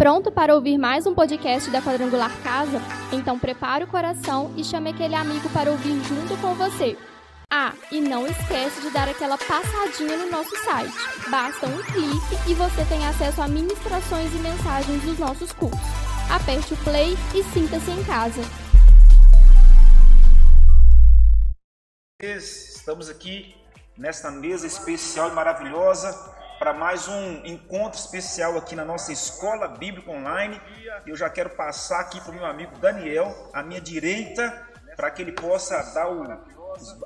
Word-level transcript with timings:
Pronto 0.00 0.32
para 0.32 0.54
ouvir 0.54 0.78
mais 0.78 1.06
um 1.06 1.14
podcast 1.14 1.70
da 1.70 1.82
Quadrangular 1.82 2.34
Casa? 2.42 2.80
Então 3.12 3.38
prepare 3.38 3.84
o 3.84 3.86
coração 3.86 4.50
e 4.56 4.64
chame 4.64 4.88
aquele 4.88 5.14
amigo 5.14 5.46
para 5.50 5.70
ouvir 5.70 6.02
junto 6.04 6.40
com 6.40 6.54
você. 6.54 6.96
Ah, 7.52 7.74
e 7.92 8.00
não 8.00 8.26
esquece 8.26 8.80
de 8.80 8.88
dar 8.88 9.10
aquela 9.10 9.36
passadinha 9.36 10.16
no 10.16 10.30
nosso 10.30 10.56
site. 10.64 10.94
Basta 11.28 11.66
um 11.66 11.82
clique 11.82 12.50
e 12.50 12.54
você 12.54 12.82
tem 12.86 13.06
acesso 13.06 13.42
a 13.42 13.46
ministrações 13.46 14.32
e 14.32 14.38
mensagens 14.38 15.02
dos 15.02 15.18
nossos 15.18 15.52
cursos. 15.52 15.78
Aperte 16.30 16.72
o 16.72 16.76
play 16.78 17.14
e 17.34 17.44
sinta-se 17.52 17.90
em 17.90 18.02
casa. 18.04 18.40
Estamos 22.22 23.10
aqui 23.10 23.54
nesta 23.98 24.30
mesa 24.30 24.66
especial 24.66 25.28
e 25.28 25.34
maravilhosa 25.34 26.39
para 26.60 26.74
mais 26.74 27.08
um 27.08 27.42
encontro 27.46 27.98
especial 27.98 28.58
aqui 28.58 28.76
na 28.76 28.84
nossa 28.84 29.10
Escola 29.10 29.66
Bíblica 29.66 30.10
Online. 30.10 30.60
Eu 31.06 31.16
já 31.16 31.30
quero 31.30 31.48
passar 31.48 32.00
aqui 32.00 32.20
para 32.20 32.32
o 32.32 32.34
meu 32.34 32.44
amigo 32.44 32.78
Daniel, 32.78 33.48
à 33.54 33.62
minha 33.62 33.80
direita, 33.80 34.68
para 34.94 35.10
que 35.10 35.22
ele 35.22 35.32
possa 35.32 35.82
dar 35.94 36.12
o, 36.12 36.22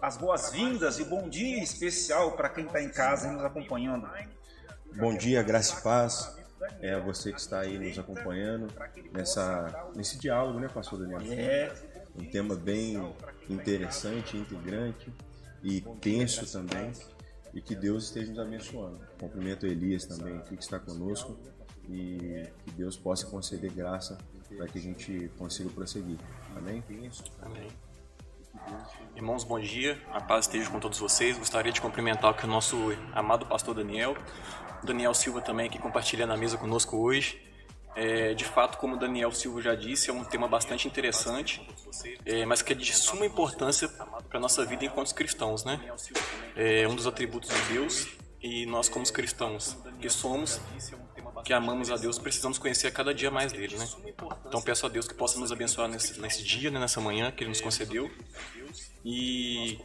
as 0.03 0.17
boas-vindas 0.17 0.99
e 0.99 1.05
bom 1.05 1.29
dia 1.29 1.63
especial 1.63 2.33
para 2.33 2.49
quem 2.49 2.67
está 2.67 2.83
em 2.83 2.89
casa 2.89 3.31
nos 3.31 3.45
acompanhando. 3.45 4.11
Bom 4.97 5.17
dia, 5.17 5.41
graça 5.45 5.79
e 5.79 5.83
paz. 5.85 6.37
É 6.81 6.99
você 6.99 7.33
que 7.33 7.39
está 7.39 7.61
aí 7.61 7.79
nos 7.79 7.97
acompanhando 7.97 8.67
nessa, 9.13 9.89
nesse 9.95 10.19
diálogo, 10.19 10.59
né, 10.59 10.67
pastor 10.67 10.99
Daniel? 10.99 11.21
É. 11.33 11.73
Um 12.19 12.29
tema 12.29 12.57
bem 12.57 13.15
interessante, 13.49 14.37
integrante 14.37 15.15
e 15.63 15.81
tenso 16.01 16.45
também 16.51 16.93
e 17.55 17.61
que 17.61 17.75
Deus 17.75 18.05
esteja 18.05 18.31
nos 18.31 18.39
abençoando. 18.39 19.01
Cumprimento 19.19 19.67
Elias 19.67 20.05
também 20.05 20.41
que 20.41 20.55
está 20.55 20.79
conosco 20.79 21.39
e 21.89 22.47
que 22.65 22.71
Deus 22.73 22.97
possa 22.97 23.27
conceder 23.27 23.73
graça 23.73 24.19
para 24.57 24.67
que 24.67 24.79
a 24.79 24.83
gente 24.83 25.31
consiga 25.39 25.71
prosseguir. 25.71 26.19
Amém? 26.57 26.83
Amém. 27.43 27.69
Irmãos, 29.17 29.45
bom 29.45 29.59
dia. 29.61 30.01
A 30.13 30.21
paz 30.21 30.47
esteja 30.47 30.71
com 30.71 30.81
todos 30.81 30.99
vocês. 30.99 31.39
Gostaria 31.39 31.73
de 31.73 31.81
cumprimentar 31.81 32.31
aqui 32.31 32.45
o 32.45 32.49
nosso 32.49 32.77
amado 33.13 33.47
pastor 33.47 33.75
Daniel. 33.75 34.17
Daniel 34.83 35.15
Silva 35.15 35.41
também 35.41 35.67
aqui 35.67 35.79
compartilhando 35.79 36.33
a 36.33 36.37
mesa 36.37 36.57
conosco 36.57 36.97
hoje. 36.97 37.41
É, 37.97 38.35
de 38.35 38.45
fato, 38.45 38.79
como 38.79 38.97
o 38.97 38.99
Daniel 38.99 39.31
Silva 39.31 39.63
já 39.63 39.75
disse, 39.75 40.11
é 40.11 40.13
um 40.13 40.25
tema 40.25 40.49
bastante 40.49 40.89
interessante, 40.89 41.67
é, 42.25 42.45
mas 42.45 42.63
que 42.63 42.73
é 42.73 42.77
de 42.77 42.93
suma 42.93 43.27
importância 43.27 43.89
para 43.89 44.39
a 44.39 44.41
nossa 44.41 44.65
vida 44.65 44.85
enquanto 44.85 45.15
cristãos. 45.15 45.65
Né? 45.65 45.81
É 46.57 46.87
um 46.89 46.95
dos 46.95 47.07
atributos 47.07 47.51
de 47.51 47.73
Deus 47.73 48.09
e 48.43 48.67
nós, 48.67 48.89
como 48.89 49.05
cristãos 49.11 49.77
que 50.01 50.09
somos, 50.11 50.61
que 51.45 51.53
amamos 51.53 51.91
a 51.91 51.97
Deus, 51.97 52.19
precisamos 52.19 52.59
conhecer 52.59 52.89
a 52.89 52.91
cada 52.91 53.15
dia 53.15 53.31
mais 53.31 53.53
dele. 53.53 53.77
Né? 53.77 53.89
Então, 54.47 54.61
peço 54.61 54.87
a 54.87 54.89
Deus 54.89 55.09
que 55.09 55.15
possa 55.15 55.39
nos 55.39 55.51
abençoar 55.51 55.89
nesse, 55.89 56.21
nesse 56.21 56.43
dia, 56.43 56.71
né, 56.71 56.79
nessa 56.79 57.01
manhã 57.01 57.31
que 57.31 57.43
ele 57.43 57.51
nos 57.51 57.61
concedeu 57.61 58.11
e 59.05 59.79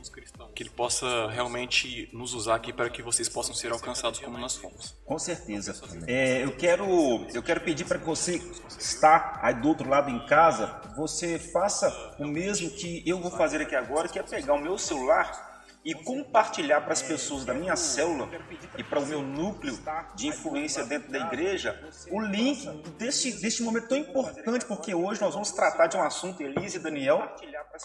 que 0.56 0.64
ele 0.64 0.70
possa 0.70 1.28
realmente 1.30 2.10
nos 2.14 2.34
usar 2.34 2.56
aqui 2.56 2.72
para 2.72 2.90
que 2.90 3.02
vocês 3.02 3.28
possam 3.28 3.54
ser 3.54 3.72
alcançados 3.72 4.20
como 4.20 4.38
nós 4.38 4.56
fomos. 4.56 4.96
Com 5.06 5.20
certeza. 5.20 5.76
É, 6.08 6.44
eu 6.44 6.56
quero 6.56 6.86
eu 7.34 7.44
quero 7.44 7.62
pedir 7.62 7.86
para 7.86 8.00
que 8.00 8.06
você 8.06 8.40
que 8.40 8.82
está 8.82 9.40
aí 9.44 9.54
do 9.56 9.68
outro 9.68 9.90
lado 9.90 10.10
em 10.10 10.26
casa, 10.26 10.82
você 10.96 11.38
faça 11.38 12.16
o 12.18 12.26
mesmo 12.26 12.70
que 12.70 13.04
eu 13.06 13.20
vou 13.20 13.32
fazer 13.32 13.62
aqui 13.62 13.76
agora, 13.76 14.08
que 14.08 14.18
é 14.18 14.24
pegar 14.24 14.54
o 14.54 14.62
meu 14.62 14.78
celular 14.78 15.49
e 15.84 15.94
compartilhar 15.94 16.82
para 16.82 16.94
as 16.94 17.02
pessoas 17.02 17.46
da 17.46 17.54
minha 17.54 17.76
célula 17.76 18.30
e 18.78 18.84
para 18.84 19.00
o 19.00 19.06
meu 19.06 19.22
núcleo 19.22 19.78
de 20.14 20.28
influência 20.28 20.84
dentro 20.84 21.12
da 21.12 21.20
igreja 21.20 21.80
o 22.12 22.20
link 22.20 22.68
deste, 22.98 23.32
deste 23.40 23.64
momento 23.64 23.88
tão 23.88 23.98
importante, 23.98 24.66
porque 24.66 24.94
hoje 24.94 25.22
nós 25.22 25.34
vamos 25.34 25.52
tratar 25.52 25.88
de 25.88 25.96
um 25.96 26.02
assunto, 26.02 26.44
Elise 26.44 26.78
e 26.78 26.80
Daniel, 26.80 27.36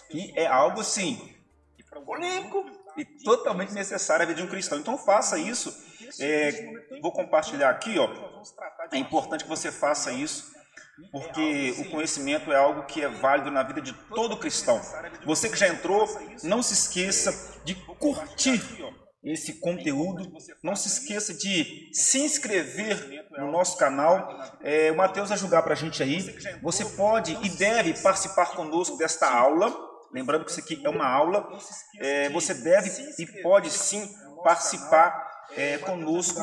que 0.09 0.33
é 0.37 0.45
algo 0.45 0.81
assim, 0.81 1.35
polêmico 2.05 2.65
e 2.97 3.05
totalmente 3.05 3.73
necessário 3.73 4.23
à 4.23 4.25
vida 4.25 4.41
de 4.41 4.45
um 4.45 4.49
cristão. 4.49 4.77
Então 4.77 4.97
faça 4.97 5.37
isso. 5.37 5.73
É, 6.19 6.99
vou 7.01 7.11
compartilhar 7.11 7.69
aqui, 7.69 7.97
ó. 7.97 8.09
É 8.91 8.97
importante 8.97 9.43
que 9.43 9.49
você 9.49 9.71
faça 9.71 10.11
isso 10.11 10.53
porque 11.11 11.75
o 11.79 11.89
conhecimento 11.89 12.51
é 12.51 12.55
algo 12.55 12.85
que 12.85 13.01
é 13.01 13.07
válido 13.07 13.51
na 13.51 13.63
vida 13.63 13.81
de 13.81 13.93
todo 14.13 14.37
cristão. 14.37 14.81
Você 15.25 15.49
que 15.49 15.57
já 15.57 15.67
entrou, 15.67 16.07
não 16.43 16.61
se 16.61 16.73
esqueça 16.73 17.61
de 17.63 17.75
curtir 17.75 18.61
esse 19.23 19.53
conteúdo, 19.59 20.31
não 20.63 20.75
se 20.75 20.87
esqueça 20.87 21.33
de 21.33 21.89
se 21.91 22.19
inscrever 22.19 23.27
no 23.31 23.51
nosso 23.51 23.75
canal. 23.77 24.29
É, 24.61 24.91
o 24.91 24.95
Matheus 24.95 25.29
vai 25.29 25.37
julgar 25.37 25.63
para 25.63 25.73
a 25.73 25.77
gente 25.77 26.01
aí. 26.03 26.21
Você 26.61 26.85
pode 26.85 27.33
e 27.43 27.49
deve 27.49 27.93
participar 28.01 28.51
conosco 28.51 28.97
desta 28.97 29.27
aula. 29.27 29.73
Lembrando 30.13 30.45
que 30.45 30.51
isso 30.51 30.59
aqui 30.59 30.79
é 30.85 30.89
uma 30.89 31.07
aula. 31.07 31.47
É, 31.99 32.29
você 32.29 32.53
deve 32.53 32.89
e 33.17 33.41
pode 33.41 33.71
sim 33.71 34.07
participar 34.43 35.25
é, 35.53 35.77
conosco 35.79 36.39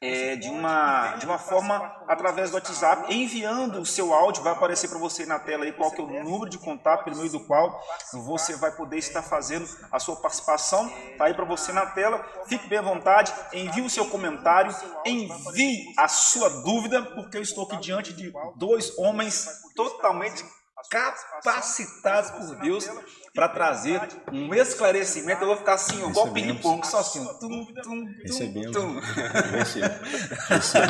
é, 0.00 0.36
de, 0.36 0.48
uma, 0.48 1.16
de 1.16 1.26
uma 1.26 1.38
forma 1.38 1.76
através 2.08 2.50
do 2.50 2.54
WhatsApp, 2.54 3.12
enviando 3.14 3.80
o 3.80 3.86
seu 3.86 4.12
áudio, 4.12 4.42
vai 4.42 4.52
aparecer 4.52 4.88
para 4.88 4.98
você 4.98 5.24
na 5.26 5.38
tela 5.38 5.64
aí 5.64 5.72
qual 5.72 5.90
que 5.90 6.00
é 6.00 6.04
o 6.04 6.24
número 6.24 6.50
de 6.50 6.58
contato 6.58 7.04
pelo 7.04 7.16
meio 7.16 7.30
do 7.30 7.40
qual 7.40 7.80
você 8.12 8.56
vai 8.56 8.70
poder 8.72 8.98
estar 8.98 9.22
fazendo 9.22 9.68
a 9.90 9.98
sua 9.98 10.16
participação. 10.16 10.90
Está 11.10 11.26
aí 11.26 11.34
para 11.34 11.44
você 11.44 11.72
na 11.72 11.86
tela. 11.86 12.24
Fique 12.46 12.68
bem 12.68 12.78
à 12.78 12.82
vontade, 12.82 13.32
envie 13.52 13.82
o 13.82 13.90
seu 13.90 14.08
comentário, 14.08 14.74
envie 15.04 15.94
a 15.98 16.08
sua 16.08 16.48
dúvida, 16.62 17.02
porque 17.14 17.38
eu 17.38 17.42
estou 17.42 17.64
aqui 17.64 17.76
diante 17.78 18.12
de 18.12 18.32
dois 18.56 18.96
homens 18.98 19.46
totalmente 19.74 20.44
capacitados 20.90 22.30
por 22.30 22.56
Deus 22.60 22.88
para 23.34 23.48
trazer 23.48 24.00
um 24.32 24.54
esclarecimento. 24.54 25.42
Eu 25.42 25.48
vou 25.48 25.56
ficar 25.56 25.74
assim, 25.74 26.08
igual 26.08 26.32
ping-pong, 26.32 26.86
só 26.86 27.00
assim. 27.00 27.24
Tum, 27.40 27.66
tum, 27.82 28.04
Recebemos. 28.22 28.72
tum. 28.72 29.00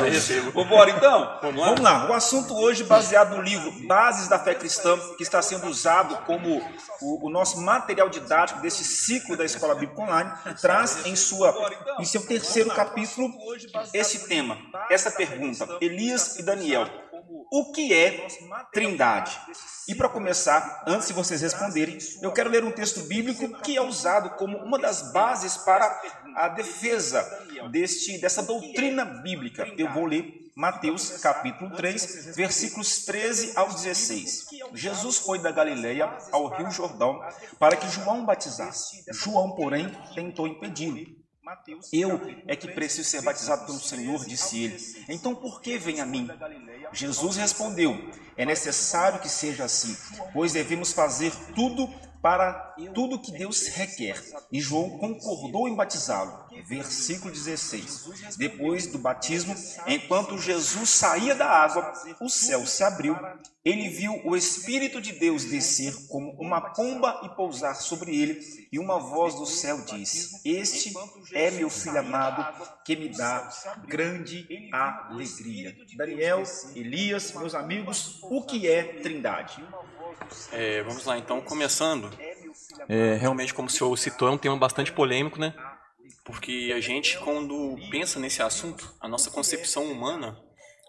Recebo. 0.05 0.51
Vambora 0.51 0.91
então? 0.91 1.39
Vamos 1.41 1.79
lá. 1.79 2.07
O 2.09 2.13
assunto 2.13 2.55
hoje 2.55 2.83
baseado 2.83 3.35
no 3.35 3.41
livro 3.41 3.71
Bases 3.87 4.27
da 4.27 4.37
Fé 4.37 4.53
Cristã, 4.53 4.97
que 5.17 5.23
está 5.23 5.41
sendo 5.41 5.67
usado 5.67 6.15
como 6.25 6.61
o, 7.01 7.27
o 7.27 7.29
nosso 7.29 7.59
material 7.61 8.09
didático 8.09 8.61
desse 8.61 8.83
ciclo 8.83 9.35
da 9.35 9.43
Escola 9.43 9.73
Bíblica 9.73 10.01
Online, 10.01 10.31
traz 10.61 11.05
em, 11.05 11.15
sua, 11.15 11.55
em 11.99 12.05
seu 12.05 12.25
terceiro 12.25 12.69
capítulo 12.69 13.33
esse 13.93 14.27
tema, 14.27 14.57
essa 14.89 15.09
pergunta. 15.09 15.67
Elias 15.81 16.37
e 16.37 16.43
Daniel. 16.43 16.87
O 17.51 17.71
que 17.71 17.93
é 17.93 18.27
Trindade? 18.73 19.39
E 19.87 19.95
para 19.95 20.09
começar, 20.09 20.83
antes 20.87 21.07
de 21.07 21.13
vocês 21.13 21.41
responderem, 21.41 21.97
eu 22.21 22.31
quero 22.31 22.49
ler 22.49 22.63
um 22.63 22.71
texto 22.71 23.01
bíblico 23.01 23.61
que 23.61 23.77
é 23.77 23.81
usado 23.81 24.31
como 24.31 24.57
uma 24.57 24.79
das 24.79 25.13
bases 25.13 25.55
para 25.57 26.01
a 26.35 26.49
defesa 26.49 27.23
deste, 27.71 28.19
dessa 28.19 28.43
doutrina 28.43 29.05
bíblica. 29.05 29.65
Eu 29.77 29.91
vou 29.93 30.05
ler 30.05 30.45
Mateus 30.55 31.21
capítulo 31.21 31.69
3, 31.75 32.35
versículos 32.35 33.05
13 33.05 33.57
ao 33.57 33.67
16. 33.67 34.45
Jesus 34.73 35.19
foi 35.19 35.39
da 35.39 35.51
Galileia 35.51 36.17
ao 36.31 36.47
Rio 36.47 36.71
Jordão 36.71 37.19
para 37.59 37.75
que 37.75 37.87
João 37.89 38.25
batizasse. 38.25 39.03
João, 39.11 39.55
porém, 39.55 39.87
tentou 40.15 40.47
impedi-lo. 40.47 41.24
Eu 41.91 42.19
é 42.47 42.55
que 42.55 42.67
preciso 42.67 43.07
ser 43.07 43.21
batizado 43.21 43.65
pelo 43.65 43.79
Senhor, 43.79 44.25
disse 44.25 44.63
ele. 44.63 45.05
Então 45.09 45.35
por 45.35 45.61
que 45.61 45.77
vem 45.77 46.01
a 46.01 46.05
mim? 46.05 46.27
Jesus 46.91 47.35
respondeu: 47.35 47.97
É 48.35 48.45
necessário 48.45 49.19
que 49.19 49.29
seja 49.29 49.65
assim, 49.65 49.95
pois 50.33 50.53
devemos 50.53 50.91
fazer 50.91 51.33
tudo 51.53 51.87
para 52.21 52.75
tudo 52.93 53.19
que 53.19 53.31
Deus 53.31 53.67
requer. 53.67 54.21
E 54.51 54.59
João 54.59 54.97
concordou 54.97 55.67
em 55.67 55.75
batizá-lo. 55.75 56.45
Versículo 56.67 57.31
16. 57.31 58.35
Depois 58.37 58.87
do 58.87 58.97
batismo, 58.97 59.55
enquanto 59.87 60.37
Jesus 60.37 60.89
saía 60.89 61.35
da 61.35 61.47
água, 61.47 61.93
o 62.21 62.29
céu 62.29 62.65
se 62.65 62.83
abriu. 62.83 63.15
Ele 63.63 63.89
viu 63.89 64.21
o 64.25 64.35
Espírito 64.35 65.01
de 65.01 65.11
Deus 65.13 65.45
descer 65.45 65.93
como 66.07 66.31
uma 66.39 66.61
pomba 66.73 67.21
e 67.23 67.29
pousar 67.29 67.73
sobre 67.75 68.15
ele, 68.15 68.39
e 68.71 68.77
uma 68.77 68.99
voz 68.99 69.35
do 69.35 69.45
céu 69.45 69.81
disse: 69.85 70.39
Este 70.45 70.93
é 71.33 71.49
meu 71.49 71.69
filho 71.69 71.99
amado, 71.99 72.45
que 72.83 72.95
me 72.95 73.09
dá 73.09 73.49
grande 73.87 74.47
alegria. 74.71 75.75
Daniel, 75.97 76.43
Elias, 76.75 77.33
meus 77.33 77.55
amigos, 77.55 78.19
o 78.23 78.43
que 78.43 78.67
é 78.67 79.01
Trindade? 79.01 79.63
É, 80.51 80.83
vamos 80.83 81.05
lá, 81.05 81.17
então, 81.17 81.41
começando. 81.41 82.09
É, 82.87 83.15
realmente, 83.15 83.53
como 83.53 83.67
o 83.67 83.71
senhor 83.71 83.95
citou, 83.97 84.27
é 84.27 84.31
um 84.31 84.37
tema 84.37 84.57
bastante 84.57 84.91
polêmico, 84.91 85.39
né? 85.39 85.53
Porque 86.23 86.73
a 86.75 86.79
gente, 86.79 87.17
quando 87.19 87.77
pensa 87.89 88.19
nesse 88.19 88.41
assunto, 88.41 88.93
a 88.99 89.07
nossa 89.07 89.29
concepção 89.29 89.83
humana, 89.83 90.37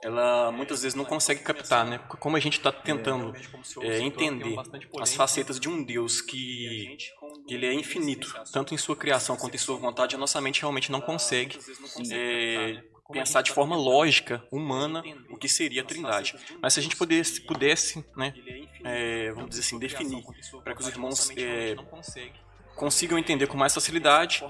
ela 0.03 0.51
muitas 0.53 0.83
vezes 0.83 0.95
não 0.95 1.05
consegue 1.05 1.41
captar, 1.41 1.85
né? 1.85 1.99
Como 2.21 2.37
a 2.37 2.41
gente 2.41 2.59
está 2.59 2.71
tentando 2.73 3.35
é, 3.83 3.99
entender 4.01 4.57
as 5.01 5.15
facetas 5.15 5.59
de 5.59 5.69
um 5.69 5.83
Deus 5.83 6.21
que 6.21 6.97
ele 7.49 7.67
é 7.67 7.73
infinito, 7.73 8.35
tanto 8.53 8.75
em 8.75 8.79
sua 8.79 8.97
criação 8.97 9.37
quanto 9.37 9.55
em 9.55 9.59
sua 9.59 9.77
vontade, 9.77 10.15
a 10.15 10.19
nossa 10.19 10.41
mente 10.41 10.61
realmente 10.61 10.91
não 10.91 11.01
consegue 11.01 11.59
é, 12.11 12.83
pensar 13.13 13.43
de 13.43 13.53
forma 13.53 13.77
lógica, 13.77 14.43
humana, 14.51 15.03
o 15.31 15.37
que 15.37 15.49
seria 15.49 15.83
a 15.83 15.85
Trindade. 15.85 16.35
Mas 16.61 16.75
se 16.75 16.81
a 16.81 16.83
gente 16.83 16.97
pudesse, 16.97 17.41
pudesse 17.41 18.05
né, 18.17 18.35
é, 18.85 19.33
vamos 19.33 19.51
dizer 19.51 19.63
assim, 19.63 19.79
definir, 19.79 20.25
para 20.63 20.75
que 20.75 20.81
os 20.81 20.89
irmãos 20.89 21.31
é, 21.31 21.77
consigam 22.75 23.19
entender 23.19 23.47
com 23.47 23.57
mais 23.57 23.75
facilidade, 23.75 24.43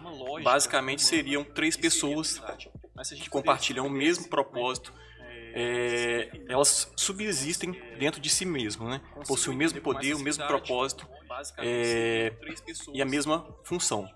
basicamente 0.42 1.02
seriam 1.02 1.44
três 1.44 1.76
pessoas 1.76 2.42
que 3.14 3.28
compartilham 3.30 3.86
o 3.86 3.90
mesmo 3.90 4.28
propósito, 4.28 4.92
é, 5.58 6.28
elas 6.48 6.92
subsistem 6.96 7.72
dentro 7.98 8.20
de 8.20 8.28
si 8.28 8.44
mesmas, 8.44 8.88
né? 8.90 9.00
possuem 9.26 9.56
o 9.56 9.58
mesmo 9.58 9.80
poder, 9.80 10.14
o 10.14 10.18
mesmo 10.18 10.46
propósito 10.46 11.08
é, 11.58 12.32
e 12.92 13.00
a 13.00 13.06
mesma 13.06 13.46
função. 13.64 14.06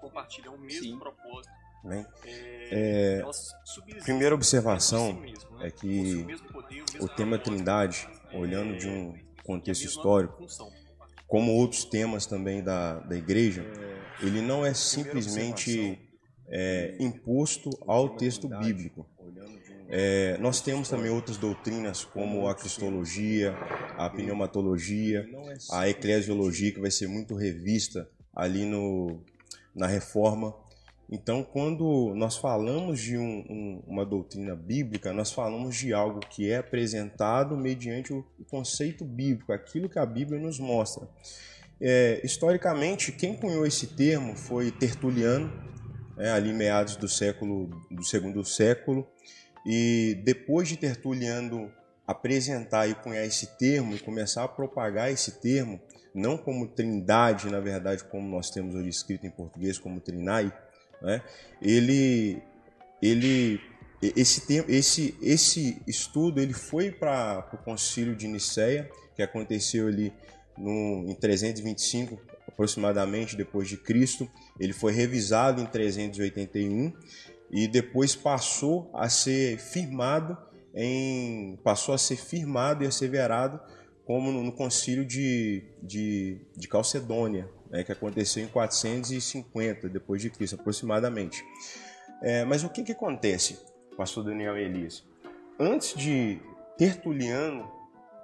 Sim. 0.69 1.00
Né? 1.84 2.06
É, 2.70 3.22
primeira 4.02 4.34
observação 4.34 5.14
né? 5.14 5.32
é 5.62 5.70
que 5.70 6.26
o 7.00 7.08
tema 7.08 7.38
Trindade, 7.38 8.08
olhando 8.32 8.76
de 8.76 8.88
um 8.88 9.14
contexto 9.44 9.84
histórico, 9.84 10.46
como 11.26 11.52
outros 11.52 11.84
temas 11.84 12.26
também 12.26 12.62
da, 12.62 13.00
da 13.00 13.16
igreja, 13.16 13.64
ele 14.20 14.40
não 14.40 14.64
é 14.64 14.74
simplesmente 14.74 15.98
é, 16.48 16.96
imposto 16.98 17.70
ao 17.86 18.10
texto 18.16 18.48
bíblico. 18.48 19.06
É, 19.88 20.38
nós 20.38 20.60
temos 20.60 20.88
também 20.88 21.10
outras 21.10 21.36
doutrinas, 21.36 22.04
como 22.04 22.46
a 22.48 22.54
cristologia, 22.54 23.56
a 23.96 24.08
pneumatologia, 24.08 25.28
a 25.72 25.88
eclesiologia, 25.88 26.72
que 26.72 26.80
vai 26.80 26.90
ser 26.92 27.08
muito 27.08 27.34
revista 27.34 28.08
ali 28.34 28.64
no, 28.64 29.20
na 29.74 29.88
reforma. 29.88 30.54
Então, 31.12 31.42
quando 31.42 32.14
nós 32.14 32.36
falamos 32.36 33.00
de 33.00 33.18
um, 33.18 33.44
um, 33.50 33.82
uma 33.84 34.06
doutrina 34.06 34.54
bíblica, 34.54 35.12
nós 35.12 35.32
falamos 35.32 35.76
de 35.76 35.92
algo 35.92 36.20
que 36.20 36.48
é 36.48 36.58
apresentado 36.58 37.56
mediante 37.56 38.12
o 38.12 38.24
conceito 38.48 39.04
bíblico, 39.04 39.52
aquilo 39.52 39.88
que 39.88 39.98
a 39.98 40.06
Bíblia 40.06 40.40
nos 40.40 40.60
mostra. 40.60 41.08
É, 41.80 42.20
historicamente, 42.22 43.10
quem 43.10 43.34
cunhou 43.34 43.66
esse 43.66 43.88
termo 43.88 44.36
foi 44.36 44.70
Tertuliano, 44.70 45.52
é, 46.16 46.30
ali 46.30 46.52
meados 46.52 46.94
do 46.94 47.08
século 47.08 47.68
do 47.90 48.04
segundo 48.04 48.44
século, 48.44 49.04
e 49.66 50.16
depois 50.24 50.68
de 50.68 50.76
Tertuliano 50.76 51.72
apresentar 52.06 52.88
e 52.88 52.94
cunhar 52.94 53.24
esse 53.24 53.58
termo 53.58 53.96
e 53.96 53.98
começar 53.98 54.44
a 54.44 54.48
propagar 54.48 55.10
esse 55.10 55.40
termo, 55.40 55.80
não 56.14 56.38
como 56.38 56.68
trindade, 56.68 57.48
na 57.48 57.58
verdade, 57.58 58.04
como 58.04 58.28
nós 58.28 58.50
temos 58.50 58.76
hoje 58.76 58.88
escrito 58.88 59.26
em 59.26 59.30
português 59.30 59.78
como 59.78 60.00
trinai, 60.00 60.52
né? 61.00 61.23
ele, 61.61 62.43
ele, 63.02 63.61
esse, 64.02 64.43
esse, 64.69 65.19
esse 65.20 65.82
estudo 65.87 66.41
ele 66.41 66.52
foi 66.52 66.91
para 66.91 67.49
o 67.52 67.58
concílio 67.58 68.14
de 68.14 68.26
Nicéia, 68.26 68.91
que 69.14 69.23
aconteceu 69.23 69.87
ali 69.87 70.12
no, 70.56 71.05
em 71.08 71.14
325 71.14 72.20
aproximadamente 72.47 73.37
depois 73.37 73.69
de 73.69 73.76
Cristo. 73.76 74.29
Ele 74.58 74.73
foi 74.73 74.93
revisado 74.93 75.61
em 75.61 75.67
381 75.67 76.93
e 77.50 77.67
depois 77.67 78.14
passou 78.14 78.91
a 78.94 79.08
ser 79.08 79.58
firmado 79.58 80.37
em 80.75 81.58
passou 81.64 81.94
a 81.94 81.99
ser 81.99 82.17
firmado 82.17 82.85
e 82.85 82.87
asseverado 82.87 83.61
como 84.05 84.31
no, 84.31 84.43
no 84.43 84.52
concílio 84.52 85.05
de, 85.05 85.64
de, 85.82 86.41
de 86.56 86.69
Calcedônia, 86.69 87.49
né, 87.70 87.84
que 87.84 87.93
aconteceu 87.93 88.44
em 88.44 88.49
450 88.49 89.88
depois 89.88 90.20
de 90.20 90.31
Cristo, 90.31 90.56
aproximadamente. 90.56 91.44
É, 92.22 92.44
mas 92.44 92.64
o 92.64 92.69
que, 92.69 92.82
que 92.82 92.93
acontece, 92.93 93.58
pastor 93.96 94.25
Daniel 94.25 94.56
Elias? 94.56 95.05
Antes 95.58 95.94
de 95.94 96.40
Tertuliano 96.76 97.70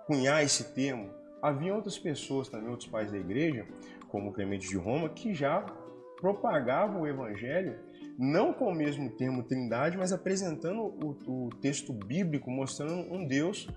cunhar 0.07 0.43
esse 0.43 0.65
termo, 0.75 1.11
havia 1.43 1.75
outras 1.75 1.99
pessoas 1.99 2.49
também, 2.49 2.69
outros 2.69 2.89
pais 2.89 3.11
da 3.11 3.19
igreja, 3.19 3.67
como 4.09 4.33
Clemente 4.33 4.69
de 4.69 4.77
Roma, 4.77 5.09
que 5.09 5.35
já 5.35 5.61
propagavam 6.21 7.03
o 7.03 7.07
evangelho 7.07 7.79
não 8.19 8.53
com 8.53 8.67
o 8.67 8.75
mesmo 8.75 9.11
termo 9.11 9.43
trindade, 9.43 9.99
mas 9.99 10.13
apresentando 10.13 10.81
o, 10.83 11.17
o 11.27 11.51
texto 11.61 11.93
bíblico, 11.93 12.51
mostrando 12.51 13.13
um 13.13 13.27
Deus 13.27 13.69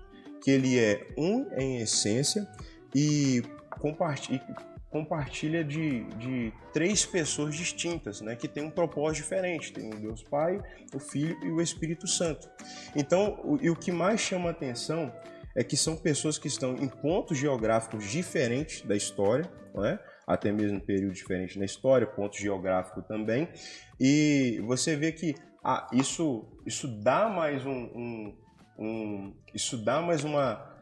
que 0.42 0.50
ele 0.50 0.78
é 0.78 1.06
um 1.18 1.46
em 1.58 1.80
essência 1.80 2.48
e 2.94 3.42
compartilha, 3.78 4.42
compartilha 4.90 5.64
de, 5.64 6.04
de 6.16 6.52
três 6.72 7.06
pessoas 7.06 7.54
distintas, 7.54 8.20
né, 8.20 8.34
que 8.34 8.48
tem 8.48 8.64
um 8.64 8.70
propósito 8.70 9.22
diferente. 9.22 9.72
Tem 9.72 9.88
o 9.92 9.96
Deus 9.96 10.22
Pai, 10.22 10.60
o 10.92 10.98
Filho 10.98 11.38
e 11.42 11.50
o 11.50 11.60
Espírito 11.60 12.06
Santo. 12.06 12.48
Então, 12.94 13.40
o, 13.44 13.58
e 13.62 13.70
o 13.70 13.76
que 13.76 13.92
mais 13.92 14.20
chama 14.20 14.48
a 14.48 14.52
atenção 14.52 15.12
é 15.54 15.64
que 15.64 15.76
são 15.76 15.96
pessoas 15.96 16.38
que 16.38 16.48
estão 16.48 16.76
em 16.76 16.88
pontos 16.88 17.38
geográficos 17.38 18.10
diferentes 18.10 18.82
da 18.82 18.96
história, 18.96 19.50
não 19.74 19.84
é? 19.84 19.98
até 20.26 20.52
mesmo 20.52 20.80
período 20.80 21.12
diferente 21.12 21.58
na 21.58 21.64
história, 21.64 22.06
ponto 22.06 22.36
geográfico 22.36 23.02
também. 23.02 23.48
E 23.98 24.62
você 24.64 24.94
vê 24.96 25.12
que 25.12 25.34
ah, 25.62 25.88
isso, 25.92 26.46
isso 26.64 26.88
dá 26.88 27.28
mais 27.28 27.66
um, 27.66 27.72
um, 27.72 28.36
um 28.78 29.34
isso 29.52 29.76
dá 29.76 30.00
mais 30.00 30.24
uma, 30.24 30.72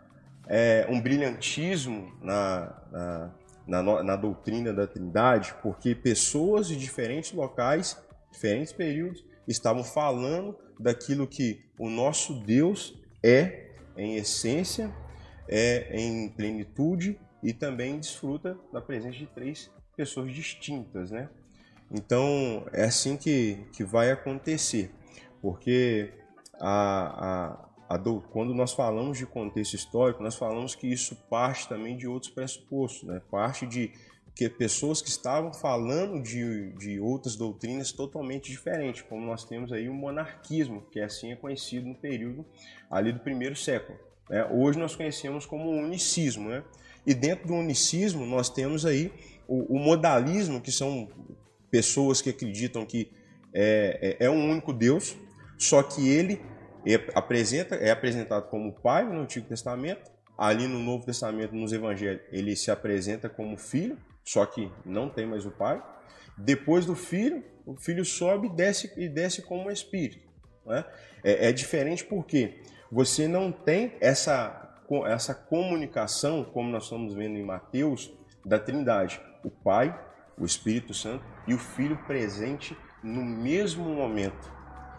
é, 0.46 0.86
um 0.88 1.00
brilhantismo 1.00 2.12
na, 2.22 2.82
na, 2.92 3.34
na, 3.68 4.02
na 4.02 4.16
doutrina 4.16 4.72
da 4.72 4.86
Trindade, 4.86 5.54
porque 5.62 5.94
pessoas 5.94 6.66
de 6.66 6.76
diferentes 6.76 7.32
locais, 7.32 8.02
diferentes 8.32 8.72
períodos, 8.72 9.24
estavam 9.46 9.84
falando 9.84 10.56
daquilo 10.80 11.26
que 11.26 11.62
o 11.78 11.88
nosso 11.90 12.40
Deus 12.40 12.98
é 13.22 13.68
em 13.96 14.16
essência, 14.16 14.90
é 15.46 16.00
em 16.00 16.28
plenitude 16.30 17.20
e 17.42 17.52
também 17.52 17.98
desfruta 17.98 18.58
da 18.72 18.80
presença 18.80 19.18
de 19.18 19.26
três 19.26 19.70
pessoas 19.96 20.32
distintas, 20.32 21.10
né? 21.10 21.28
Então 21.90 22.66
é 22.72 22.84
assim 22.84 23.16
que, 23.16 23.66
que 23.72 23.84
vai 23.84 24.10
acontecer, 24.10 24.90
porque 25.40 26.12
a, 26.60 27.26
a, 27.26 27.67
quando 28.30 28.54
nós 28.54 28.72
falamos 28.72 29.16
de 29.16 29.24
contexto 29.24 29.74
histórico, 29.74 30.22
nós 30.22 30.34
falamos 30.34 30.74
que 30.74 30.86
isso 30.86 31.16
parte 31.30 31.68
também 31.68 31.96
de 31.96 32.06
outros 32.06 32.30
pressupostos, 32.30 33.08
né? 33.08 33.20
parte 33.30 33.66
de 33.66 33.92
que 34.34 34.48
pessoas 34.48 35.02
que 35.02 35.08
estavam 35.08 35.52
falando 35.52 36.22
de, 36.22 36.72
de 36.74 37.00
outras 37.00 37.34
doutrinas 37.34 37.90
totalmente 37.90 38.50
diferentes, 38.50 39.02
como 39.02 39.26
nós 39.26 39.44
temos 39.44 39.72
aí 39.72 39.88
o 39.88 39.94
monarquismo, 39.94 40.82
que 40.92 41.00
assim 41.00 41.32
é 41.32 41.36
conhecido 41.36 41.88
no 41.88 41.94
período 41.94 42.44
ali 42.90 43.12
do 43.12 43.18
primeiro 43.18 43.56
século. 43.56 43.98
Né? 44.30 44.46
Hoje 44.52 44.78
nós 44.78 44.94
conhecemos 44.94 45.44
como 45.44 45.70
unicismo, 45.70 46.50
né? 46.50 46.62
E 47.04 47.14
dentro 47.14 47.48
do 47.48 47.54
unicismo, 47.54 48.26
nós 48.26 48.50
temos 48.50 48.84
aí 48.84 49.10
o, 49.48 49.76
o 49.76 49.78
modalismo, 49.78 50.60
que 50.60 50.70
são 50.70 51.08
pessoas 51.70 52.20
que 52.20 52.30
acreditam 52.30 52.84
que 52.84 53.10
é, 53.52 54.16
é, 54.20 54.26
é 54.26 54.30
um 54.30 54.50
único 54.50 54.72
Deus, 54.72 55.16
só 55.56 55.82
que 55.82 56.08
ele 56.08 56.40
apresenta, 57.14 57.74
é 57.76 57.90
apresentado 57.90 58.48
como 58.48 58.72
Pai 58.72 59.04
no 59.04 59.20
Antigo 59.20 59.48
Testamento, 59.48 60.10
ali 60.36 60.68
no 60.68 60.78
Novo 60.78 61.04
Testamento, 61.04 61.54
nos 61.54 61.72
Evangelhos, 61.72 62.22
ele 62.30 62.54
se 62.54 62.70
apresenta 62.70 63.28
como 63.28 63.56
Filho, 63.56 63.98
só 64.24 64.46
que 64.46 64.70
não 64.84 65.08
tem 65.08 65.26
mais 65.26 65.44
o 65.44 65.50
Pai. 65.50 65.82
Depois 66.36 66.86
do 66.86 66.94
Filho, 66.94 67.42
o 67.66 67.74
Filho 67.74 68.04
sobe 68.04 68.46
e 68.46 68.50
desce, 68.50 68.92
e 68.96 69.08
desce 69.08 69.42
como 69.42 69.70
Espírito. 69.70 70.28
Né? 70.64 70.84
É, 71.24 71.48
é 71.48 71.52
diferente 71.52 72.04
porque 72.04 72.62
você 72.90 73.26
não 73.26 73.50
tem 73.50 73.96
essa 74.00 74.64
essa 75.06 75.34
comunicação, 75.34 76.42
como 76.42 76.70
nós 76.70 76.84
estamos 76.84 77.12
vendo 77.12 77.36
em 77.36 77.44
Mateus, 77.44 78.10
da 78.42 78.58
Trindade, 78.58 79.20
o 79.44 79.50
Pai, 79.50 79.94
o 80.38 80.46
Espírito 80.46 80.94
Santo 80.94 81.22
e 81.46 81.52
o 81.52 81.58
Filho 81.58 81.98
presente 82.06 82.74
no 83.02 83.22
mesmo 83.22 83.84
momento. 83.84 84.50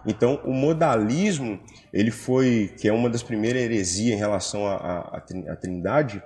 Então, 0.06 0.42
o 0.46 0.54
modalismo, 0.54 1.60
ele 1.94 2.12
foi, 2.12 2.74
que 2.80 2.88
é 2.88 2.94
uma 2.94 3.10
das 3.10 3.24
primeiras 3.24 3.62
heresias 3.62 4.16
em 4.16 4.18
relação 4.18 4.66
à, 4.68 5.22
Trindade, 5.60 6.24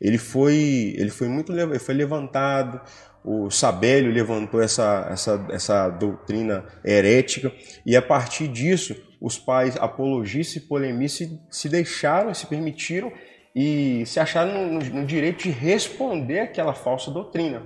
ele 0.00 0.18
foi, 0.18 0.94
ele 0.96 1.10
foi 1.10 1.28
muito 1.28 1.52
foi 1.80 1.94
levantado, 1.94 2.80
o 3.24 3.50
Sabélio 3.50 4.12
levantou 4.12 4.60
essa, 4.60 5.08
essa, 5.10 5.46
essa 5.50 5.88
doutrina 5.88 6.64
herética, 6.84 7.50
e 7.86 7.96
a 7.96 8.02
partir 8.02 8.48
disso, 8.48 8.94
os 9.20 9.38
pais 9.38 9.76
apologistas 9.76 10.62
e 10.62 10.66
polemistas 10.66 11.30
se 11.50 11.68
deixaram, 11.70 12.34
se 12.34 12.46
permitiram 12.46 13.10
e 13.54 14.04
se 14.04 14.20
acharam 14.20 14.68
no, 14.68 14.80
no, 14.80 15.06
direito 15.06 15.44
de 15.44 15.50
responder 15.50 16.40
aquela 16.40 16.74
falsa 16.74 17.10
doutrina. 17.10 17.62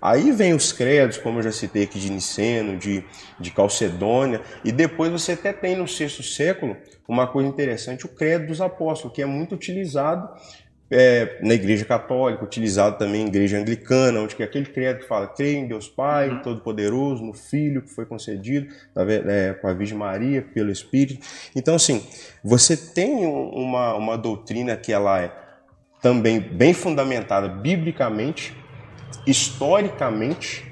Aí 0.00 0.30
vem 0.30 0.54
os 0.54 0.72
credos, 0.72 1.18
como 1.18 1.38
eu 1.38 1.42
já 1.42 1.52
citei 1.52 1.84
aqui 1.84 1.98
de 1.98 2.10
Niceno, 2.10 2.76
de, 2.76 3.04
de 3.38 3.50
Calcedônia, 3.50 4.40
e 4.64 4.70
depois 4.70 5.10
você 5.10 5.32
até 5.32 5.52
tem 5.52 5.76
no 5.76 5.88
sexto 5.88 6.22
século 6.22 6.76
uma 7.06 7.26
coisa 7.26 7.48
interessante, 7.48 8.06
o 8.06 8.08
credo 8.08 8.46
dos 8.46 8.60
apóstolos, 8.60 9.14
que 9.14 9.22
é 9.22 9.26
muito 9.26 9.54
utilizado 9.54 10.28
é, 10.90 11.38
na 11.42 11.54
igreja 11.54 11.84
católica, 11.84 12.44
utilizado 12.44 12.96
também 12.96 13.22
em 13.22 13.26
igreja 13.26 13.58
anglicana, 13.58 14.20
onde 14.20 14.34
que 14.34 14.42
é 14.42 14.46
aquele 14.46 14.66
credo 14.66 15.00
que 15.00 15.06
fala, 15.06 15.26
creio 15.26 15.58
em 15.58 15.66
Deus 15.66 15.88
Pai, 15.88 16.30
uhum. 16.30 16.42
Todo-Poderoso, 16.42 17.22
no 17.22 17.34
Filho 17.34 17.82
que 17.82 17.90
foi 17.90 18.06
concedido, 18.06 18.68
tá 18.94 19.02
é, 19.08 19.52
com 19.54 19.68
a 19.68 19.72
Virgem 19.72 19.98
Maria, 19.98 20.42
pelo 20.42 20.70
Espírito. 20.70 21.26
Então, 21.54 21.74
assim, 21.74 22.02
você 22.42 22.76
tem 22.76 23.26
uma, 23.26 23.94
uma 23.94 24.16
doutrina 24.16 24.76
que 24.76 24.92
ela 24.92 25.20
é 25.20 25.32
também 26.00 26.40
bem 26.40 26.72
fundamentada 26.72 27.48
biblicamente, 27.48 28.56
historicamente, 29.26 30.70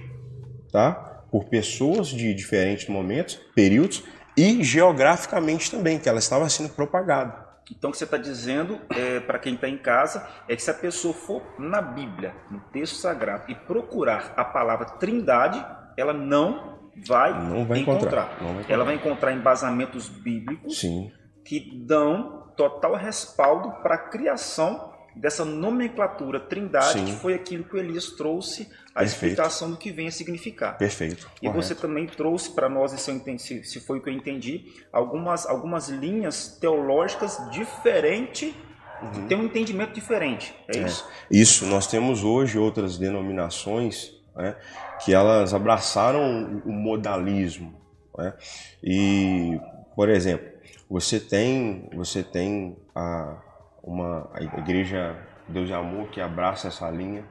tá? 0.72 1.06
por 1.30 1.44
pessoas 1.44 2.08
de 2.08 2.32
diferentes 2.32 2.88
momentos, 2.88 3.38
períodos, 3.54 4.02
e 4.36 4.62
geograficamente 4.62 5.70
também, 5.70 5.98
que 5.98 6.08
ela 6.08 6.18
estava 6.18 6.48
sendo 6.48 6.70
propagada. 6.70 7.46
Então, 7.70 7.90
o 7.90 7.92
que 7.92 7.98
você 7.98 8.04
está 8.04 8.16
dizendo, 8.16 8.80
é, 8.90 9.18
para 9.20 9.38
quem 9.38 9.54
está 9.54 9.68
em 9.68 9.76
casa, 9.76 10.26
é 10.48 10.54
que 10.54 10.62
se 10.62 10.70
a 10.70 10.74
pessoa 10.74 11.12
for 11.12 11.42
na 11.58 11.82
Bíblia, 11.82 12.34
no 12.50 12.60
texto 12.72 12.96
sagrado, 12.96 13.44
e 13.48 13.54
procurar 13.54 14.34
a 14.36 14.44
palavra 14.44 14.86
trindade, 14.86 15.64
ela 15.96 16.12
não 16.12 16.78
vai, 17.06 17.32
não 17.32 17.64
vai 17.66 17.80
encontrar. 17.80 18.28
encontrar. 18.28 18.38
Não 18.40 18.46
vai 18.46 18.54
encontrar. 18.54 18.74
Ela 18.74 18.84
vai 18.84 18.94
encontrar 18.94 19.32
embasamentos 19.32 20.08
bíblicos 20.08 20.78
Sim. 20.78 21.10
que 21.44 21.82
dão 21.84 22.52
total 22.56 22.94
respaldo 22.94 23.70
para 23.82 23.96
a 23.96 23.98
criação 23.98 24.92
dessa 25.16 25.44
nomenclatura 25.44 26.38
trindade, 26.38 27.00
Sim. 27.00 27.04
que 27.06 27.12
foi 27.12 27.34
aquilo 27.34 27.64
que 27.64 27.74
o 27.74 27.78
Elias 27.78 28.10
trouxe 28.10 28.68
a 28.94 29.00
Perfeito. 29.00 29.32
explicação 29.32 29.70
do 29.70 29.76
que 29.76 29.90
vem 29.90 30.08
a 30.08 30.10
significar. 30.10 30.76
Perfeito. 30.76 31.28
E 31.36 31.46
Correto. 31.46 31.62
você 31.62 31.74
também 31.74 32.06
trouxe 32.06 32.50
para 32.50 32.68
nós, 32.68 32.92
se, 32.92 33.10
entendi, 33.10 33.64
se 33.64 33.80
foi 33.80 33.98
o 33.98 34.02
que 34.02 34.10
eu 34.10 34.14
entendi, 34.14 34.72
algumas, 34.92 35.46
algumas 35.46 35.88
linhas 35.88 36.58
teológicas 36.60 37.38
diferentes 37.50 38.54
uhum. 39.02 39.26
tem 39.26 39.38
um 39.38 39.44
entendimento 39.44 39.92
diferente. 39.92 40.54
É, 40.68 40.78
é, 40.78 40.82
isso? 40.82 41.08
Isso. 41.30 41.66
Nós 41.66 41.86
temos 41.86 42.24
hoje 42.24 42.58
outras 42.58 42.98
denominações 42.98 44.12
né, 44.34 44.56
que 45.04 45.14
elas 45.14 45.54
abraçaram 45.54 46.62
o 46.64 46.72
modalismo. 46.72 47.74
Né? 48.16 48.34
E, 48.82 49.60
por 49.94 50.08
exemplo, 50.08 50.46
você 50.88 51.18
tem, 51.18 51.88
você 51.94 52.22
tem 52.22 52.76
a, 52.94 53.42
uma, 53.86 54.28
a 54.34 54.42
igreja 54.42 55.16
Deus 55.48 55.70
e 55.70 55.72
Amor 55.72 56.08
que 56.08 56.20
abraça 56.20 56.68
essa 56.68 56.90
linha 56.90 57.24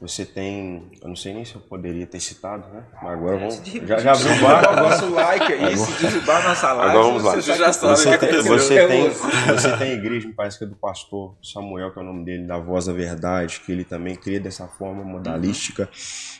você 0.00 0.24
tem, 0.24 0.90
eu 1.02 1.08
não 1.08 1.14
sei 1.14 1.34
nem 1.34 1.44
se 1.44 1.54
eu 1.54 1.60
poderia 1.60 2.06
ter 2.06 2.18
citado, 2.20 2.66
né? 2.72 2.84
Mas 3.02 3.12
agora 3.12 3.36
vamos. 3.36 3.56
Já, 3.86 3.98
já 3.98 4.12
abriu 4.12 4.32
o 4.32 4.40
bar. 4.40 4.82
nosso 4.82 5.10
like 5.10 5.52
aí, 5.52 5.58
agora, 5.58 5.76
se 5.76 6.02
derrubar 6.02 6.48
nossa 6.48 6.72
live, 6.72 6.90
agora 6.90 7.04
vamos 7.04 7.22
lá. 7.22 7.34
você 7.34 7.52
já 7.52 7.72
sabe 7.72 7.96
você 7.96 8.18
tem, 8.18 8.42
você, 8.42 8.86
tem, 8.86 9.10
você 9.10 9.76
tem 9.76 9.92
igreja, 9.92 10.26
me 10.26 10.32
parece 10.32 10.56
que 10.56 10.64
é 10.64 10.66
do 10.66 10.74
pastor 10.74 11.36
Samuel, 11.42 11.92
que 11.92 11.98
é 11.98 12.02
o 12.02 12.04
nome 12.04 12.24
dele, 12.24 12.46
da 12.46 12.58
Voz 12.58 12.86
da 12.86 12.94
Verdade, 12.94 13.60
que 13.60 13.72
ele 13.72 13.84
também 13.84 14.16
crê 14.16 14.40
dessa 14.40 14.66
forma 14.66 15.04
modalística. 15.04 15.86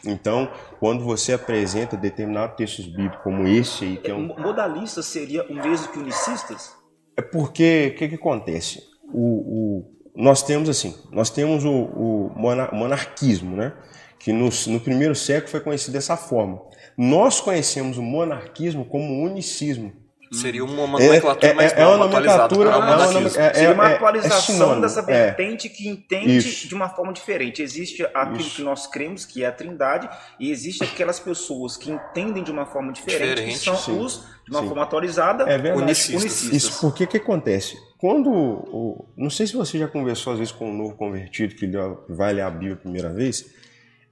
Então, 0.07 0.51
quando 0.79 1.05
você 1.05 1.35
apresenta 1.35 1.99
determinados 1.99 2.57
textos 2.57 2.87
bíblicos 2.87 3.23
como 3.23 3.47
esse 3.47 3.85
aí, 3.85 3.97
que 3.99 4.11
é 4.11 4.15
um. 4.15 4.35
Modalistas 4.39 5.05
seria 5.05 5.45
o 5.45 5.55
mesmo 5.55 5.89
que 5.89 5.99
unicistas? 5.99 6.75
É 7.15 7.21
porque, 7.21 7.93
o 7.95 7.99
que, 7.99 8.09
que 8.09 8.15
acontece? 8.15 8.90
O, 9.13 9.85
o 9.85 10.01
nós 10.15 10.43
temos 10.43 10.69
assim, 10.69 10.95
nós 11.13 11.31
temos 11.31 11.65
o, 11.65 11.71
o 11.71 12.33
monarquismo, 12.73 13.57
né? 13.57 13.73
que 14.21 14.33
no, 14.33 14.51
no, 14.67 14.81
primeiro 14.81 15.15
século 15.15 15.51
foi 15.51 15.61
conhecido 15.61 15.95
dessa 15.95 16.15
forma. 16.15 16.61
Nós 16.97 17.41
conhecemos 17.41 17.97
o 17.97 18.03
monarquismo 18.03 18.85
como 18.85 19.25
unicismo. 19.25 19.93
Seria 20.33 20.65
uma 20.65 20.87
nomenclatura 20.87 21.47
é, 21.49 21.51
é, 21.51 21.55
mais 21.55 21.73
é, 21.73 21.81
é 21.81 21.87
uma 21.87 21.97
nomenclatura, 21.97 22.71
é, 22.71 23.47
é, 23.47 23.55
Seria 23.55 23.73
uma 23.73 23.91
é, 23.91 23.95
atualização 23.95 24.81
dessa 24.81 25.03
vertente 25.03 25.69
que 25.69 25.89
entende 25.89 26.37
Isso. 26.37 26.69
de 26.69 26.75
uma 26.75 26.89
forma 26.89 27.13
diferente. 27.13 27.63
Existe 27.63 28.05
aquilo 28.15 28.41
Isso. 28.41 28.57
que 28.57 28.63
nós 28.63 28.87
cremos, 28.87 29.25
que 29.25 29.43
é 29.43 29.49
a 29.49 29.53
trindade, 29.53 30.09
e 30.39 30.53
existe 30.53 30.85
aquelas 30.85 31.19
pessoas 31.19 31.77
que 31.77 31.91
entendem 31.91 32.45
de 32.45 32.53
uma 32.53 32.65
forma 32.65 32.93
diferente, 32.93 33.29
diferente 33.29 33.59
que 33.59 33.65
são 33.65 33.77
sim. 33.77 33.99
os, 33.99 34.25
de 34.45 34.53
uma 34.53 34.61
sim. 34.61 34.69
forma 34.69 34.83
atualizada, 34.85 35.45
é 35.51 35.75
unicistas. 35.75 36.23
unicistas. 36.23 36.57
Isso, 36.57 36.81
por 36.81 36.95
que 36.95 37.09
que 37.09 37.17
acontece? 37.17 37.77
Quando, 38.01 38.31
o, 38.31 39.05
não 39.15 39.29
sei 39.29 39.47
se 39.47 39.55
você 39.55 39.79
já 39.79 39.87
conversou 39.87 40.33
às 40.33 40.39
vezes 40.39 40.53
com 40.55 40.71
um 40.71 40.75
novo 40.75 40.95
convertido 40.95 41.55
que 41.55 41.71
vai 42.09 42.33
ler 42.33 42.41
a 42.41 42.51
Bíblia 42.51 42.73
a 42.73 42.77
primeira 42.77 43.13
vez, 43.13 43.55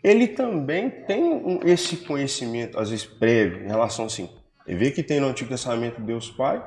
ele 0.05 0.29
também 0.29 0.91
tem 0.91 1.59
esse 1.65 1.97
conhecimento, 1.97 2.79
às 2.79 2.91
vezes 2.91 3.07
prévio, 3.07 3.65
em 3.65 3.67
relação 3.67 4.05
assim, 4.05 4.29
ele 4.67 4.77
vê 4.77 4.91
que 4.91 5.03
tem 5.03 5.21
no 5.21 5.29
Antigo 5.29 5.49
Testamento 5.49 6.03
Deus 6.03 6.31
Pai, 6.31 6.63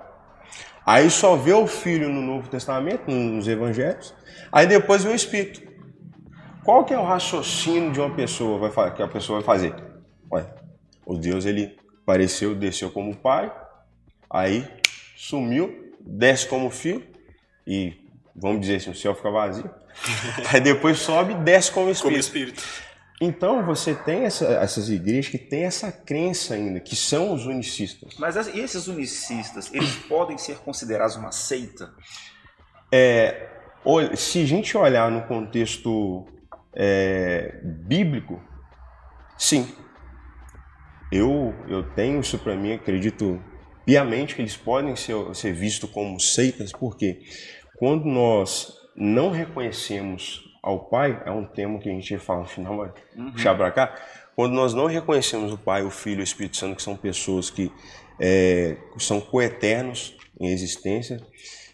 aí 0.83 1.11
só 1.11 1.35
vê 1.35 1.53
o 1.53 1.67
Filho 1.67 2.09
no 2.09 2.23
Novo 2.23 2.49
Testamento, 2.49 3.11
nos 3.11 3.47
Evangelhos, 3.47 4.15
aí 4.51 4.65
depois 4.65 5.03
vê 5.03 5.11
o 5.11 5.15
Espírito. 5.15 5.61
Qual 6.65 6.83
que 6.83 6.93
é 6.93 6.97
o 6.97 7.05
raciocínio 7.05 7.91
de 7.91 7.99
uma 7.99 8.15
pessoa 8.15 8.67
vai, 8.67 8.95
que 8.95 9.03
a 9.03 9.07
pessoa 9.07 9.41
vai 9.41 9.45
fazer? 9.45 9.75
Olha, 10.29 10.51
o 11.05 11.15
Deus 11.15 11.45
ele 11.45 11.77
apareceu, 12.01 12.55
desceu 12.55 12.89
como 12.89 13.15
Pai, 13.15 13.53
aí 14.27 14.67
sumiu, 15.15 15.93
desce 16.03 16.47
como 16.47 16.71
Filho 16.71 17.10
e 17.65 17.93
vamos 18.35 18.61
dizer 18.61 18.77
assim, 18.77 18.91
o 18.91 18.95
céu 18.95 19.15
fica 19.15 19.29
vazio. 19.29 19.69
aí 20.51 20.61
depois 20.61 20.99
sobe, 20.99 21.33
desce 21.35 21.71
como 21.71 21.89
Espírito. 21.89 22.03
Como 22.03 22.19
espírito. 22.19 22.63
Então 23.21 23.63
você 23.63 23.93
tem 23.93 24.23
essa, 24.23 24.47
essas 24.47 24.89
igrejas 24.89 25.29
que 25.29 25.37
têm 25.37 25.65
essa 25.65 25.91
crença 25.91 26.55
ainda, 26.55 26.79
que 26.79 26.95
são 26.95 27.33
os 27.33 27.45
unicistas. 27.45 28.15
Mas 28.17 28.35
esses 28.35 28.87
unicistas, 28.87 29.71
eles 29.71 29.95
podem 30.09 30.39
ser 30.39 30.57
considerados 30.57 31.15
uma 31.15 31.31
seita? 31.31 31.93
É, 32.91 33.47
se 34.15 34.41
a 34.41 34.45
gente 34.45 34.75
olhar 34.75 35.11
no 35.11 35.21
contexto 35.27 36.25
é, 36.73 37.59
bíblico, 37.63 38.41
sim. 39.37 39.71
Eu, 41.11 41.53
eu 41.67 41.83
tenho 41.93 42.21
isso 42.21 42.39
para 42.39 42.55
mim, 42.55 42.73
acredito 42.73 43.39
piamente 43.85 44.35
que 44.35 44.41
eles 44.41 44.55
podem 44.55 44.95
ser, 44.95 45.15
ser 45.33 45.53
vistos 45.53 45.89
como 45.89 46.19
seitas, 46.19 46.71
porque 46.71 47.21
quando 47.77 48.05
nós 48.05 48.73
não 48.95 49.31
reconhecemos 49.31 50.49
ao 50.61 50.79
Pai, 50.79 51.21
é 51.25 51.31
um 51.31 51.45
tema 51.45 51.79
que 51.79 51.89
a 51.89 51.93
gente 51.93 52.17
fala 52.17 52.41
no 52.41 52.47
final, 52.47 52.75
mas 52.75 52.91
uhum. 53.15 53.31
puxar 53.31 53.55
para 53.55 53.71
cá. 53.71 53.95
Quando 54.35 54.53
nós 54.53 54.73
não 54.73 54.85
reconhecemos 54.85 55.51
o 55.51 55.57
Pai, 55.57 55.83
o 55.83 55.89
Filho 55.89 56.19
e 56.19 56.21
o 56.21 56.23
Espírito 56.23 56.57
Santo, 56.57 56.75
que 56.75 56.83
são 56.83 56.95
pessoas 56.95 57.49
que 57.49 57.71
é, 58.19 58.77
são 58.99 59.19
coeternos 59.19 60.15
em 60.39 60.49
existência, 60.49 61.19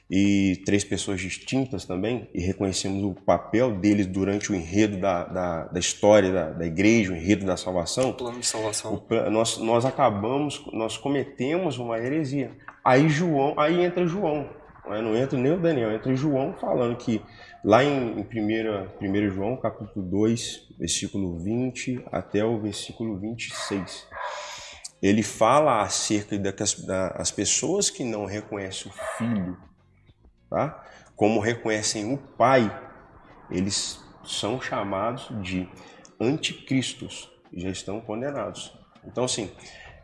e 0.09 0.61
três 0.65 0.83
pessoas 0.83 1.19
distintas 1.19 1.85
também, 1.85 2.29
e 2.33 2.41
reconhecemos 2.41 3.03
o 3.03 3.13
papel 3.13 3.77
deles 3.77 4.07
durante 4.07 4.51
o 4.51 4.55
enredo 4.55 4.97
da, 4.97 5.23
da, 5.25 5.63
da 5.65 5.79
história 5.79 6.31
da, 6.31 6.49
da, 6.51 6.65
igreja, 6.65 7.11
o 7.11 7.15
enredo 7.15 7.45
da 7.45 7.57
salvação. 7.57 8.09
O 8.09 8.13
plano 8.13 8.39
de 8.39 8.45
salvação. 8.45 9.03
O, 9.09 9.29
nós, 9.29 9.57
nós 9.57 9.85
acabamos, 9.85 10.63
nós 10.71 10.97
cometemos 10.97 11.77
uma 11.77 11.97
heresia. 11.99 12.51
Aí 12.83 13.09
João, 13.09 13.59
aí 13.59 13.83
entra 13.83 14.07
João. 14.07 14.49
Não 14.87 15.17
entra 15.17 15.37
nem 15.37 15.51
o 15.51 15.59
Daniel, 15.59 15.91
entra 15.91 16.15
João 16.15 16.53
falando 16.53 16.95
que 16.95 17.21
Lá 17.67 17.83
em, 17.83 18.19
em 18.19 19.09
1, 19.09 19.29
João, 19.29 19.57
capítulo 19.57 20.05
2, 20.05 20.75
versículo 20.79 21.37
20 21.39 22.01
até 22.11 22.45
o 22.45 22.61
versículo 22.61 23.19
26, 23.19 24.07
ele 25.01 25.21
fala 25.21 25.81
acerca 25.81 26.37
das 26.37 26.75
das 26.75 27.29
pessoas 27.29 27.89
que 27.89 28.05
não 28.05 28.25
reconhecem 28.25 28.89
o 28.89 29.17
Filho, 29.17 29.57
tá? 30.49 30.83
como 31.17 31.39
reconhecem 31.39 32.13
o 32.13 32.17
Pai, 32.17 32.71
eles 33.49 33.99
são 34.23 34.61
chamados 34.61 35.27
de 35.41 35.67
anticristos, 36.21 37.29
já 37.51 37.69
estão 37.69 37.99
condenados. 37.99 38.71
Então, 39.03 39.23
assim, 39.23 39.49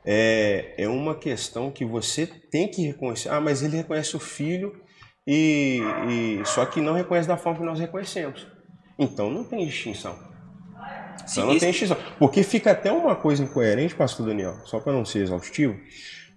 é, 0.03 0.73
é 0.77 0.87
uma 0.87 1.15
questão 1.15 1.69
que 1.69 1.85
você 1.85 2.25
tem 2.25 2.67
que 2.67 2.81
reconhecer. 2.81 3.29
Ah, 3.29 3.39
mas 3.39 3.61
ele 3.61 3.77
reconhece 3.77 4.15
o 4.15 4.19
Filho 4.19 4.81
e, 5.25 5.81
e, 6.09 6.45
só 6.45 6.65
que 6.65 6.81
não 6.81 6.93
reconhece 6.93 7.27
da 7.27 7.37
forma 7.37 7.59
que 7.59 7.65
nós 7.65 7.79
reconhecemos. 7.79 8.47
Então 8.97 9.29
não 9.29 9.43
tem 9.43 9.65
distinção. 9.65 10.17
Então 11.31 11.45
não 11.45 11.59
tem 11.59 11.71
distinção. 11.71 11.97
Porque 12.17 12.43
fica 12.43 12.71
até 12.71 12.91
uma 12.91 13.15
coisa 13.15 13.43
incoerente, 13.43 13.95
pastor 13.95 14.25
Daniel, 14.25 14.57
só 14.65 14.79
para 14.79 14.93
não 14.93 15.05
ser 15.05 15.19
exaustivo, 15.19 15.79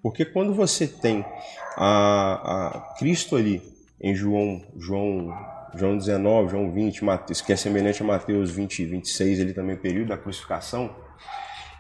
porque 0.03 0.25
quando 0.25 0.55
você 0.55 0.87
tem 0.87 1.25
a, 1.77 2.69
a 2.69 2.95
Cristo 2.99 3.37
ali 3.37 3.76
em 4.01 4.15
João, 4.15 4.63
João, 4.77 5.33
João 5.75 5.97
19, 5.97 6.51
João 6.51 6.73
20, 6.73 7.05
Mateus, 7.05 7.41
que 7.41 7.53
é 7.53 7.57
semelhante 7.57 8.03
a 8.03 8.07
Mateus 8.07 8.51
20 8.51 8.81
e 8.81 8.87
26, 8.87 9.41
ele 9.41 9.53
também 9.53 9.77
período 9.77 10.09
da 10.09 10.19
crucificação, 10.19 10.95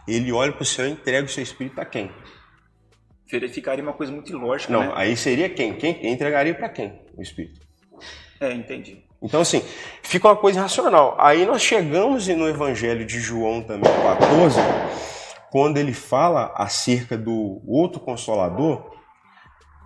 ele 0.06 0.32
olha 0.32 0.52
para 0.52 0.62
o 0.62 0.66
céu 0.66 0.86
e 0.86 0.90
entrega 0.90 1.26
o 1.26 1.30
seu 1.30 1.42
espírito 1.42 1.80
a 1.80 1.84
quem? 1.84 2.10
verificaria 3.30 3.82
uma 3.82 3.92
coisa 3.92 4.12
muito 4.12 4.30
ilógica. 4.32 4.72
Não, 4.72 4.80
né? 4.80 4.92
aí 4.94 5.16
seria 5.16 5.48
quem? 5.48 5.74
Quem 5.74 6.12
entregaria 6.12 6.54
para 6.54 6.68
quem 6.68 7.00
o 7.16 7.22
Espírito? 7.22 7.60
É, 8.40 8.52
entendi. 8.52 9.04
Então, 9.20 9.40
assim, 9.40 9.62
fica 10.02 10.28
uma 10.28 10.36
coisa 10.36 10.58
irracional. 10.58 11.16
Aí 11.18 11.44
nós 11.46 11.62
chegamos 11.62 12.28
no 12.28 12.48
Evangelho 12.48 13.04
de 13.04 13.18
João 13.18 13.62
também, 13.62 13.90
14, 13.90 14.60
quando 15.50 15.78
ele 15.78 15.92
fala 15.92 16.52
acerca 16.54 17.16
do 17.16 17.62
outro 17.66 17.98
consolador, 17.98 18.94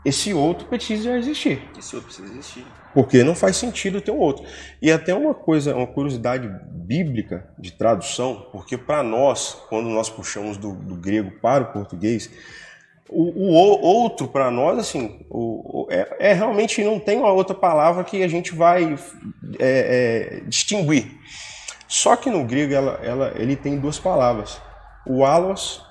esse 0.04 0.32
outro 0.32 0.66
precisa 0.66 1.16
existir. 1.18 1.62
Esse 1.78 1.94
outro 1.94 2.08
precisa 2.08 2.32
existir. 2.32 2.64
Porque 2.94 3.22
não 3.22 3.34
faz 3.34 3.56
sentido 3.56 4.00
ter 4.00 4.10
um 4.10 4.18
outro. 4.18 4.44
E 4.80 4.90
até 4.90 5.14
uma 5.14 5.34
coisa, 5.34 5.76
uma 5.76 5.86
curiosidade 5.86 6.48
bíblica 6.70 7.48
de 7.58 7.72
tradução, 7.72 8.48
porque 8.50 8.76
para 8.78 9.02
nós, 9.02 9.56
quando 9.68 9.88
nós 9.88 10.08
puxamos 10.08 10.56
do, 10.56 10.72
do, 10.72 10.96
grego 10.96 11.30
para 11.40 11.64
o 11.64 11.72
português, 11.72 12.30
o, 13.08 13.22
o 13.22 13.82
outro 13.82 14.26
para 14.26 14.50
nós, 14.50 14.78
assim, 14.78 15.24
o, 15.28 15.86
é, 15.90 16.30
é, 16.30 16.32
realmente 16.32 16.82
não 16.82 16.98
tem 16.98 17.18
uma 17.18 17.32
outra 17.32 17.54
palavra 17.54 18.02
que 18.02 18.22
a 18.22 18.28
gente 18.28 18.54
vai 18.54 18.98
é, 19.58 20.40
é, 20.40 20.40
distinguir. 20.48 21.12
Só 21.86 22.16
que 22.16 22.30
no 22.30 22.44
grego 22.44 22.72
ela, 22.72 23.00
ela, 23.02 23.32
ele 23.36 23.54
tem 23.54 23.78
duas 23.78 23.98
palavras, 23.98 24.60
o 25.06 25.24
alos 25.24 25.84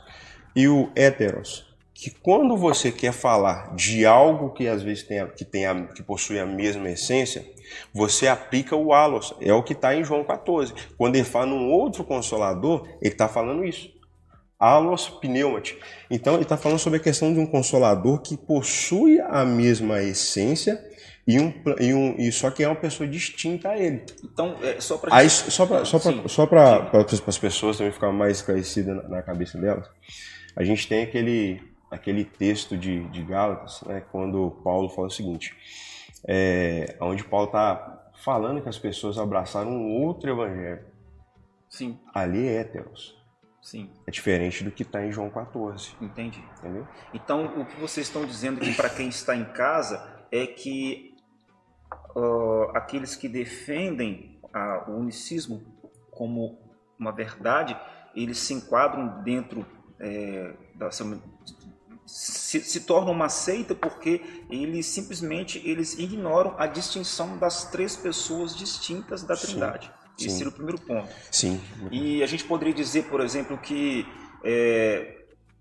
e 0.55 0.67
o 0.67 0.89
heteros 0.95 1.68
que 1.99 2.09
quando 2.09 2.55
você 2.55 2.93
quer 2.93 3.11
falar 3.11 3.75
de 3.75 4.05
algo 4.05 4.51
que 4.51 4.69
às 4.69 4.81
vezes 4.81 5.03
tem, 5.03 5.27
que, 5.27 5.43
tem 5.43 5.65
a, 5.65 5.83
que 5.87 6.01
possui 6.01 6.39
a 6.39 6.45
mesma 6.45 6.89
essência, 6.89 7.45
você 7.93 8.25
aplica 8.25 8.73
o 8.73 8.93
alos. 8.93 9.35
É 9.41 9.53
o 9.53 9.61
que 9.61 9.73
está 9.73 9.93
em 9.93 10.01
João 10.01 10.23
14. 10.23 10.73
Quando 10.97 11.17
ele 11.17 11.25
fala 11.25 11.47
num 11.47 11.69
outro 11.69 12.05
consolador, 12.05 12.87
ele 13.01 13.11
está 13.11 13.27
falando 13.27 13.65
isso. 13.65 13.89
Alos 14.57 15.09
pneumati. 15.09 15.77
Então 16.09 16.35
ele 16.35 16.43
está 16.43 16.55
falando 16.55 16.79
sobre 16.79 16.99
a 16.99 17.03
questão 17.03 17.33
de 17.33 17.39
um 17.39 17.45
consolador 17.45 18.21
que 18.21 18.37
possui 18.37 19.19
a 19.19 19.43
mesma 19.43 20.01
essência 20.01 20.81
e, 21.27 21.37
um, 21.37 21.53
e, 21.81 21.93
um, 21.93 22.15
e 22.17 22.31
só 22.31 22.49
que 22.49 22.63
é 22.63 22.67
uma 22.67 22.75
pessoa 22.77 23.09
distinta 23.09 23.71
a 23.71 23.77
ele. 23.77 24.05
Então, 24.23 24.55
é, 24.63 24.79
só 24.79 24.97
para 24.97 25.29
só 25.29 25.65
para 25.65 25.83
só 25.83 25.99
para 25.99 26.27
só 26.29 26.45
para 26.45 27.05
as 27.27 27.37
pessoas 27.37 27.77
também 27.77 27.91
ficar 27.91 28.11
mais 28.13 28.37
esclarecidas 28.37 28.95
na, 28.95 29.03
na 29.03 29.21
cabeça 29.21 29.57
delas, 29.57 29.85
a 30.55 30.63
gente 30.63 30.87
tem 30.87 31.03
aquele 31.03 31.61
aquele 31.89 32.23
texto 32.23 32.77
de, 32.77 33.07
de 33.09 33.23
Gálatas, 33.23 33.81
né, 33.83 34.01
quando 34.11 34.51
Paulo 34.63 34.89
fala 34.89 35.07
o 35.07 35.11
seguinte, 35.11 35.55
é, 36.27 36.97
onde 37.01 37.23
Paulo 37.23 37.47
está 37.47 38.11
falando 38.15 38.61
que 38.61 38.69
as 38.69 38.77
pessoas 38.77 39.17
abraçaram 39.17 39.71
um 39.71 40.01
outro 40.01 40.29
evangelho. 40.29 40.83
Sim. 41.69 41.99
Ali 42.13 42.47
é 42.47 42.61
heteros. 42.61 43.17
Sim. 43.61 43.89
É 44.07 44.11
diferente 44.11 44.63
do 44.63 44.71
que 44.71 44.83
está 44.83 45.05
em 45.05 45.11
João 45.11 45.29
14. 45.29 45.95
Entendi. 46.01 46.43
Entendeu? 46.57 46.87
Então, 47.13 47.61
o 47.61 47.65
que 47.65 47.79
vocês 47.79 48.07
estão 48.07 48.25
dizendo 48.25 48.61
aqui 48.61 48.73
para 48.73 48.89
quem 48.89 49.09
está 49.09 49.35
em 49.35 49.45
casa 49.45 50.25
é 50.31 50.47
que 50.47 51.15
uh, 52.15 52.75
aqueles 52.75 53.15
que 53.15 53.27
defendem 53.27 54.39
o 54.87 54.93
unicismo 54.93 55.61
como 56.09 56.57
uma 56.97 57.11
verdade, 57.11 57.79
eles 58.15 58.39
se 58.39 58.53
enquadram 58.53 59.21
dentro 59.23 59.65
é, 59.99 60.53
da, 60.75 60.89
se, 62.09 62.59
se 62.61 62.79
torna 62.81 63.11
uma 63.11 63.29
seita 63.29 63.75
porque 63.75 64.21
eles 64.49 64.87
simplesmente 64.87 65.61
eles 65.63 65.97
ignoram 65.99 66.55
a 66.57 66.65
distinção 66.65 67.37
das 67.37 67.69
três 67.69 67.95
pessoas 67.95 68.55
distintas 68.55 69.21
da 69.21 69.35
Trindade. 69.35 69.91
Sim, 70.17 70.25
Esse 70.25 70.37
seria 70.37 70.49
o 70.49 70.51
primeiro 70.51 70.81
ponto. 70.81 71.07
Sim. 71.31 71.61
E 71.91 72.23
a 72.23 72.25
gente 72.25 72.43
poderia 72.43 72.73
dizer, 72.73 73.03
por 73.03 73.21
exemplo, 73.21 73.57
que 73.59 74.07
é, 74.43 75.17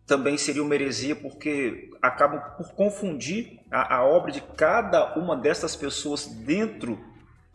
também 0.07 0.38
seria 0.38 0.62
uma 0.62 0.75
heresia 0.75 1.14
porque 1.14 1.90
acabam 2.00 2.40
por 2.57 2.73
confundir 2.73 3.61
a, 3.71 3.97
a, 3.97 4.05
obra 4.05 4.33
de 4.33 4.40
cada 4.40 5.14
uma 5.19 5.37
dessas 5.37 5.76
pessoas 5.76 6.26
dentro 6.26 6.99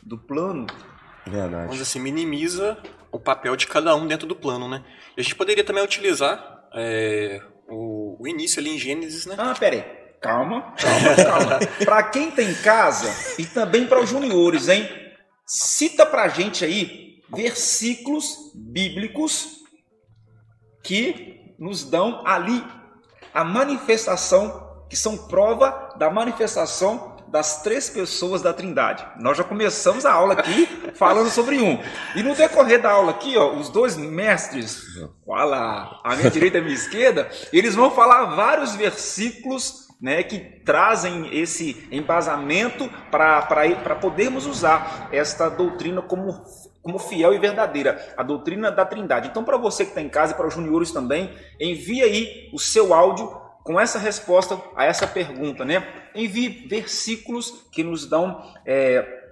do 0.02 0.18
plano. 0.18 0.68
Verdade. 1.26 1.66
Vamos 1.66 1.82
assim, 1.82 2.00
minimiza 2.00 2.78
o 3.12 3.20
papel 3.20 3.56
de 3.56 3.66
cada 3.66 3.96
um 3.96 4.06
dentro 4.06 4.28
do 4.28 4.36
plano, 4.36 4.70
né? 4.70 4.84
E 5.18 5.22
a 5.22 5.24
gente 5.24 5.36
poderia 5.36 5.64
também 5.64 5.84
utilizar 5.84 6.68
é, 6.74 7.42
o, 7.68 8.18
o 8.20 8.28
início 8.28 8.60
ali 8.60 8.76
em 8.76 8.80
Gênesis, 8.80 9.26
né? 9.26 9.36
Ah, 9.38 9.56
pera 9.58 9.76
aí. 9.76 10.04
Calma, 10.22 10.74
calma, 10.78 11.16
calma. 11.16 11.60
para 11.84 12.04
quem 12.04 12.32
tem 12.32 12.54
tá 12.54 12.62
casa 12.62 13.14
e 13.38 13.46
também 13.46 13.86
para 13.86 14.02
os 14.02 14.10
juniores, 14.10 14.70
hein? 14.70 14.90
Cita 15.46 16.06
pra 16.06 16.30
gente 16.30 16.64
aí 16.64 17.22
versículos 17.30 18.52
bíblicos 18.56 19.64
que 20.84 21.56
nos 21.60 21.84
dão 21.84 22.26
ali 22.26 22.64
a 23.34 23.44
manifestação, 23.44 24.86
que 24.90 24.96
são 24.96 25.18
prova 25.18 25.94
da 25.98 26.10
manifestação 26.10 27.13
das 27.34 27.64
três 27.64 27.90
pessoas 27.90 28.44
da 28.44 28.54
Trindade. 28.54 29.04
Nós 29.20 29.36
já 29.36 29.44
começamos 29.44 30.06
a 30.06 30.14
aula 30.14 30.36
aqui 30.36 30.68
falando 30.94 31.32
sobre 31.32 31.60
um. 31.60 31.80
E 32.16 32.22
no 32.22 32.36
decorrer 32.36 32.80
da 32.80 32.92
aula 32.92 33.10
aqui, 33.10 33.36
ó, 33.36 33.56
os 33.56 33.70
dois 33.70 33.98
mestres, 33.98 34.84
fala 35.26 36.00
a 36.04 36.16
minha 36.16 36.30
direita 36.30 36.60
e 36.60 36.62
a 36.62 36.64
minha 36.64 36.76
esquerda, 36.76 37.28
eles 37.52 37.74
vão 37.74 37.90
falar 37.90 38.36
vários 38.36 38.76
versículos 38.76 39.88
né, 40.00 40.22
que 40.22 40.38
trazem 40.38 41.36
esse 41.36 41.88
embasamento 41.92 42.88
para 43.10 43.96
podermos 44.00 44.46
usar 44.46 45.10
esta 45.12 45.50
doutrina 45.50 46.04
como, 46.04 46.40
como 46.84 47.00
fiel 47.00 47.34
e 47.34 47.40
verdadeira, 47.40 48.14
a 48.16 48.22
doutrina 48.22 48.72
da 48.72 48.86
Trindade. 48.86 49.30
Então, 49.30 49.44
para 49.44 49.58
você 49.58 49.86
que 49.86 49.90
está 49.90 50.02
em 50.04 50.10
casa 50.10 50.34
e 50.34 50.36
para 50.36 50.46
os 50.46 50.54
juniores 50.54 50.92
também, 50.92 51.34
envie 51.60 52.04
aí 52.04 52.52
o 52.54 52.60
seu 52.60 52.94
áudio 52.94 53.42
com 53.64 53.80
essa 53.80 53.98
resposta 53.98 54.60
a 54.76 54.86
essa 54.86 55.08
pergunta, 55.08 55.64
né? 55.64 55.88
Envie 56.14 56.68
versículos 56.68 57.66
que 57.72 57.84
nos 57.84 58.06
dão 58.06 58.44
é, 58.66 59.24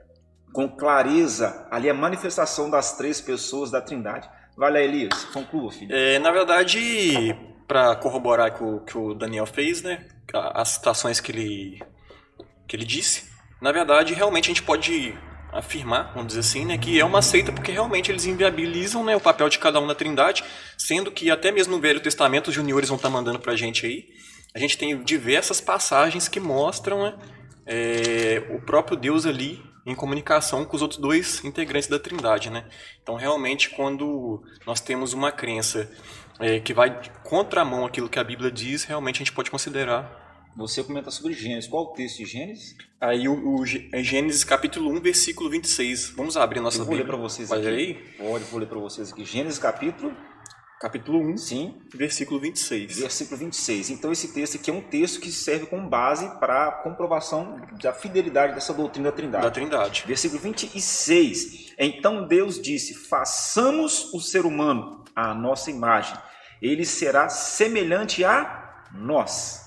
com 0.53 0.69
clareza 0.69 1.67
ali 1.69 1.89
a 1.89 1.93
manifestação 1.93 2.69
das 2.69 2.97
três 2.97 3.19
pessoas 3.19 3.69
da 3.69 3.81
Trindade. 3.81 4.29
Vai 4.55 4.71
lá, 4.71 4.79
Elias, 4.79 5.25
conclua, 5.25 5.71
filho. 5.71 5.93
É, 5.93 6.19
na 6.19 6.31
verdade, 6.31 7.35
para 7.67 7.95
corroborar 7.95 8.61
o 8.63 8.81
que 8.81 8.97
o 8.97 9.13
Daniel 9.13 9.45
fez, 9.45 9.81
né? 9.81 10.05
As 10.33 10.69
citações 10.69 11.19
que 11.19 11.31
ele, 11.31 11.81
que 12.67 12.75
ele 12.75 12.85
disse, 12.85 13.29
na 13.61 13.71
verdade, 13.71 14.13
realmente 14.13 14.45
a 14.45 14.53
gente 14.53 14.63
pode 14.63 15.17
afirmar, 15.51 16.11
vamos 16.13 16.27
dizer 16.27 16.39
assim, 16.39 16.65
né, 16.65 16.77
que 16.77 16.99
é 16.99 17.05
uma 17.05 17.21
seita 17.21 17.51
porque 17.51 17.71
realmente 17.71 18.11
eles 18.11 18.25
inviabilizam 18.25 19.03
né, 19.03 19.15
o 19.15 19.19
papel 19.19 19.49
de 19.49 19.59
cada 19.59 19.79
um 19.79 19.85
na 19.85 19.93
Trindade, 19.93 20.43
sendo 20.77 21.11
que 21.11 21.29
até 21.29 21.51
mesmo 21.51 21.75
no 21.75 21.81
Velho 21.81 21.99
Testamento 21.99 22.47
os 22.47 22.53
juniores 22.53 22.89
vão 22.89 22.95
estar 22.95 23.09
tá 23.09 23.13
mandando 23.13 23.39
para 23.39 23.53
a 23.53 23.55
gente 23.55 23.85
aí, 23.85 24.05
a 24.53 24.59
gente 24.59 24.77
tem 24.77 25.01
diversas 25.03 25.59
passagens 25.59 26.27
que 26.27 26.39
mostram 26.39 27.03
né, 27.03 27.13
é, 27.65 28.43
o 28.49 28.61
próprio 28.61 28.97
Deus 28.97 29.25
ali 29.25 29.61
em 29.85 29.95
comunicação 29.95 30.63
com 30.63 30.75
os 30.75 30.81
outros 30.81 30.99
dois 30.99 31.43
integrantes 31.43 31.89
da 31.89 31.97
Trindade, 31.97 32.49
né? 32.49 32.65
Então, 33.01 33.15
realmente, 33.15 33.71
quando 33.71 34.43
nós 34.65 34.79
temos 34.79 35.13
uma 35.13 35.31
crença 35.31 35.89
é, 36.39 36.59
que 36.59 36.73
vai 36.73 37.01
contramão 37.23 37.85
aquilo 37.85 38.09
que 38.09 38.19
a 38.19 38.23
Bíblia 38.23 38.51
diz, 38.51 38.83
realmente 38.83 39.15
a 39.15 39.19
gente 39.19 39.31
pode 39.31 39.49
considerar 39.49 40.20
você 40.55 40.83
comenta 40.83 41.09
sobre 41.11 41.33
Gênesis. 41.33 41.69
Qual 41.69 41.83
o 41.83 41.93
texto 41.93 42.17
de 42.17 42.25
Gênesis? 42.25 42.75
Aí 42.99 43.27
o, 43.27 43.33
o 43.33 43.63
é 43.93 44.03
Gênesis 44.03 44.43
capítulo 44.43 44.91
1, 44.91 45.01
versículo 45.01 45.49
26. 45.49 46.11
Vamos 46.11 46.37
abrir 46.37 46.59
a 46.59 46.63
nossa 46.63 46.79
Eu 46.79 46.85
vou 46.85 46.95
Bíblia. 46.95 47.05
ler 47.05 47.11
para 47.17 47.29
vocês 47.29 47.49
Pode 47.49 47.67
aqui. 47.67 47.75
aí? 47.75 47.93
Pode, 48.17 48.43
vou 48.45 48.59
ler 48.59 48.67
para 48.67 48.79
vocês 48.79 49.11
aqui. 49.11 49.25
Gênesis 49.25 49.59
capítulo 49.59 50.15
capítulo 50.81 51.19
1, 51.19 51.37
sim, 51.37 51.79
versículo 51.93 52.39
26. 52.39 52.97
Versículo 52.97 53.37
26. 53.37 53.91
Então 53.91 54.11
esse 54.11 54.33
texto 54.33 54.55
aqui 54.55 54.71
é 54.71 54.73
um 54.73 54.81
texto 54.81 55.19
que 55.19 55.31
serve 55.31 55.67
como 55.67 55.87
base 55.87 56.27
para 56.39 56.69
a 56.69 56.71
comprovação 56.71 57.61
da 57.79 57.93
fidelidade 57.93 58.55
dessa 58.55 58.73
doutrina 58.73 59.11
da 59.11 59.15
Trindade. 59.15 59.43
Da 59.43 59.51
Trindade. 59.51 60.03
Versículo 60.07 60.41
26. 60.41 61.75
Então 61.77 62.27
Deus 62.27 62.59
disse: 62.59 62.95
"Façamos 62.95 64.11
o 64.11 64.19
ser 64.19 64.43
humano 64.43 65.05
à 65.15 65.35
nossa 65.35 65.69
imagem. 65.69 66.17
Ele 66.59 66.83
será 66.83 67.29
semelhante 67.29 68.25
a 68.25 68.87
nós." 68.91 69.60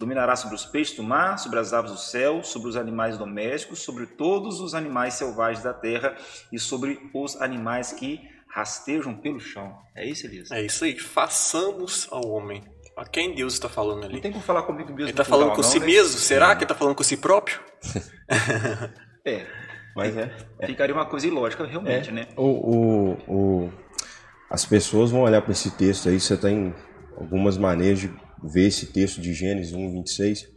Dominará 0.00 0.34
sobre 0.34 0.56
os 0.56 0.64
peixes 0.64 0.96
do 0.96 1.02
mar, 1.02 1.38
sobre 1.38 1.58
as 1.58 1.74
aves 1.74 1.92
do 1.92 1.98
céu, 1.98 2.42
sobre 2.42 2.70
os 2.70 2.76
animais 2.76 3.18
domésticos, 3.18 3.80
sobre 3.80 4.06
todos 4.06 4.58
os 4.58 4.74
animais 4.74 5.12
selvagens 5.12 5.62
da 5.62 5.74
terra 5.74 6.16
e 6.50 6.58
sobre 6.58 6.98
os 7.12 7.38
animais 7.38 7.92
que 7.92 8.18
rastejam 8.48 9.14
pelo 9.14 9.38
chão. 9.38 9.76
É 9.94 10.08
isso, 10.08 10.26
Elias? 10.26 10.50
É 10.50 10.64
isso 10.64 10.86
aí. 10.86 10.98
Façamos 10.98 12.08
ao 12.10 12.26
homem. 12.30 12.64
A 12.96 13.04
quem 13.04 13.34
Deus 13.34 13.52
está 13.52 13.68
falando 13.68 14.04
ali? 14.04 14.14
Não 14.14 14.20
tem 14.22 14.32
como 14.32 14.42
falar 14.42 14.62
comigo 14.62 14.88
mesmo. 14.88 15.02
Ele 15.02 15.10
está 15.10 15.22
falando 15.22 15.50
com 15.50 15.60
não, 15.60 15.68
si 15.68 15.78
né? 15.78 15.84
mesmo? 15.84 16.18
Será 16.18 16.56
que 16.56 16.60
ele 16.60 16.64
está 16.64 16.74
falando 16.74 16.94
com 16.94 17.04
si 17.04 17.18
próprio? 17.18 17.60
é. 19.22 19.46
Mas 19.94 20.16
é, 20.16 20.34
é. 20.60 20.66
Ficaria 20.66 20.94
uma 20.94 21.04
coisa 21.04 21.26
ilógica, 21.26 21.66
realmente, 21.66 22.08
é. 22.08 22.12
né? 22.12 22.26
O, 22.38 22.46
o, 22.46 23.12
o, 23.28 23.72
as 24.48 24.64
pessoas 24.64 25.10
vão 25.10 25.20
olhar 25.20 25.42
para 25.42 25.52
esse 25.52 25.70
texto 25.72 26.08
aí, 26.08 26.18
você 26.18 26.38
tem 26.38 26.74
algumas 27.18 27.58
maneiras 27.58 27.98
de 27.98 28.29
ver 28.42 28.66
esse 28.68 28.86
texto 28.86 29.20
de 29.20 29.32
Gênesis 29.32 29.72
1, 29.72 29.92
26, 29.92 30.48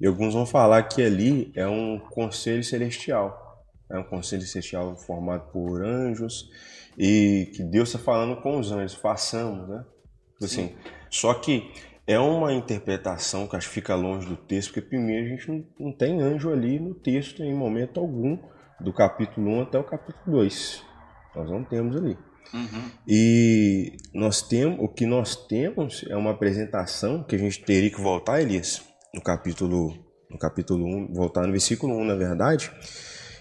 e 0.00 0.06
alguns 0.06 0.34
vão 0.34 0.46
falar 0.46 0.82
que 0.84 1.02
ali 1.02 1.52
é 1.54 1.66
um 1.66 1.98
conselho 1.98 2.64
celestial. 2.64 3.64
É 3.90 3.98
um 3.98 4.04
conselho 4.04 4.42
celestial 4.42 4.96
formado 4.96 5.50
por 5.52 5.82
anjos, 5.84 6.48
e 6.96 7.50
que 7.54 7.62
Deus 7.62 7.88
está 7.88 7.98
falando 7.98 8.40
com 8.40 8.58
os 8.58 8.70
anjos, 8.70 8.94
façamos, 8.94 9.68
né? 9.68 9.84
Tipo 10.32 10.44
assim, 10.44 10.74
só 11.10 11.34
que 11.34 11.70
é 12.06 12.18
uma 12.18 12.52
interpretação 12.52 13.46
que 13.46 13.56
acho 13.56 13.68
que 13.68 13.74
fica 13.74 13.94
longe 13.94 14.26
do 14.26 14.36
texto, 14.36 14.72
porque 14.72 14.88
primeiro 14.88 15.26
a 15.26 15.28
gente 15.28 15.48
não, 15.48 15.64
não 15.78 15.92
tem 15.92 16.20
anjo 16.20 16.50
ali 16.50 16.78
no 16.78 16.94
texto 16.94 17.42
em 17.42 17.54
momento 17.54 18.00
algum, 18.00 18.38
do 18.80 18.92
capítulo 18.92 19.50
1 19.50 19.62
até 19.62 19.78
o 19.78 19.84
capítulo 19.84 20.38
2. 20.38 20.89
Nós 21.34 21.50
não 21.50 21.64
temos 21.64 21.96
ali. 21.96 22.16
Uhum. 22.52 22.90
E 23.06 23.96
nós 24.12 24.42
temos, 24.42 24.78
o 24.80 24.88
que 24.88 25.06
nós 25.06 25.36
temos 25.36 26.04
é 26.08 26.16
uma 26.16 26.32
apresentação 26.32 27.22
que 27.22 27.36
a 27.36 27.38
gente 27.38 27.62
teria 27.64 27.90
que 27.90 28.00
voltar, 28.00 28.40
Elias, 28.40 28.82
no 29.14 29.22
capítulo 29.22 30.10
no 30.30 30.38
capítulo 30.38 30.86
1, 30.86 31.12
voltar 31.12 31.44
no 31.44 31.50
versículo 31.50 31.96
1, 31.96 32.04
na 32.04 32.14
verdade, 32.14 32.70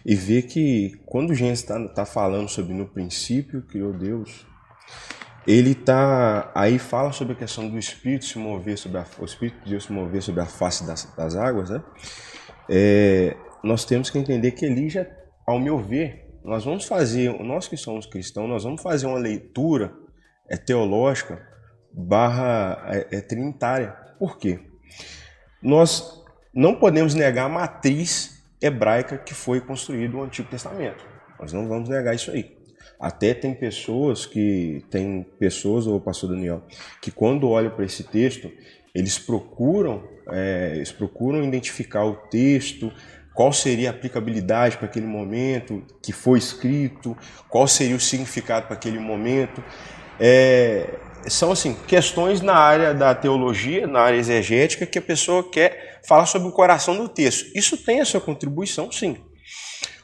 e 0.04 0.15
ver 0.15 0.43
que 0.43 0.99
quando 1.06 1.36
Gênesis 1.36 1.63
está 1.63 1.88
tá 1.89 2.06
falando 2.06 2.49
sobre 2.49 2.73
no 2.73 2.88
princípio 2.88 3.62
criou 3.62 3.93
Deus, 3.93 4.45
ele 5.45 5.75
tá 5.75 6.52
aí 6.56 6.80
fala 6.80 7.12
sobre 7.12 7.34
a 7.34 7.36
questão 7.36 7.69
do 7.69 7.78
Espírito 7.78 8.25
se 8.25 8.39
mover 8.39 8.78
sobre 8.78 8.97
a, 8.97 9.06
o 9.19 9.25
Espírito 9.25 9.63
de 9.63 9.71
Deus 9.71 9.86
se 9.86 9.91
mover 9.91 10.21
sobre 10.21 10.41
a 10.41 10.45
face 10.45 10.86
das, 10.86 11.06
das 11.15 11.36
águas, 11.36 11.69
né? 11.69 11.84
É, 12.67 13.36
nós 13.63 13.86
temos 13.86 14.10
que 14.10 14.17
entender 14.17 14.52
que 14.52 14.65
ali 14.65 14.89
já, 14.89 15.06
ao 15.45 15.60
meu 15.60 15.78
ver, 15.78 16.28
nós 16.49 16.65
vamos 16.65 16.85
fazer, 16.85 17.31
nós 17.43 17.67
que 17.67 17.77
somos 17.77 18.07
cristãos, 18.07 18.49
nós 18.49 18.63
vamos 18.63 18.81
fazer 18.81 19.05
uma 19.05 19.19
leitura 19.19 19.93
é, 20.49 20.57
teológica 20.57 21.47
barra 21.93 22.85
é, 22.88 23.17
é, 23.17 23.21
trinitária. 23.21 23.91
Por 24.17 24.39
quê? 24.39 24.59
Nós 25.62 26.23
não 26.51 26.73
podemos 26.73 27.13
negar 27.13 27.45
a 27.45 27.49
matriz 27.49 28.43
hebraica 28.59 29.15
que 29.15 29.35
foi 29.35 29.62
construído 29.62 30.17
o 30.17 30.23
Antigo 30.23 30.49
Testamento. 30.49 31.05
Nós 31.39 31.53
não 31.53 31.67
vamos 31.67 31.88
negar 31.88 32.15
isso 32.15 32.31
aí. 32.31 32.57
Até 32.99 33.35
tem 33.35 33.53
pessoas 33.53 34.25
que 34.25 34.83
tem 34.89 35.23
pessoas, 35.38 35.85
ou 35.85 36.01
pastor 36.01 36.31
Daniel, 36.31 36.63
que 36.99 37.12
quando 37.12 37.47
olham 37.47 37.71
para 37.71 37.85
esse 37.85 38.03
texto, 38.03 38.51
eles 38.93 39.19
procuram, 39.19 40.03
é, 40.31 40.73
eles 40.75 40.91
procuram 40.91 41.43
identificar 41.43 42.05
o 42.05 42.15
texto, 42.15 42.91
qual 43.39 43.54
seria 43.54 43.88
a 43.88 43.91
aplicabilidade 43.91 44.75
para 44.75 44.86
aquele 44.86 45.08
momento 45.08 45.82
que 46.04 46.12
foi 46.12 46.38
escrito, 46.38 47.15
qual 47.47 47.65
seria 47.69 47.95
o 47.95 47.99
significado 47.99 48.65
para 48.65 48.75
aquele 48.75 48.99
momento. 48.99 49.63
É, 50.19 50.99
são 51.25 51.54
assim 51.54 51.73
questões 51.88 52.41
na 52.41 52.56
área 52.56 52.93
da 52.93 53.15
teologia, 53.15 53.88
na 53.88 54.02
área 54.02 54.17
exegética, 54.17 54.86
que 54.86 54.99
a 54.99 55.02
pessoa 55.02 55.49
quer 55.49 56.02
falar 56.06 56.25
sobre 56.25 56.49
o 56.49 56.52
coração 56.52 56.97
do 56.97 57.08
texto. 57.08 57.49
Isso 57.56 57.78
tem 57.78 58.02
a 58.02 58.06
sua 58.06 58.19
contribuição, 58.19 58.91
sim. 58.91 59.15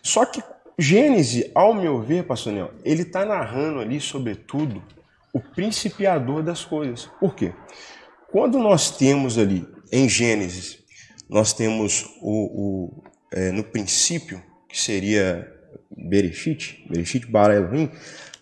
Só 0.02 0.24
que 0.24 0.41
Gênesis, 0.80 1.52
ao 1.54 1.74
meu 1.74 2.02
ver, 2.02 2.24
pastor 2.24 2.54
Nel, 2.54 2.71
ele 2.86 3.02
está 3.02 3.26
narrando 3.26 3.82
ali, 3.82 4.00
sobretudo, 4.00 4.82
o 5.34 5.41
principiador 5.41 6.41
das 6.41 6.63
coisas. 6.63 7.10
Por 7.19 7.36
quê? 7.36 7.52
Quando 8.32 8.60
nós 8.60 8.91
temos 8.91 9.38
ali 9.38 9.67
em 9.91 10.08
Gênesis, 10.08 10.80
nós 11.30 11.52
temos 11.52 12.06
o, 12.21 13.02
o 13.02 13.14
é, 13.36 13.52
no 13.52 13.63
princípio, 13.63 14.41
que 14.67 14.80
seria 14.80 15.48
Bereshit, 15.95 16.84
Bereshit 16.89 17.28
bara 17.28 17.56
Elohim, 17.56 17.91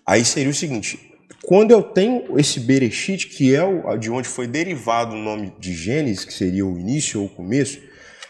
aí 0.05 0.23
seria 0.23 0.51
o 0.51 0.53
seguinte, 0.53 1.11
quando 1.43 1.71
eu 1.71 1.83
tenho 1.83 2.39
esse 2.39 2.59
Bereshit, 2.59 3.27
que 3.27 3.53
é 3.53 3.63
o, 3.63 3.97
de 3.97 4.09
onde 4.09 4.29
foi 4.29 4.47
derivado 4.47 5.15
o 5.15 5.19
nome 5.19 5.51
de 5.59 5.73
Gênesis, 5.73 6.23
que 6.23 6.33
seria 6.33 6.65
o 6.65 6.79
início 6.79 7.19
ou 7.19 7.25
o 7.25 7.29
começo, 7.29 7.79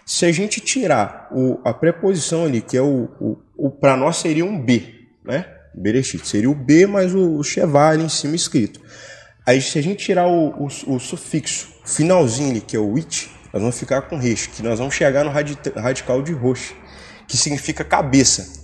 se 0.06 0.26
a 0.26 0.32
gente 0.32 0.60
tirar 0.60 1.30
o, 1.32 1.60
a 1.64 1.74
preposição 1.74 2.46
ali, 2.46 2.62
que 2.62 2.76
é 2.76 2.82
o, 2.82 3.10
o, 3.20 3.38
o 3.56 3.70
para 3.70 3.96
nós 3.96 4.18
seria 4.18 4.44
um 4.44 4.60
B, 4.60 5.08
né? 5.24 5.46
Bereshit, 5.76 6.28
seria 6.28 6.50
o 6.50 6.56
B 6.56 6.86
mais 6.86 7.14
o, 7.14 7.40
o 7.40 7.42
ali 7.76 8.04
em 8.04 8.10
cima 8.10 8.36
escrito. 8.36 8.82
Aí 9.46 9.62
se 9.62 9.78
a 9.78 9.82
gente 9.82 10.04
tirar 10.04 10.28
o, 10.28 10.66
o, 10.66 10.96
o 10.96 11.00
sufixo 11.00 11.68
finalzinho 11.86 12.52
ali, 12.52 12.62
que 12.62 12.76
é 12.76 12.80
o 12.80 12.96
it, 12.96 13.30
nós 13.54 13.62
vamos 13.62 13.80
ficar 13.80 14.02
com 14.02 14.18
resh, 14.18 14.48
que 14.48 14.64
nós 14.64 14.80
vamos 14.80 14.96
chegar 14.96 15.24
no 15.24 15.30
radical 15.30 16.24
de 16.24 16.34
rosh, 16.34 16.76
que 17.28 17.38
significa 17.38 17.84
cabeça. 17.84 18.64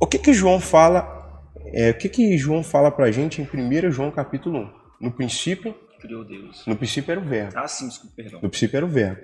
O 0.00 0.06
que 0.06 0.18
que 0.18 0.32
João 0.32 0.58
fala? 0.58 1.20
É, 1.66 1.90
o 1.90 1.94
que 1.94 2.08
que 2.08 2.38
João 2.38 2.64
fala 2.64 2.90
para 2.90 3.04
a 3.04 3.12
gente 3.12 3.42
em 3.42 3.44
1 3.44 3.90
João 3.92 4.10
capítulo 4.10 4.58
1? 5.00 5.06
No 5.06 5.12
princípio, 5.12 5.74
criou 6.00 6.24
Deus. 6.24 6.64
No 6.66 6.74
princípio 6.74 7.12
era 7.12 7.20
o 7.20 7.24
verbo. 7.24 7.52
Ah, 7.56 7.68
sim, 7.68 7.88
desculpa, 7.88 8.16
perdão. 8.16 8.40
No 8.42 8.48
princípio 8.48 8.76
era 8.76 8.86
o 8.86 8.88
verbo. 8.88 9.20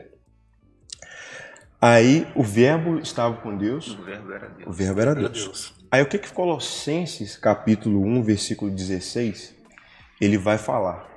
Aí 1.81 2.27
o 2.35 2.43
verbo 2.43 2.99
estava 2.99 3.35
com 3.37 3.57
Deus. 3.57 3.89
O 3.89 4.03
verbo 4.03 4.33
era 4.33 4.49
Deus. 4.49 4.69
O 4.69 4.73
verbo 4.73 5.01
era 5.01 5.15
Deus. 5.15 5.45
Deus. 5.45 5.75
Aí 5.91 6.03
o 6.03 6.07
que 6.07 6.19
que 6.19 6.31
Colossenses 6.31 7.37
capítulo 7.37 8.05
1, 8.05 8.23
versículo 8.23 8.71
16, 8.71 9.55
ele 10.21 10.37
vai 10.37 10.59
falar? 10.59 11.09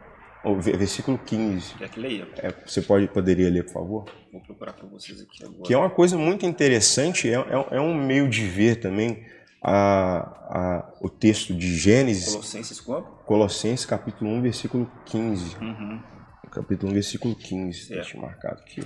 O 0.43 0.60
versículo 0.60 1.19
15. 1.19 1.75
Quer 1.75 1.89
que 1.89 1.99
leia? 1.99 2.27
É, 2.38 2.51
você 2.65 2.82
pode, 2.82 3.08
poderia 3.08 3.49
ler, 3.49 3.63
por 3.65 3.73
favor? 3.73 4.06
Vou 4.32 4.41
procurar 4.41 4.73
para 4.73 4.88
vocês 4.88 5.21
aqui 5.21 5.43
agora. 5.43 5.62
Que 5.63 5.73
é 5.73 5.77
uma 5.77 5.89
coisa 5.89 6.17
muito 6.17 6.45
interessante, 6.47 7.30
é, 7.30 7.36
é, 7.36 7.77
é 7.77 7.82
um 7.82 7.93
meio 7.93 8.27
de 8.27 8.47
ver 8.47 8.80
também 8.80 9.23
a, 9.62 10.17
a, 10.19 10.93
o 10.99 11.08
texto 11.10 11.54
de 11.54 11.77
Gênesis. 11.77 12.32
Colossenses 12.34 12.82
quanto? 12.82 13.08
Colossenses 13.25 13.86
capítulo 13.86 14.32
1, 14.32 14.41
versículo 14.41 14.91
15. 15.06 15.58
Uhum. 15.58 16.01
Capítulo 16.49 16.91
1, 16.91 16.93
versículo 16.95 17.36
15. 17.36 17.80
Certo. 17.80 17.93
Deixa 17.93 18.17
eu 18.17 18.21
marcar 18.21 18.54
aqui. 18.54 18.82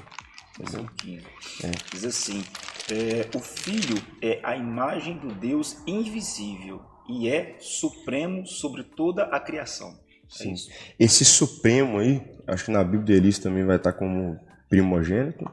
Versículo 0.57 0.91
15. 0.97 1.25
É. 1.63 1.71
Diz 1.91 2.03
assim, 2.03 2.43
é, 2.91 3.29
o 3.33 3.39
Filho 3.39 3.95
é 4.21 4.41
a 4.43 4.57
imagem 4.57 5.17
do 5.19 5.33
Deus 5.33 5.77
invisível 5.87 6.81
e 7.07 7.29
é 7.29 7.55
supremo 7.59 8.45
sobre 8.45 8.83
toda 8.83 9.23
a 9.23 9.39
criação 9.39 10.03
Sim. 10.29 10.53
É 10.99 11.05
Esse 11.05 11.23
supremo 11.25 11.99
aí, 11.99 12.21
acho 12.47 12.65
que 12.65 12.71
na 12.71 12.83
Bíblia 12.83 13.03
de 13.03 13.13
Elis 13.13 13.39
também 13.39 13.63
vai 13.63 13.77
estar 13.77 13.93
como 13.93 14.39
primogênito. 14.69 15.49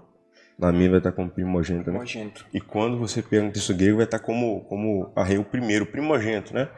Na 0.58 0.70
minha 0.70 0.90
vai 0.90 0.98
estar 0.98 1.12
como 1.12 1.30
primogênito, 1.30 1.90
né? 1.90 1.98
Primogênito. 1.98 2.46
E 2.52 2.61
quando 2.61 2.98
você 2.98 3.22
pega 3.22 3.42
no 3.42 3.52
texto 3.52 3.74
grego, 3.74 3.96
vai 3.96 4.04
estar 4.04 4.18
como, 4.18 4.61
como 4.64 5.12
a 5.16 5.24
rei, 5.24 5.38
o 5.38 5.44
primeiro, 5.44 5.87
primogênito, 5.87 6.54
né? 6.54 6.68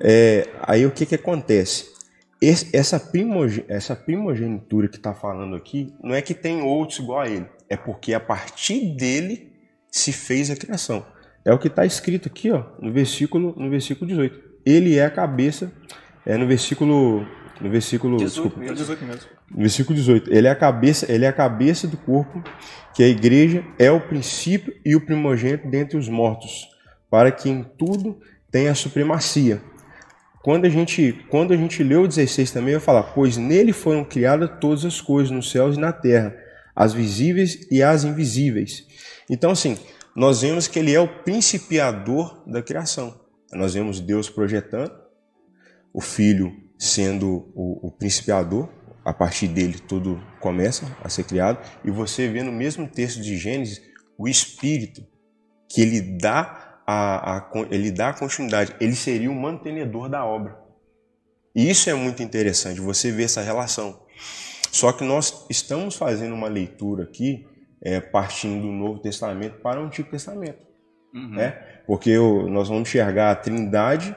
É, 0.00 0.48
aí 0.62 0.86
o 0.86 0.90
que 0.90 1.06
que 1.06 1.14
acontece? 1.14 1.96
Esse, 2.40 2.76
essa, 2.76 3.00
primogen, 3.00 3.64
essa 3.68 3.96
primogenitura 3.96 4.88
que 4.88 4.96
está 4.96 5.14
falando 5.14 5.56
aqui, 5.56 5.94
não 6.02 6.14
é 6.14 6.20
que 6.20 6.34
tem 6.34 6.62
outros 6.62 6.98
igual 6.98 7.20
a 7.20 7.28
ele. 7.28 7.46
É 7.68 7.76
porque 7.76 8.12
a 8.12 8.20
partir 8.20 8.94
dele 8.94 9.52
se 9.90 10.12
fez 10.12 10.50
a 10.50 10.56
criação. 10.56 11.04
É 11.44 11.52
o 11.52 11.58
que 11.58 11.68
está 11.68 11.86
escrito 11.86 12.28
aqui, 12.28 12.50
ó, 12.50 12.64
no 12.80 12.92
versículo, 12.92 13.54
no 13.56 13.70
versículo 13.70 14.06
18. 14.06 14.46
Ele 14.66 14.98
é 14.98 15.04
a 15.04 15.10
cabeça 15.10 15.72
é 16.26 16.36
no 16.36 16.46
versículo. 16.46 17.26
No 17.60 17.70
versículo. 17.70 18.18
18, 18.18 18.28
desculpa, 18.28 18.74
18 18.74 19.04
mesmo. 19.04 19.22
No 19.50 19.60
versículo 19.60 19.96
18. 19.96 20.30
Ele 20.30 20.46
é, 20.46 20.50
a 20.50 20.56
cabeça, 20.56 21.10
ele 21.10 21.24
é 21.24 21.28
a 21.28 21.32
cabeça 21.32 21.86
do 21.86 21.96
corpo, 21.96 22.42
que 22.94 23.02
a 23.02 23.08
igreja 23.08 23.64
é 23.78 23.90
o 23.90 24.00
princípio 24.00 24.74
e 24.84 24.94
o 24.94 25.00
primogênito 25.00 25.70
dentre 25.70 25.96
os 25.96 26.08
mortos, 26.08 26.68
para 27.08 27.30
que 27.30 27.48
em 27.48 27.62
tudo 27.62 28.20
tenha 28.50 28.72
a 28.72 28.74
supremacia. 28.74 29.62
Quando 30.42 30.64
a 30.64 30.68
gente, 30.68 31.24
quando 31.28 31.52
a 31.52 31.56
gente 31.56 31.82
lê 31.82 31.96
o 31.96 32.06
16 32.06 32.50
também, 32.50 32.74
vai 32.74 32.80
falar: 32.80 33.04
Pois 33.04 33.36
nele 33.36 33.72
foram 33.72 34.04
criadas 34.04 34.50
todas 34.60 34.84
as 34.84 35.00
coisas 35.00 35.30
nos 35.30 35.50
céus 35.50 35.76
e 35.76 35.80
na 35.80 35.92
terra, 35.92 36.36
as 36.74 36.92
visíveis 36.92 37.66
e 37.70 37.82
as 37.82 38.04
invisíveis. 38.04 38.84
Então, 39.30 39.50
assim, 39.50 39.78
nós 40.14 40.42
vemos 40.42 40.68
que 40.68 40.78
ele 40.78 40.94
é 40.94 41.00
o 41.00 41.08
principiador 41.22 42.42
da 42.46 42.62
criação. 42.62 43.20
Nós 43.52 43.74
vemos 43.74 44.00
Deus 44.00 44.28
projetando, 44.28 44.92
o 45.96 46.00
filho 46.02 46.54
sendo 46.78 47.50
o, 47.54 47.86
o 47.86 47.90
principiador, 47.90 48.68
a 49.02 49.14
partir 49.14 49.48
dele 49.48 49.78
tudo 49.78 50.22
começa 50.40 50.94
a 51.02 51.08
ser 51.08 51.24
criado, 51.24 51.58
e 51.82 51.90
você 51.90 52.28
vê 52.28 52.42
no 52.42 52.52
mesmo 52.52 52.86
texto 52.86 53.22
de 53.22 53.38
Gênesis 53.38 53.80
o 54.18 54.28
espírito 54.28 55.02
que 55.66 55.80
ele 55.80 56.18
dá 56.18 56.82
a, 56.86 57.38
a, 57.38 57.50
ele 57.70 57.90
dá 57.90 58.10
a 58.10 58.12
continuidade, 58.12 58.76
ele 58.78 58.94
seria 58.94 59.30
o 59.30 59.34
mantenedor 59.34 60.10
da 60.10 60.22
obra. 60.22 60.58
E 61.54 61.70
isso 61.70 61.88
é 61.88 61.94
muito 61.94 62.22
interessante, 62.22 62.78
você 62.78 63.10
vê 63.10 63.24
essa 63.24 63.40
relação. 63.40 63.98
Só 64.70 64.92
que 64.92 65.02
nós 65.02 65.46
estamos 65.48 65.96
fazendo 65.96 66.34
uma 66.34 66.48
leitura 66.48 67.04
aqui, 67.04 67.46
é, 67.80 68.00
partindo 68.00 68.60
do 68.60 68.70
Novo 68.70 69.00
Testamento 69.00 69.60
para 69.62 69.80
o 69.80 69.86
Antigo 69.86 70.10
Testamento. 70.10 70.58
Uhum. 71.14 71.36
Né? 71.36 71.52
Porque 71.86 72.14
nós 72.18 72.68
vamos 72.68 72.86
enxergar 72.86 73.30
a 73.30 73.34
trindade 73.34 74.14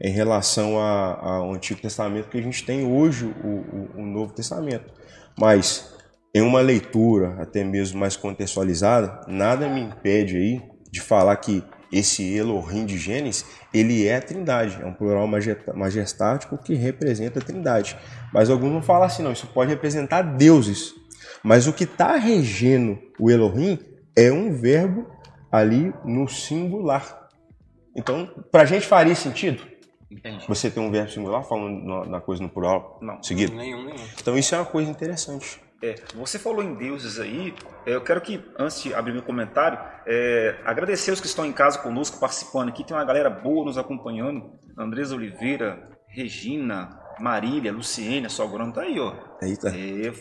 em 0.00 0.10
relação 0.10 0.78
ao 0.78 1.52
Antigo 1.52 1.80
Testamento 1.80 2.28
que 2.28 2.38
a 2.38 2.42
gente 2.42 2.64
tem 2.64 2.84
hoje 2.84 3.24
o, 3.24 3.48
o, 3.48 3.90
o, 3.96 4.06
Novo 4.06 4.32
Testamento. 4.32 4.92
Mas 5.38 5.94
em 6.34 6.42
uma 6.42 6.60
leitura 6.60 7.36
até 7.40 7.64
mesmo 7.64 7.98
mais 7.98 8.16
contextualizada, 8.16 9.22
nada 9.26 9.68
me 9.68 9.80
impede 9.80 10.36
aí 10.36 10.62
de 10.90 11.00
falar 11.00 11.36
que 11.36 11.64
esse 11.92 12.34
Elohim 12.34 12.84
de 12.84 12.98
Gênesis, 12.98 13.44
ele 13.72 14.06
é 14.06 14.16
a 14.16 14.20
trindade, 14.20 14.78
é 14.82 14.84
um 14.84 14.92
plural 14.92 15.26
majestático 15.74 16.58
que 16.58 16.74
representa 16.74 17.38
a 17.38 17.42
trindade. 17.42 17.96
Mas 18.32 18.50
alguns 18.50 18.72
vão 18.72 18.82
falar 18.82 19.06
assim, 19.06 19.22
não, 19.22 19.32
isso 19.32 19.46
pode 19.46 19.70
representar 19.70 20.22
deuses. 20.22 20.92
Mas 21.42 21.66
o 21.66 21.72
que 21.72 21.84
está 21.84 22.16
regendo 22.16 22.98
o 23.18 23.30
Elohim 23.30 23.78
é 24.16 24.32
um 24.32 24.52
verbo 24.52 25.06
ali 25.50 25.92
no 26.04 26.28
singular. 26.28 27.28
Então, 27.94 28.28
para 28.50 28.62
a 28.62 28.66
gente 28.66 28.86
faria 28.86 29.14
sentido? 29.14 29.62
Entendi. 30.10 30.46
Você 30.46 30.70
tem 30.70 30.82
um 30.82 30.90
verbo 30.90 31.10
singular 31.10 31.42
falando 31.44 32.08
na 32.08 32.20
coisa 32.20 32.42
no 32.42 32.48
plural 32.48 32.98
não, 33.02 33.22
seguido? 33.22 33.54
Nenhum, 33.54 33.84
nenhum. 33.84 34.04
Então 34.20 34.36
isso 34.38 34.54
é 34.54 34.58
uma 34.58 34.66
coisa 34.66 34.90
interessante. 34.90 35.60
É, 35.82 35.94
você 36.14 36.38
falou 36.38 36.62
em 36.62 36.74
deuses 36.74 37.20
aí, 37.20 37.54
é, 37.84 37.94
eu 37.94 38.00
quero 38.00 38.20
que, 38.20 38.42
antes 38.58 38.82
de 38.82 38.94
abrir 38.94 39.12
meu 39.12 39.22
comentário, 39.22 39.78
é, 40.06 40.58
agradecer 40.64 41.10
os 41.10 41.20
que 41.20 41.26
estão 41.26 41.44
em 41.44 41.52
casa 41.52 41.78
conosco, 41.78 42.18
participando 42.18 42.70
aqui. 42.70 42.84
Tem 42.84 42.96
uma 42.96 43.04
galera 43.04 43.28
boa 43.28 43.64
nos 43.64 43.76
acompanhando. 43.76 44.58
Andresa 44.78 45.14
Oliveira, 45.14 45.82
Regina, 46.08 46.98
Marília, 47.18 47.72
Luciene, 47.72 48.26
a 48.26 48.28
sogrona 48.30 48.72
tá 48.72 48.82
aí, 48.82 48.98
ó. 49.00 49.12
Eita. 49.42 49.68
É, 49.68 50.12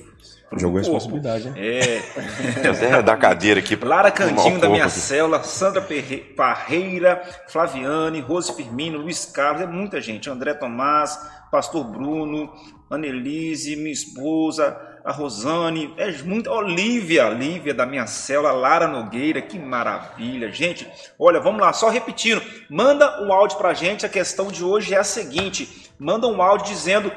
Jogou 0.57 0.77
responsabilidade, 0.79 1.49
né? 1.49 1.55
É. 1.57 2.01
Até 2.69 3.01
da 3.01 3.17
cadeira 3.17 3.59
aqui. 3.59 3.75
Lara 3.75 4.11
Candinho 4.11 4.59
da 4.59 4.69
minha 4.69 4.85
aqui. 4.85 4.93
célula, 4.93 5.43
Sandra 5.43 5.81
Perre- 5.81 6.17
Parreira, 6.35 7.21
Flaviane, 7.47 8.21
Rose 8.21 8.53
Firmino, 8.53 8.99
Luiz 8.99 9.25
Carlos, 9.25 9.63
é 9.63 9.67
muita 9.67 9.99
gente. 9.99 10.29
André 10.29 10.53
Tomás, 10.53 11.19
Pastor 11.51 11.83
Bruno, 11.83 12.51
Annelise, 12.89 13.75
minha 13.75 13.91
esposa, 13.91 14.77
a 15.03 15.11
Rosane, 15.11 15.93
é 15.97 16.11
muita. 16.23 16.51
Olivia, 16.51 17.29
Lívia 17.29 17.73
da 17.73 17.85
minha 17.85 18.07
célula, 18.07 18.51
Lara 18.51 18.87
Nogueira, 18.87 19.41
que 19.41 19.59
maravilha. 19.59 20.51
Gente, 20.51 20.87
olha, 21.19 21.39
vamos 21.39 21.59
lá, 21.61 21.73
só 21.73 21.89
repetindo. 21.89 22.41
Manda 22.69 23.23
um 23.23 23.33
áudio 23.33 23.57
pra 23.57 23.73
gente. 23.73 24.05
A 24.05 24.09
questão 24.09 24.47
de 24.47 24.63
hoje 24.63 24.93
é 24.93 24.97
a 24.97 25.03
seguinte: 25.03 25.84
manda 25.99 26.27
um 26.27 26.41
áudio 26.41 26.67
dizendo 26.67 27.11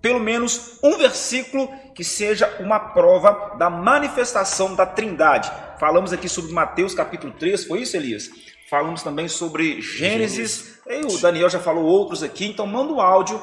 pelo 0.00 0.18
menos 0.18 0.78
um 0.82 0.96
versículo 0.96 1.68
que 1.94 2.02
seja 2.02 2.56
uma 2.60 2.78
prova 2.78 3.56
da 3.58 3.68
manifestação 3.68 4.74
da 4.74 4.86
Trindade. 4.86 5.50
Falamos 5.78 6.12
aqui 6.12 6.28
sobre 6.28 6.52
Mateus 6.52 6.94
capítulo 6.94 7.32
3, 7.32 7.64
foi 7.66 7.82
isso, 7.82 7.96
Elias? 7.96 8.30
Falamos 8.68 9.02
também 9.02 9.28
sobre 9.28 9.80
Gênesis, 9.80 10.80
e 10.86 11.04
o 11.04 11.18
Daniel 11.18 11.50
já 11.50 11.58
falou 11.58 11.84
outros 11.84 12.22
aqui, 12.22 12.46
então 12.46 12.66
manda 12.66 12.92
um 12.92 13.00
áudio 13.00 13.42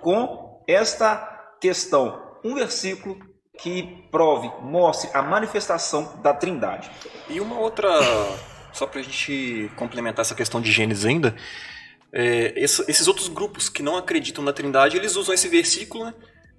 com 0.00 0.62
esta 0.68 1.16
questão. 1.60 2.22
Um 2.44 2.54
versículo 2.54 3.18
que 3.58 4.06
prove, 4.10 4.50
mostre 4.62 5.10
a 5.14 5.22
manifestação 5.22 6.20
da 6.22 6.34
Trindade. 6.34 6.90
E 7.28 7.40
uma 7.40 7.58
outra, 7.58 7.88
só 8.72 8.86
pra 8.86 9.00
gente 9.00 9.70
complementar 9.76 10.20
essa 10.22 10.34
questão 10.34 10.60
de 10.60 10.70
Gênesis 10.70 11.04
ainda, 11.04 11.34
é, 12.18 12.52
esse- 12.56 12.82
esses 12.88 13.06
outros 13.06 13.28
grupos 13.28 13.68
que 13.68 13.82
não 13.82 13.96
acreditam 13.96 14.42
na 14.42 14.52
Trindade, 14.52 14.96
eles 14.96 15.16
usam 15.16 15.34
esse 15.34 15.48
versículo 15.48 16.04
né, 16.06 16.14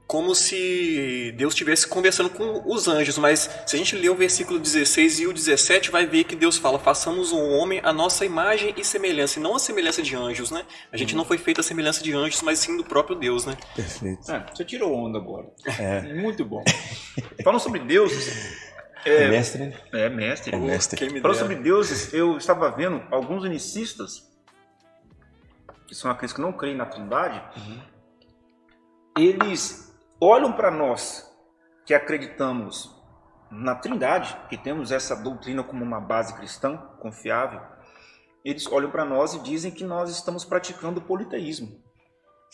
como 0.06 0.34
se 0.34 1.34
Deus 1.36 1.54
estivesse 1.54 1.86
conversando 1.86 2.30
com 2.30 2.64
os 2.66 2.88
anjos, 2.88 3.18
mas 3.18 3.50
se 3.66 3.76
a 3.76 3.78
gente 3.80 3.94
ler 3.94 4.10
o 4.10 4.16
versículo 4.16 4.58
16 4.58 5.20
e 5.20 5.28
o 5.28 5.34
17, 5.34 5.92
vai 5.92 6.06
ver 6.06 6.24
que 6.24 6.34
Deus 6.36 6.58
fala: 6.58 6.80
façamos 6.80 7.34
o 7.34 7.38
homem 7.38 7.82
a 7.84 7.92
nossa 7.92 8.24
imagem 8.24 8.74
e 8.78 8.86
semelhança, 8.86 9.38
e 9.38 9.42
não 9.42 9.54
a 9.56 9.60
semelhança 9.60 10.02
de 10.02 10.16
anjos, 10.16 10.50
né? 10.50 10.64
A 10.94 10.96
gente 10.98 11.14
não 11.14 11.26
foi 11.26 11.38
feito 11.38 11.60
a 11.60 11.64
semelhança 11.64 12.02
de 12.02 12.14
anjos, 12.14 12.42
mas 12.42 12.60
sim 12.60 12.78
do 12.78 12.86
próprio 12.86 13.18
Deus, 13.18 13.46
né? 13.46 13.58
Perfeito. 13.76 14.32
É, 14.32 14.46
você 14.56 14.64
tirou 14.64 14.94
onda 14.96 15.18
agora. 15.18 15.48
É. 15.78 16.02
Muito 16.14 16.46
bom. 16.46 16.64
Falando 17.44 17.60
sobre 17.60 17.80
deuses, 17.82 18.32
É 19.04 19.28
mestre, 19.28 19.62
né? 19.66 19.74
é 19.92 20.08
mestre. 20.10 20.56
É 20.56 20.58
mestre. 20.60 21.20
Falando 21.20 21.38
sobre 21.38 21.56
deuses, 21.56 22.14
eu 22.14 22.38
estava 22.38 22.70
vendo 22.72 23.04
alguns 23.12 23.44
unicistas, 23.44 24.24
que 25.88 25.96
são 25.96 26.12
aqueles 26.12 26.34
que 26.34 26.42
não 26.42 26.52
creem 26.52 26.76
na 26.76 26.86
Trindade, 26.86 27.42
eles 29.18 29.98
olham 30.22 30.52
para 30.52 30.70
nós 30.70 31.28
que 31.86 31.94
acreditamos 31.94 32.96
na 33.50 33.76
Trindade, 33.76 34.38
que 34.50 34.58
temos 34.58 34.92
essa 34.92 35.16
doutrina 35.16 35.64
como 35.64 35.84
uma 35.84 36.02
base 36.02 36.36
cristã 36.36 36.78
confiável, 37.00 37.62
eles 38.44 38.68
olham 38.68 38.92
para 38.92 39.06
nós 39.06 39.34
e 39.34 39.40
dizem 39.40 39.72
que 39.72 39.84
nós 39.84 40.10
estamos 40.10 40.46
praticando 40.46 41.02
politeísmo, 41.02 41.82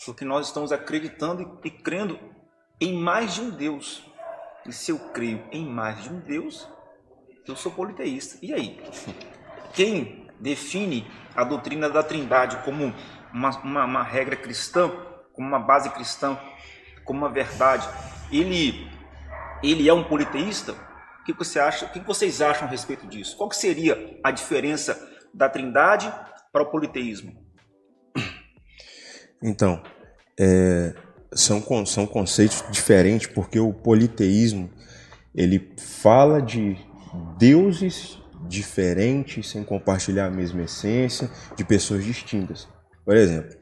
porque 0.06 0.24
nós 0.24 0.46
estamos 0.46 0.72
acreditando 0.72 1.60
e, 1.64 1.68
e 1.68 1.70
crendo 1.70 2.18
em 2.80 2.96
mais 2.96 3.34
de 3.34 3.40
um 3.40 3.50
Deus. 3.50 4.04
E 4.66 4.72
se 4.72 4.90
eu 4.90 4.98
creio 5.10 5.44
em 5.52 5.66
mais 5.68 6.02
de 6.02 6.10
um 6.10 6.20
Deus, 6.20 6.68
eu 7.46 7.54
sou 7.54 7.70
politeísta. 7.70 8.38
E 8.42 8.52
aí? 8.52 8.82
Quem 9.74 10.28
define 10.40 11.06
a 11.34 11.44
doutrina 11.44 11.88
da 11.88 12.02
Trindade 12.02 12.58
como 12.64 12.94
uma, 13.34 13.50
uma, 13.60 13.84
uma 13.84 14.02
regra 14.04 14.36
cristã, 14.36 14.88
como 15.32 15.48
uma 15.48 15.58
base 15.58 15.90
cristã, 15.90 16.38
como 17.04 17.18
uma 17.18 17.28
verdade, 17.28 17.86
ele, 18.30 18.88
ele 19.62 19.88
é 19.88 19.92
um 19.92 20.04
politeísta? 20.04 20.72
O 21.20 21.24
que 21.24 21.32
você 21.32 21.58
acha? 21.58 21.86
O 21.86 21.88
que 21.88 21.98
vocês 21.98 22.40
acham 22.40 22.68
a 22.68 22.70
respeito 22.70 23.06
disso? 23.08 23.36
Qual 23.36 23.50
seria 23.50 24.18
a 24.22 24.30
diferença 24.30 25.10
da 25.32 25.48
Trindade 25.48 26.12
para 26.52 26.62
o 26.62 26.70
politeísmo? 26.70 27.34
Então, 29.42 29.82
é, 30.38 30.94
são, 31.32 31.84
são 31.84 32.06
conceitos 32.06 32.64
diferentes 32.70 33.26
porque 33.26 33.58
o 33.58 33.72
politeísmo 33.72 34.70
ele 35.34 35.74
fala 35.76 36.40
de 36.40 36.78
deuses 37.36 38.18
diferentes 38.46 39.50
sem 39.50 39.64
compartilhar 39.64 40.26
a 40.26 40.30
mesma 40.30 40.62
essência, 40.62 41.30
de 41.56 41.64
pessoas 41.64 42.04
distintas. 42.04 42.68
Por 43.04 43.16
exemplo, 43.16 43.56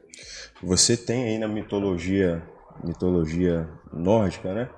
você 0.63 0.97
tem 0.97 1.25
aí 1.25 1.39
na 1.39 1.49
mitologia 1.49 2.43
mitologia 2.83 3.69
nórdica, 3.93 4.53
né? 4.53 4.69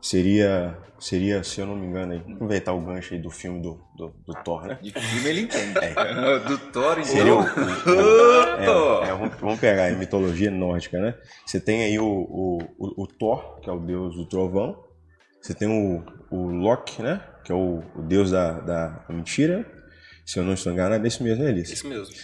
Seria, 0.00 0.76
seria, 0.98 1.42
se 1.42 1.60
eu 1.60 1.66
não 1.66 1.74
me 1.74 1.86
engano, 1.86 2.12
aí, 2.12 2.34
aproveitar 2.34 2.74
o 2.74 2.80
gancho 2.80 3.14
aí 3.14 3.20
do 3.20 3.30
filme 3.30 3.62
do, 3.62 3.80
do, 3.96 4.14
do 4.26 4.34
Thor, 4.44 4.66
né? 4.66 4.78
De 4.82 4.92
filme 4.92 5.28
ele 5.28 5.40
entende. 5.42 5.72
Do 6.46 6.58
Thor, 6.70 6.98
então. 6.98 7.04
Seria 7.04 7.34
o, 7.34 7.42
Thor! 8.64 9.04
é, 9.04 9.08
é, 9.08 9.12
vamos, 9.12 9.34
vamos 9.40 9.60
pegar 9.60 9.84
aí 9.84 9.96
mitologia 9.96 10.50
nórdica, 10.50 11.00
né? 11.00 11.14
Você 11.46 11.58
tem 11.58 11.84
aí 11.84 11.98
o, 11.98 12.06
o, 12.06 12.58
o, 12.78 13.04
o 13.04 13.06
Thor, 13.06 13.60
que 13.60 13.70
é 13.70 13.72
o 13.72 13.80
deus 13.80 14.14
do 14.14 14.26
trovão. 14.26 14.84
Você 15.40 15.54
tem 15.54 15.68
o, 15.68 16.04
o 16.30 16.48
Loki, 16.48 17.02
né? 17.02 17.22
Que 17.42 17.52
é 17.52 17.54
o, 17.54 17.82
o 17.96 18.02
deus 18.02 18.30
da, 18.30 18.60
da 18.60 19.06
mentira. 19.08 19.64
Se 20.26 20.38
eu 20.38 20.44
não 20.44 20.52
estou 20.52 20.70
enganado, 20.70 21.02
é 21.02 21.08
isso 21.08 21.22
mesmo, 21.22 21.44
né, 21.44 21.50
Elias? 21.50 21.70
Isso 21.70 21.88
mesmo. 21.88 22.14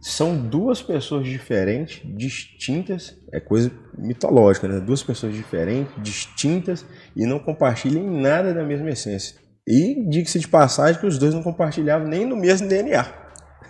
São 0.00 0.36
duas 0.36 0.82
pessoas 0.82 1.26
diferentes, 1.26 2.00
distintas, 2.04 3.16
é 3.32 3.40
coisa 3.40 3.72
mitológica, 3.98 4.68
né? 4.68 4.78
Duas 4.78 5.02
pessoas 5.02 5.34
diferentes, 5.34 5.92
distintas 6.02 6.84
e 7.16 7.26
não 7.26 7.38
compartilham 7.38 8.08
nada 8.10 8.54
da 8.54 8.62
mesma 8.62 8.90
essência. 8.90 9.36
E 9.66 10.08
diga-se 10.08 10.38
de 10.38 10.46
passagem 10.46 11.00
que 11.00 11.06
os 11.06 11.18
dois 11.18 11.34
não 11.34 11.42
compartilhavam 11.42 12.06
nem 12.06 12.24
no 12.24 12.36
mesmo 12.36 12.68
DNA. 12.68 13.04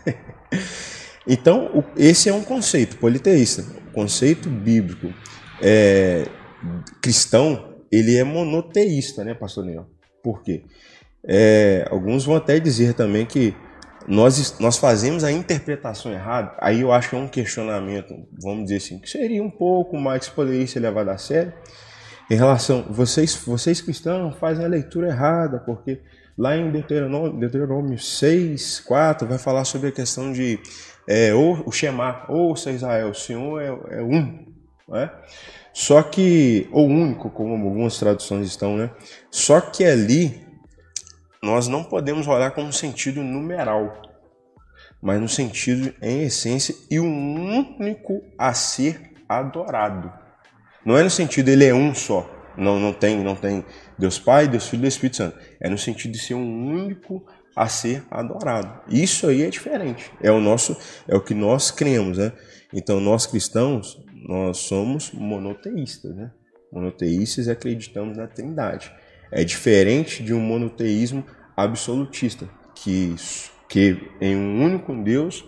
então, 1.26 1.84
esse 1.96 2.28
é 2.28 2.34
um 2.34 2.44
conceito 2.44 2.98
politeísta. 2.98 3.64
Conceito 3.94 4.50
bíblico 4.50 5.14
é, 5.62 6.26
cristão, 7.00 7.76
ele 7.90 8.16
é 8.16 8.24
monoteísta, 8.24 9.24
né, 9.24 9.32
pastor 9.32 9.64
Neil? 9.64 9.86
Por 10.22 10.42
quê? 10.42 10.64
É, 11.26 11.86
alguns 11.90 12.24
vão 12.24 12.36
até 12.36 12.60
dizer 12.60 12.94
também 12.94 13.24
que 13.24 13.54
nós, 14.08 14.58
nós 14.58 14.76
fazemos 14.76 15.24
a 15.24 15.32
interpretação 15.32 16.12
errada. 16.12 16.54
Aí 16.58 16.80
eu 16.80 16.92
acho 16.92 17.10
que 17.10 17.16
é 17.16 17.18
um 17.18 17.28
questionamento, 17.28 18.14
vamos 18.40 18.64
dizer 18.64 18.76
assim, 18.76 18.98
que 18.98 19.08
seria 19.08 19.42
um 19.42 19.50
pouco 19.50 19.96
mais 19.96 20.28
poderia 20.28 20.66
ser 20.66 20.80
levado 20.80 21.08
a 21.08 21.18
sério. 21.18 21.52
Em 22.30 22.34
relação, 22.34 22.84
vocês, 22.90 23.34
vocês 23.34 23.80
cristãos 23.80 24.36
fazem 24.38 24.64
a 24.64 24.68
leitura 24.68 25.08
errada, 25.08 25.60
porque 25.60 26.00
lá 26.36 26.56
em 26.56 26.70
Deuteronômio, 26.70 27.38
Deuteronômio 27.38 27.98
6, 27.98 28.80
4, 28.80 29.28
vai 29.28 29.38
falar 29.38 29.64
sobre 29.64 29.88
a 29.88 29.92
questão 29.92 30.32
de 30.32 30.58
é, 31.08 31.32
ou, 31.32 31.62
o 31.64 31.70
Shema, 31.70 32.24
ouça 32.28 32.72
Israel, 32.72 33.10
o 33.10 33.14
Senhor 33.14 33.60
é, 33.62 33.98
é 33.98 34.02
um. 34.02 34.44
Né? 34.88 35.10
Só 35.72 36.02
que, 36.02 36.68
ou 36.72 36.86
único, 36.86 37.30
como 37.30 37.52
algumas 37.52 37.98
traduções 37.98 38.46
estão, 38.48 38.76
né? 38.76 38.90
Só 39.30 39.60
que 39.60 39.84
ali 39.84 40.45
nós 41.42 41.68
não 41.68 41.84
podemos 41.84 42.26
olhar 42.26 42.50
como 42.50 42.72
sentido 42.72 43.22
numeral, 43.22 44.02
mas 45.00 45.20
no 45.20 45.28
sentido 45.28 45.94
em 46.02 46.22
essência 46.22 46.74
e 46.90 46.98
o 46.98 47.04
único 47.04 48.22
a 48.38 48.52
ser 48.54 49.12
adorado. 49.28 50.12
Não 50.84 50.96
é 50.96 51.02
no 51.02 51.10
sentido 51.10 51.48
ele 51.48 51.64
é 51.64 51.74
um 51.74 51.94
só. 51.94 52.32
Não, 52.56 52.78
não 52.78 52.92
tem, 52.92 53.22
não 53.22 53.36
tem 53.36 53.64
Deus 53.98 54.18
Pai, 54.18 54.48
Deus 54.48 54.68
Filho 54.68 54.80
e 54.80 54.82
Deus 54.82 54.94
Espírito 54.94 55.16
Santo. 55.16 55.38
É 55.60 55.68
no 55.68 55.76
sentido 55.76 56.12
de 56.12 56.18
ser 56.18 56.34
um 56.34 56.68
único 56.68 57.26
a 57.54 57.68
ser 57.68 58.04
adorado. 58.10 58.82
Isso 58.88 59.26
aí 59.26 59.42
é 59.42 59.48
diferente. 59.50 60.10
É 60.22 60.30
o 60.30 60.40
nosso, 60.40 60.76
é 61.08 61.16
o 61.16 61.20
que 61.20 61.34
nós 61.34 61.70
cremos, 61.70 62.18
né? 62.18 62.32
Então 62.72 63.00
nós 63.00 63.26
cristãos, 63.26 63.98
nós 64.28 64.58
somos 64.58 65.10
monoteístas, 65.12 66.14
né? 66.14 66.30
Monoteístas 66.72 67.46
e 67.46 67.50
acreditamos 67.50 68.16
na 68.16 68.26
Trindade. 68.26 68.92
É 69.36 69.44
diferente 69.44 70.22
de 70.22 70.32
um 70.32 70.40
monoteísmo 70.40 71.22
absolutista, 71.54 72.48
que 72.74 73.14
que 73.68 74.10
em 74.18 74.34
um 74.34 74.64
único 74.64 74.96
Deus, 75.02 75.44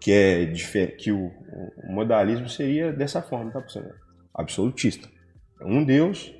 que 0.00 0.10
é 0.10 0.46
que 0.86 1.12
o, 1.12 1.26
o 1.26 1.92
modalismo 1.92 2.48
seria 2.48 2.90
dessa 2.90 3.20
forma, 3.20 3.52
tá 3.52 3.60
pessoal? 3.60 3.84
Absolutista. 4.34 5.06
É 5.60 5.66
um 5.66 5.84
Deus 5.84 6.32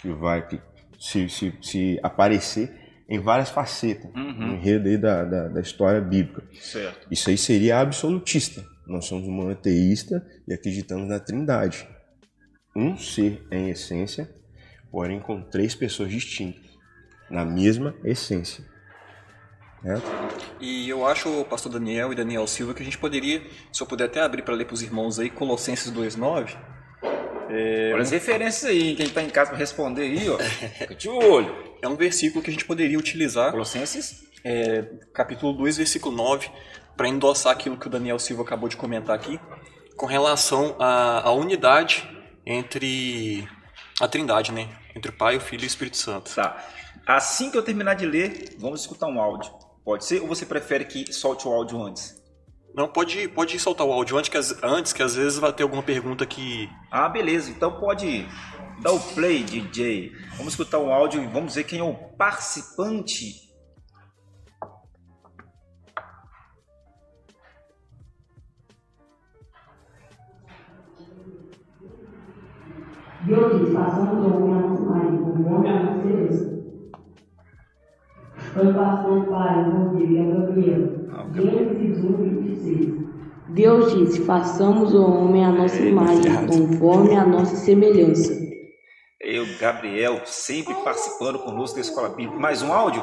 que 0.00 0.10
vai 0.10 0.46
que 0.48 0.58
se, 0.98 1.28
se, 1.28 1.52
se 1.60 2.00
aparecer 2.02 2.72
em 3.06 3.20
várias 3.20 3.50
facetas 3.50 4.10
no 4.14 4.54
enredo 4.54 4.88
aí 4.88 4.96
da, 4.96 5.24
da, 5.24 5.48
da 5.48 5.60
história 5.60 6.00
bíblica. 6.00 6.42
Certo. 6.54 7.08
Isso 7.10 7.28
aí 7.28 7.36
seria 7.36 7.78
absolutista. 7.78 8.64
Nós 8.86 9.04
somos 9.04 9.28
um 9.28 9.32
monoteísta 9.32 10.26
e 10.48 10.54
acreditamos 10.54 11.06
na 11.06 11.20
Trindade. 11.20 11.86
Um 12.74 12.96
ser 12.96 13.46
em 13.50 13.68
essência, 13.68 14.30
porém 14.90 15.20
com 15.20 15.42
três 15.42 15.74
pessoas 15.74 16.10
distintas, 16.10 16.64
na 17.30 17.44
mesma 17.44 17.94
essência. 18.04 18.64
Certo? 19.82 20.06
E 20.60 20.88
eu 20.88 21.06
acho, 21.06 21.44
pastor 21.44 21.72
Daniel 21.72 22.12
e 22.12 22.16
Daniel 22.16 22.46
Silva, 22.46 22.74
que 22.74 22.82
a 22.82 22.84
gente 22.84 22.98
poderia, 22.98 23.42
se 23.72 23.80
eu 23.80 23.86
puder 23.86 24.06
até 24.06 24.20
abrir 24.20 24.42
para 24.42 24.54
ler 24.54 24.64
para 24.64 24.74
os 24.74 24.82
irmãos 24.82 25.18
aí, 25.18 25.30
Colossenses 25.30 25.92
2,9, 25.92 26.56
É... 27.48 27.92
Olha 27.94 28.02
as 28.02 28.10
referências 28.10 28.64
aí, 28.64 28.96
quem 28.96 29.06
está 29.06 29.22
em 29.22 29.30
casa 29.30 29.50
para 29.50 29.58
responder 29.58 30.02
aí, 30.02 30.28
ó. 30.28 30.38
Fica 30.78 30.94
de 30.94 31.08
olho. 31.08 31.54
É 31.80 31.88
um 31.88 31.96
versículo 31.96 32.42
que 32.42 32.50
a 32.50 32.52
gente 32.52 32.64
poderia 32.64 32.98
utilizar. 32.98 33.52
Colossenses? 33.52 34.26
É, 34.44 34.82
capítulo 35.12 35.52
2, 35.52 35.76
versículo 35.76 36.14
9, 36.16 36.50
para 36.96 37.08
endossar 37.08 37.52
aquilo 37.52 37.76
que 37.76 37.86
o 37.86 37.90
Daniel 37.90 38.18
Silva 38.18 38.42
acabou 38.42 38.68
de 38.68 38.76
comentar 38.76 39.14
aqui, 39.14 39.38
com 39.96 40.06
relação 40.06 40.76
à, 40.78 41.28
à 41.28 41.32
unidade 41.32 42.08
entre 42.44 43.46
a 44.00 44.08
Trindade, 44.08 44.52
né? 44.52 44.68
Entre 44.94 45.10
o 45.10 45.14
Pai, 45.14 45.36
o 45.36 45.40
Filho 45.40 45.62
e 45.62 45.64
o 45.64 45.66
Espírito 45.66 45.96
Santo. 45.96 46.34
Tá. 46.34 46.64
Assim 47.06 47.50
que 47.50 47.56
eu 47.56 47.62
terminar 47.62 47.94
de 47.94 48.06
ler, 48.06 48.56
vamos 48.58 48.80
escutar 48.80 49.06
um 49.06 49.20
áudio. 49.20 49.50
Pode 49.84 50.04
ser? 50.04 50.20
Ou 50.20 50.28
você 50.28 50.44
prefere 50.44 50.84
que 50.84 51.12
solte 51.12 51.48
o 51.48 51.52
áudio 51.52 51.82
antes? 51.82 52.18
Não, 52.74 52.86
pode, 52.86 53.26
pode 53.28 53.58
soltar 53.58 53.86
o 53.86 53.92
áudio 53.92 54.16
antes 54.18 54.28
que, 54.28 54.66
antes, 54.66 54.92
que 54.92 55.02
às 55.02 55.14
vezes 55.14 55.38
vai 55.38 55.52
ter 55.52 55.62
alguma 55.62 55.82
pergunta 55.82 56.26
que. 56.26 56.68
Ah, 56.90 57.08
beleza. 57.08 57.50
Então 57.50 57.80
pode 57.80 58.26
dar 58.82 58.92
o 58.92 59.00
play, 59.00 59.42
DJ. 59.42 60.12
Vamos 60.36 60.52
escutar 60.52 60.78
o 60.78 60.92
áudio 60.92 61.22
e 61.22 61.26
vamos 61.26 61.54
ver 61.54 61.64
quem 61.64 61.80
é 61.80 61.82
o 61.82 61.94
participante. 61.94 63.47
Deus 73.28 73.60
diz, 73.60 73.74
façamos 73.74 74.24
o 74.24 74.36
homem 74.36 74.54
a 74.54 74.66
nosso 74.66 74.82
marido, 74.86 75.22
o 75.22 75.54
homem 75.54 75.70
a 75.70 75.82
nossa 75.82 76.00
semelhança. 76.00 76.58
Foi 78.54 78.72
pastor 78.72 79.26
pai, 79.26 79.60
irmão 79.60 79.94
dele, 79.94 80.18
é 80.18 80.24
Gabriel. 80.24 80.98
Gênesis 81.34 82.04
1, 82.04 82.16
26. 82.16 82.94
Deus 83.50 83.94
disse: 83.94 84.24
façamos 84.24 84.94
o 84.94 85.02
homem 85.02 85.44
a 85.44 85.52
nossa 85.52 85.82
imagem, 85.82 86.46
conforme 86.46 87.16
a 87.16 87.26
nossa 87.26 87.54
semelhança. 87.56 88.32
Eu, 89.20 89.44
Gabriel, 89.60 90.22
sempre 90.24 90.72
participando 90.82 91.38
conosco 91.40 91.74
da 91.74 91.82
Escola 91.82 92.08
Bíblica. 92.08 92.40
Mais 92.40 92.62
um 92.62 92.72
áudio? 92.72 93.02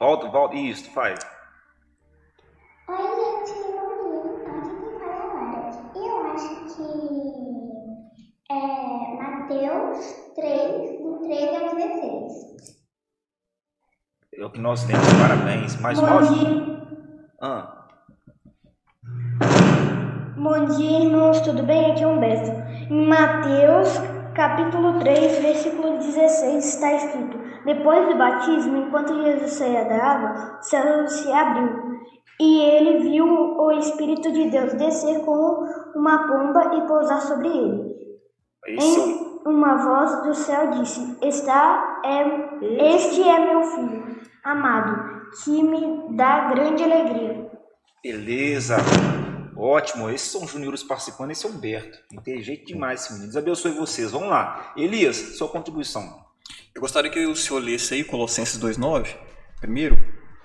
Volta, 0.00 0.28
volta. 0.28 0.56
Isso, 0.56 0.90
faz. 0.90 1.20
Mateus 9.46 10.32
3, 10.34 10.98
do 11.02 11.18
13 11.20 11.56
ao 11.56 11.76
16. 11.76 12.32
É 14.34 14.44
o 14.44 14.50
que 14.50 14.58
nós 14.58 14.82
temos. 14.84 15.06
Parabéns. 15.14 15.80
Mais 15.80 16.00
um 16.00 16.04
áudio? 16.04 16.82
Ah. 17.40 17.86
Bom 20.36 20.64
dia, 20.64 20.98
irmãos, 20.98 21.40
tudo 21.42 21.62
bem? 21.62 21.92
Aqui 21.92 22.02
é 22.02 22.06
Humberto. 22.08 22.50
Em 22.90 23.06
Mateus, 23.06 23.88
capítulo 24.34 24.98
3, 24.98 25.38
versículo 25.38 25.98
16, 25.98 26.64
está 26.64 26.92
escrito: 26.94 27.38
Depois 27.64 28.08
do 28.08 28.18
batismo, 28.18 28.78
enquanto 28.78 29.22
Jesus 29.22 29.52
saía 29.52 29.84
da 29.84 30.04
água, 30.04 30.58
o 30.58 30.62
céu 30.64 31.06
se 31.06 31.30
abriu, 31.30 32.00
e 32.40 32.62
ele 32.62 33.10
viu 33.10 33.24
o 33.24 33.70
Espírito 33.78 34.32
de 34.32 34.50
Deus 34.50 34.74
descer 34.74 35.24
como 35.24 35.64
uma 35.94 36.26
pomba 36.26 36.74
e 36.74 36.88
pousar 36.88 37.20
sobre 37.20 37.46
ele. 37.46 37.96
Esse 38.66 39.00
Em 39.00 39.36
uma 39.44 39.76
voz 39.76 40.22
do 40.22 40.34
céu 40.34 40.70
disse: 40.70 41.16
Está 41.22 42.00
é, 42.04 42.94
Este 42.94 43.22
é 43.22 43.38
meu 43.38 43.62
filho 43.62 44.20
amado, 44.44 45.26
que 45.42 45.62
me 45.62 46.16
dá 46.16 46.48
grande 46.48 46.84
alegria. 46.84 47.50
Beleza. 48.02 48.76
Ótimo. 49.56 50.10
Esses 50.10 50.30
são 50.30 50.44
os 50.44 50.50
juniores 50.50 50.82
participando. 50.82 51.30
Esse 51.30 51.46
é 51.46 51.48
o 51.48 51.52
Humberto. 51.52 51.98
Inteligente 52.12 52.66
demais 52.66 53.02
esse 53.02 53.12
menino. 53.12 53.32
Deus 53.32 53.42
abençoe 53.42 53.72
vocês. 53.72 54.12
Vamos 54.12 54.28
lá. 54.28 54.72
Elias, 54.76 55.16
sua 55.36 55.48
contribuição. 55.48 56.24
Eu 56.74 56.80
gostaria 56.80 57.10
que 57.10 57.26
o 57.26 57.34
senhor 57.34 57.60
lesse 57.60 57.94
aí 57.94 58.04
Colossenses 58.04 58.60
2,9, 58.60 59.16
primeiro, 59.60 59.96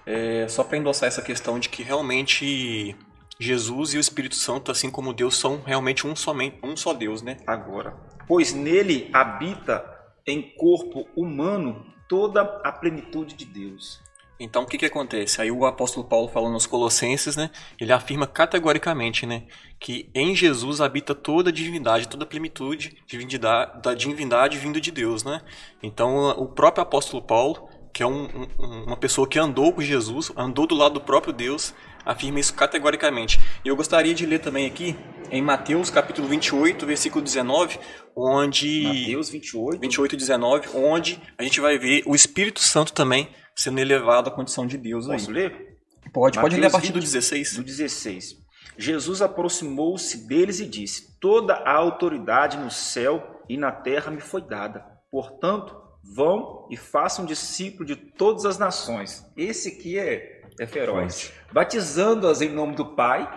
é, 0.05 0.47
só 0.47 0.63
para 0.63 0.77
endossar 0.77 1.07
essa 1.07 1.21
questão 1.21 1.60
de 1.60 1.69
que 1.69 1.84
realmente 1.84 2.95
Jesus 3.38 3.93
e 3.93 3.97
o 3.97 3.99
Espírito 3.99 4.36
Santo, 4.36 4.71
assim 4.71 4.89
como 4.89 5.13
Deus, 5.13 5.38
são 5.38 5.62
realmente 5.62 6.07
um, 6.07 6.15
somente, 6.15 6.57
um 6.63 6.75
só 6.77 6.93
Deus, 6.93 7.21
né? 7.21 7.38
Agora. 7.45 7.95
Pois 8.27 8.53
nele 8.53 9.10
habita 9.13 9.84
em 10.25 10.41
corpo 10.41 11.07
humano 11.15 11.86
toda 12.07 12.41
a 12.41 12.71
plenitude 12.71 13.36
de 13.36 13.45
Deus. 13.45 14.01
Então, 14.43 14.63
o 14.63 14.65
que 14.65 14.75
que 14.75 14.88
acontece? 14.88 15.39
Aí 15.39 15.51
o 15.51 15.65
apóstolo 15.67 16.03
Paulo 16.03 16.27
falando 16.27 16.53
nos 16.53 16.65
Colossenses, 16.65 17.36
né? 17.36 17.51
Ele 17.79 17.93
afirma 17.93 18.25
categoricamente, 18.25 19.23
né? 19.27 19.43
Que 19.79 20.10
em 20.15 20.36
Jesus 20.36 20.81
habita 20.81 21.13
toda 21.13 21.51
a 21.51 21.53
divindade, 21.53 22.07
toda 22.07 22.23
a 22.23 22.27
plenitude 22.27 22.97
divindade, 23.05 23.81
da 23.84 23.93
divindade 23.93 24.57
vinda 24.57 24.81
de 24.81 24.89
Deus, 24.91 25.23
né? 25.23 25.41
Então, 25.84 26.31
o 26.31 26.47
próprio 26.47 26.81
apóstolo 26.81 27.21
Paulo, 27.21 27.69
que 27.93 28.01
é 28.01 28.07
um, 28.07 28.47
um, 28.57 28.84
uma 28.88 28.97
pessoa 28.97 29.27
que 29.27 29.38
andou 29.38 29.71
com 29.73 29.81
Jesus, 29.81 30.31
andou 30.36 30.65
do 30.65 30.73
lado 30.73 30.95
do 30.95 31.01
próprio 31.01 31.31
Deus, 31.31 31.75
afirma 32.05 32.39
isso 32.39 32.53
categoricamente. 32.53 33.39
E 33.63 33.67
eu 33.67 33.75
gostaria 33.75 34.13
de 34.13 34.25
ler 34.25 34.39
também 34.39 34.65
aqui 34.65 34.95
em 35.29 35.41
Mateus 35.41 35.89
capítulo 35.89 36.27
28, 36.27 36.85
versículo 36.85 37.23
19, 37.23 37.79
onde 38.15 38.83
Mateus 38.83 39.29
28, 39.29 39.79
28 39.79 40.17
19, 40.17 40.69
onde 40.75 41.21
a 41.37 41.43
gente 41.43 41.59
vai 41.59 41.77
ver 41.77 42.03
o 42.05 42.13
Espírito 42.15 42.59
Santo 42.59 42.93
também 42.93 43.29
sendo 43.55 43.79
elevado 43.79 44.29
à 44.29 44.31
condição 44.31 44.65
de 44.65 44.77
Deus 44.77 45.09
aí. 45.09 45.17
Posso 45.17 45.31
ler? 45.31 45.77
Pode, 46.13 46.39
pode 46.39 46.55
ler 46.55 46.61
a 46.61 46.63
Mateus 46.65 46.73
partir 46.73 46.91
do 46.91 46.99
20, 46.99 47.03
16. 47.03 47.55
Do 47.57 47.63
16. 47.63 48.41
Jesus 48.77 49.21
aproximou-se 49.21 50.27
deles 50.27 50.59
e 50.59 50.65
disse: 50.65 51.17
Toda 51.19 51.53
a 51.53 51.73
autoridade 51.73 52.57
no 52.57 52.71
céu 52.71 53.41
e 53.47 53.57
na 53.57 53.71
terra 53.71 54.11
me 54.11 54.19
foi 54.19 54.41
dada. 54.41 54.85
Portanto, 55.09 55.75
vão 56.03 56.67
e 56.69 56.77
façam 56.77 57.25
discípulo 57.25 57.85
de 57.85 57.95
todas 57.95 58.45
as 58.45 58.57
nações. 58.57 59.25
Esse 59.37 59.69
aqui 59.69 59.97
é, 59.97 60.40
é 60.59 60.67
feroz. 60.67 61.31
Batizando-as 61.51 62.41
em 62.41 62.49
nome 62.49 62.75
do 62.75 62.85
Pai, 62.95 63.27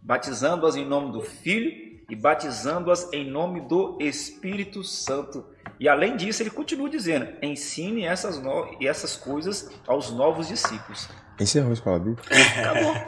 batizando-as 0.00 0.76
em 0.76 0.86
nome 0.86 1.12
do 1.12 1.20
Filho 1.20 1.70
e 2.08 2.16
batizando-as 2.16 3.12
em 3.12 3.30
nome 3.30 3.60
do 3.60 3.96
Espírito 4.00 4.84
Santo. 4.84 5.44
E 5.78 5.88
além 5.88 6.16
disso, 6.16 6.42
ele 6.42 6.50
continua 6.50 6.88
dizendo: 6.88 7.28
ensine 7.42 8.04
essas, 8.04 8.40
no... 8.40 8.76
essas 8.80 9.16
coisas 9.16 9.70
aos 9.86 10.10
novos 10.10 10.48
discípulos. 10.48 11.08
Encerrou 11.40 11.70
a 11.70 11.72
escola 11.72 11.98
bíblica? 11.98 12.34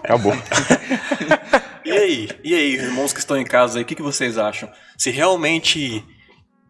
Acabou. 0.02 0.32
Acabou. 0.32 0.32
E 1.84 1.90
aí, 1.92 2.28
e 2.42 2.54
aí, 2.54 2.74
irmãos 2.76 3.12
que 3.12 3.18
estão 3.18 3.36
em 3.36 3.44
casa 3.44 3.78
aí, 3.78 3.82
o 3.82 3.86
que, 3.86 3.94
que 3.94 4.00
vocês 4.00 4.38
acham? 4.38 4.72
Se 4.96 5.10
realmente 5.10 6.02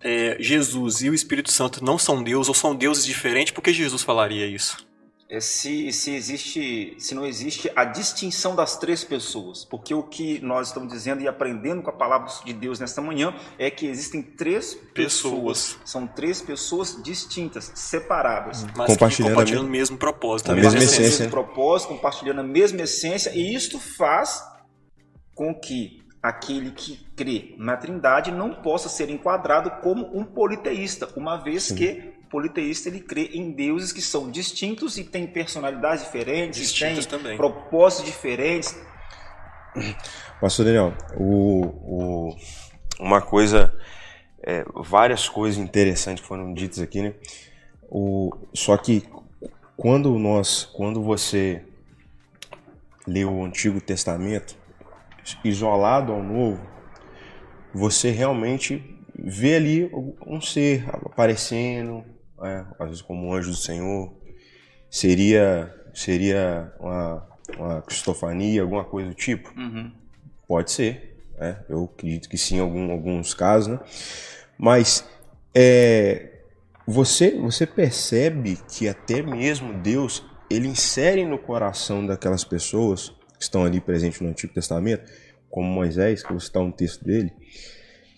é, 0.03 0.37
Jesus 0.41 1.03
e 1.03 1.09
o 1.09 1.15
Espírito 1.15 1.53
Santo 1.53 1.85
não 1.85 1.97
são 1.97 2.21
Deus 2.21 2.49
ou 2.49 2.55
são 2.55 2.75
deuses 2.75 3.07
diferentes, 3.07 3.53
por 3.53 3.63
que 3.63 3.73
Jesus 3.73 4.03
falaria 4.03 4.45
isso? 4.45 4.85
É 5.27 5.41
se, 5.41 5.91
se 5.91 6.15
existe, 6.15 6.95
se 6.99 7.15
não 7.15 7.25
existe 7.25 7.71
a 7.75 7.85
distinção 7.85 8.55
das 8.55 8.77
três 8.77 9.03
pessoas, 9.03 9.65
porque 9.65 9.95
o 9.95 10.03
que 10.03 10.39
nós 10.41 10.69
estamos 10.69 10.93
dizendo 10.93 11.23
e 11.23 11.27
aprendendo 11.27 11.81
com 11.83 11.89
a 11.89 11.95
palavra 11.95 12.31
de 12.45 12.53
Deus 12.53 12.79
nesta 12.79 13.01
manhã 13.01 13.35
é 13.59 13.71
que 13.71 13.87
existem 13.87 14.23
três 14.23 14.75
pessoas, 14.93 15.73
Pessoas. 15.73 15.79
são 15.85 16.07
três 16.07 16.43
pessoas 16.43 17.03
distintas, 17.03 17.73
separadas, 17.75 18.65
Mas 18.77 18.87
Compartilhando 18.87 19.29
que 19.31 19.35
compartilhando 19.35 19.67
o 19.67 19.71
mesmo 19.71 19.97
propósito, 19.97 20.53
a 20.53 20.55
mesma 20.55 20.79
essência. 20.79 21.21
mesmo 21.25 21.31
propósito, 21.31 21.89
compartilhando 21.89 22.41
a 22.41 22.45
mesma 22.45 22.83
essência, 22.83 23.31
e 23.35 23.55
isto 23.55 23.81
faz 23.81 24.43
com 25.35 25.55
que 25.59 26.04
aquele 26.25 26.71
que 26.71 26.97
crê 27.15 27.55
na 27.59 27.77
Trindade 27.77 28.31
não 28.33 28.55
possa 28.55 28.89
ser 28.89 29.11
enquadrado 29.11 29.71
como 29.83 30.07
um 30.19 30.25
politeísta, 30.25 31.07
uma 31.17 31.37
vez 31.37 31.71
que 31.71 32.15
o 32.25 32.29
politeísta 32.31 32.89
ele 32.89 33.01
crê 33.01 33.27
em 33.35 33.53
deuses 33.53 33.93
que 33.93 34.01
são 34.01 34.31
distintos 34.31 34.97
e 34.97 35.05
têm 35.05 35.27
personalidades 35.27 36.03
diferentes, 36.03 36.59
Distintos 36.61 37.05
têm 37.05 37.19
também. 37.19 37.37
propósitos 37.37 38.07
diferentes. 38.07 38.75
Pastor 40.41 40.65
Daniel, 40.65 40.95
o, 41.15 41.67
o- 42.31 42.37
uma 42.99 43.21
coisa, 43.21 43.77
é, 44.43 44.65
várias 44.75 45.29
coisas 45.29 45.59
interessantes 45.61 46.25
foram 46.25 46.55
ditas 46.55 46.79
aqui, 46.79 47.03
né? 47.03 47.13
O, 47.83 48.31
só 48.55 48.79
que 48.79 49.05
quando 49.77 50.19
nós, 50.19 50.65
quando 50.65 51.03
você 51.03 51.63
lê 53.07 53.27
o 53.27 53.45
Antigo 53.45 53.79
Testamento, 53.79 54.57
isolado 55.45 56.13
ao 56.13 56.23
Novo, 56.23 56.61
você 57.73 58.11
realmente 58.11 58.83
vê 59.17 59.57
ali 59.57 59.91
um 60.27 60.41
ser 60.41 60.89
aparecendo, 61.07 62.05
é, 62.43 62.65
às 62.79 62.89
vezes 62.89 63.03
como 63.03 63.29
um 63.29 63.35
anjo 63.35 63.51
do 63.51 63.57
Senhor, 63.57 64.13
seria 64.91 65.73
seria 65.95 66.73
uma, 66.81 67.27
uma 67.57 67.83
cristofania, 67.83 68.63
alguma 68.63 68.85
coisa 68.85 69.11
do 69.11 69.15
tipo? 69.15 69.53
Pode 70.47 70.73
ser, 70.73 71.17
né? 71.39 71.65
eu 71.69 71.85
acredito 71.85 72.29
que 72.29 72.37
sim, 72.37 72.57
em 72.57 72.61
algum, 72.61 72.91
alguns 72.91 73.33
casos, 73.33 73.69
né? 73.69 73.81
Mas 74.59 75.09
é, 75.55 76.41
você, 76.87 77.31
você 77.39 77.67
percebe 77.67 78.59
que 78.69 78.89
até 78.89 79.23
mesmo 79.23 79.73
Deus 79.75 80.25
ele 80.51 80.69
insere 80.69 81.25
no 81.25 81.39
coração 81.39 82.05
daquelas 82.07 82.45
pessoas 82.45 83.13
que 83.45 83.49
estão 83.49 83.65
ali 83.65 83.81
presentes 83.81 84.21
no 84.21 84.29
Antigo 84.29 84.55
Testamento, 84.55 85.11
como 85.51 85.69
Moisés, 85.69 86.23
que 86.23 86.29
eu 86.29 86.33
vou 86.33 86.41
citar 86.41 86.63
um 86.63 86.73
texto 86.73 87.05
dele, 87.05 87.33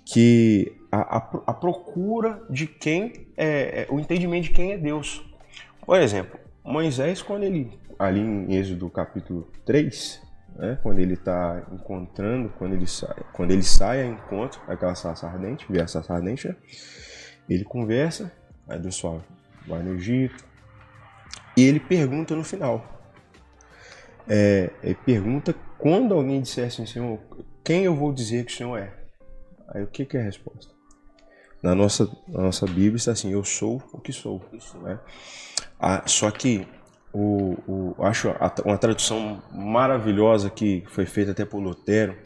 que 0.05 0.73
a, 0.91 1.19
a, 1.19 1.31
a 1.49 1.55
procura 1.55 2.43
de 2.49 2.67
quem 2.67 3.27
é, 3.37 3.83
é, 3.83 3.87
o 3.91 3.99
entendimento 3.99 4.45
de 4.45 4.51
quem 4.51 4.73
é 4.73 4.79
Deus. 4.79 5.25
Por 5.85 6.01
exemplo, 6.01 6.39
Moisés, 6.65 7.23
quando 7.23 7.43
ele, 7.43 7.79
ali 7.99 8.21
em 8.21 8.55
Êxodo 8.55 8.89
capítulo 8.89 9.51
3, 9.65 10.23
né, 10.57 10.79
quando 10.83 11.01
ele 11.01 11.15
está 11.15 11.67
encontrando, 11.73 12.49
quando 12.57 12.75
ele 12.75 12.87
sai, 12.87 13.17
quando 13.33 13.51
ele 13.51 13.63
sai 13.63 14.03
a 14.03 14.07
encontro 14.07 14.61
aquela 14.69 14.95
sarça 14.95 15.27
ardente, 15.27 15.67
vê 15.69 15.83
a 15.83 15.87
sarça 15.87 16.15
ardente, 16.15 16.49
né, 16.49 16.57
ele 17.49 17.65
conversa, 17.65 18.33
aí 18.69 18.79
Deus 18.79 18.99
fala, 18.99 19.25
vai 19.67 19.83
no 19.83 19.95
Egito, 19.95 20.45
e 21.57 21.65
ele 21.65 21.81
pergunta 21.81 22.35
no 22.35 22.45
final. 22.45 22.96
É, 24.29 24.71
ele 24.83 24.95
pergunta 24.95 25.55
quando 25.79 26.15
alguém 26.15 26.41
disser 26.41 26.67
assim, 26.67 26.87
Senhor, 26.87 27.19
quem 27.65 27.85
eu 27.85 27.95
vou 27.95 28.13
dizer 28.13 28.45
que 28.45 28.53
o 28.53 28.57
Senhor 28.57 28.77
é? 28.79 28.93
Aí 29.69 29.83
o 29.83 29.87
que, 29.87 30.05
que 30.05 30.17
é 30.17 30.21
a 30.21 30.25
resposta? 30.25 30.75
Na 31.63 31.75
nossa, 31.75 32.09
na 32.29 32.43
nossa 32.43 32.67
Bíblia 32.67 32.97
está 32.97 33.13
assim, 33.13 33.33
eu 33.33 33.43
sou 33.45 33.83
o 33.93 34.01
que 34.01 34.13
sou. 34.13 34.43
Né? 34.83 34.99
Ah, 35.81 36.03
só 36.07 36.31
que 36.31 36.67
o, 37.13 37.57
o, 37.67 38.05
acho 38.05 38.29
uma 38.65 38.79
tradução 38.79 39.43
maravilhosa 39.53 40.51
que 40.51 40.85
foi 40.89 41.07
feita 41.07 41.33
até 41.33 41.45
por 41.45 41.59
Lutero 41.59 42.17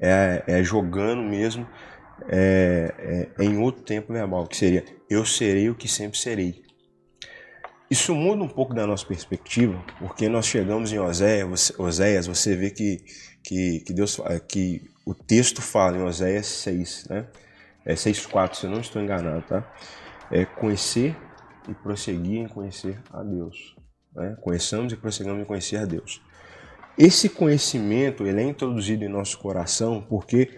é, 0.00 0.44
é 0.46 0.62
jogando 0.62 1.22
mesmo 1.22 1.66
é, 2.28 3.28
é, 3.38 3.44
em 3.44 3.58
outro 3.58 3.82
tempo 3.82 4.12
verbal, 4.12 4.46
que 4.46 4.56
seria 4.56 4.84
eu 5.08 5.24
serei 5.24 5.70
o 5.70 5.74
que 5.74 5.88
sempre 5.88 6.18
serei. 6.18 6.62
Isso 7.90 8.14
muda 8.14 8.42
um 8.42 8.48
pouco 8.48 8.74
da 8.74 8.86
nossa 8.86 9.06
perspectiva, 9.06 9.82
porque 9.98 10.28
nós 10.28 10.46
chegamos 10.46 10.92
em 10.92 10.98
Oséias, 10.98 11.48
você, 11.48 11.82
Oséias, 11.82 12.26
você 12.26 12.54
vê 12.54 12.70
que, 12.70 12.98
que, 13.42 13.80
que, 13.80 13.92
Deus, 13.94 14.20
que 14.46 14.82
o 15.06 15.14
texto 15.14 15.62
fala 15.62 15.96
em 15.96 16.02
Oséias 16.02 16.46
6, 16.46 17.06
né? 17.08 17.26
É 17.86 17.94
6,4, 17.94 18.54
se 18.54 18.66
eu 18.66 18.70
não 18.70 18.80
estou 18.80 19.00
enganado, 19.00 19.40
tá? 19.42 19.72
É 20.30 20.44
conhecer 20.44 21.16
e 21.66 21.72
prosseguir 21.72 22.40
em 22.40 22.46
conhecer 22.46 23.00
a 23.10 23.22
Deus. 23.22 23.74
Né? 24.14 24.36
Conheçamos 24.42 24.92
e 24.92 24.96
prosseguimos 24.96 25.40
em 25.40 25.44
conhecer 25.46 25.76
a 25.76 25.86
Deus. 25.86 26.20
Esse 26.98 27.30
conhecimento 27.30 28.26
ele 28.26 28.42
é 28.42 28.44
introduzido 28.44 29.04
em 29.04 29.08
nosso 29.08 29.38
coração 29.38 30.04
porque, 30.06 30.50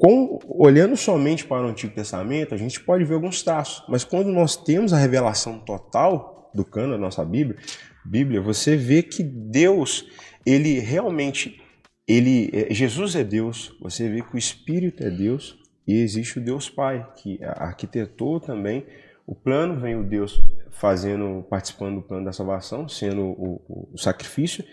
com, 0.00 0.40
olhando 0.48 0.96
somente 0.96 1.44
para 1.44 1.64
o 1.64 1.68
Antigo 1.68 1.94
Testamento, 1.94 2.54
a 2.54 2.58
gente 2.58 2.80
pode 2.80 3.04
ver 3.04 3.14
alguns 3.14 3.42
traços, 3.44 3.84
mas 3.88 4.02
quando 4.02 4.32
nós 4.32 4.56
temos 4.56 4.92
a 4.92 4.98
revelação 4.98 5.60
total 5.60 6.35
do 6.56 6.64
cano 6.64 6.92
da 6.92 6.98
nossa 6.98 7.24
Bíblia, 7.24 7.56
Bíblia, 8.04 8.40
você 8.40 8.76
vê 8.76 9.02
que 9.02 9.22
Deus, 9.22 10.08
ele 10.44 10.78
realmente, 10.78 11.60
ele, 12.08 12.50
é, 12.52 12.72
Jesus 12.72 13.14
é 13.14 13.22
Deus, 13.22 13.76
você 13.80 14.08
vê 14.08 14.22
que 14.22 14.34
o 14.34 14.38
Espírito 14.38 15.04
é 15.04 15.10
Deus 15.10 15.58
e 15.86 16.00
existe 16.00 16.38
o 16.38 16.42
Deus 16.42 16.68
Pai, 16.68 17.06
que 17.16 17.38
arquitetou 17.42 18.40
também 18.40 18.86
o 19.26 19.34
plano, 19.34 19.78
vem 19.78 19.96
o 19.96 20.04
Deus 20.04 20.40
fazendo, 20.70 21.44
participando 21.48 21.96
do 21.96 22.02
plano 22.02 22.24
da 22.24 22.32
salvação, 22.32 22.88
sendo 22.88 23.22
o, 23.22 23.88
o 23.92 23.98
sacrifício, 23.98 24.64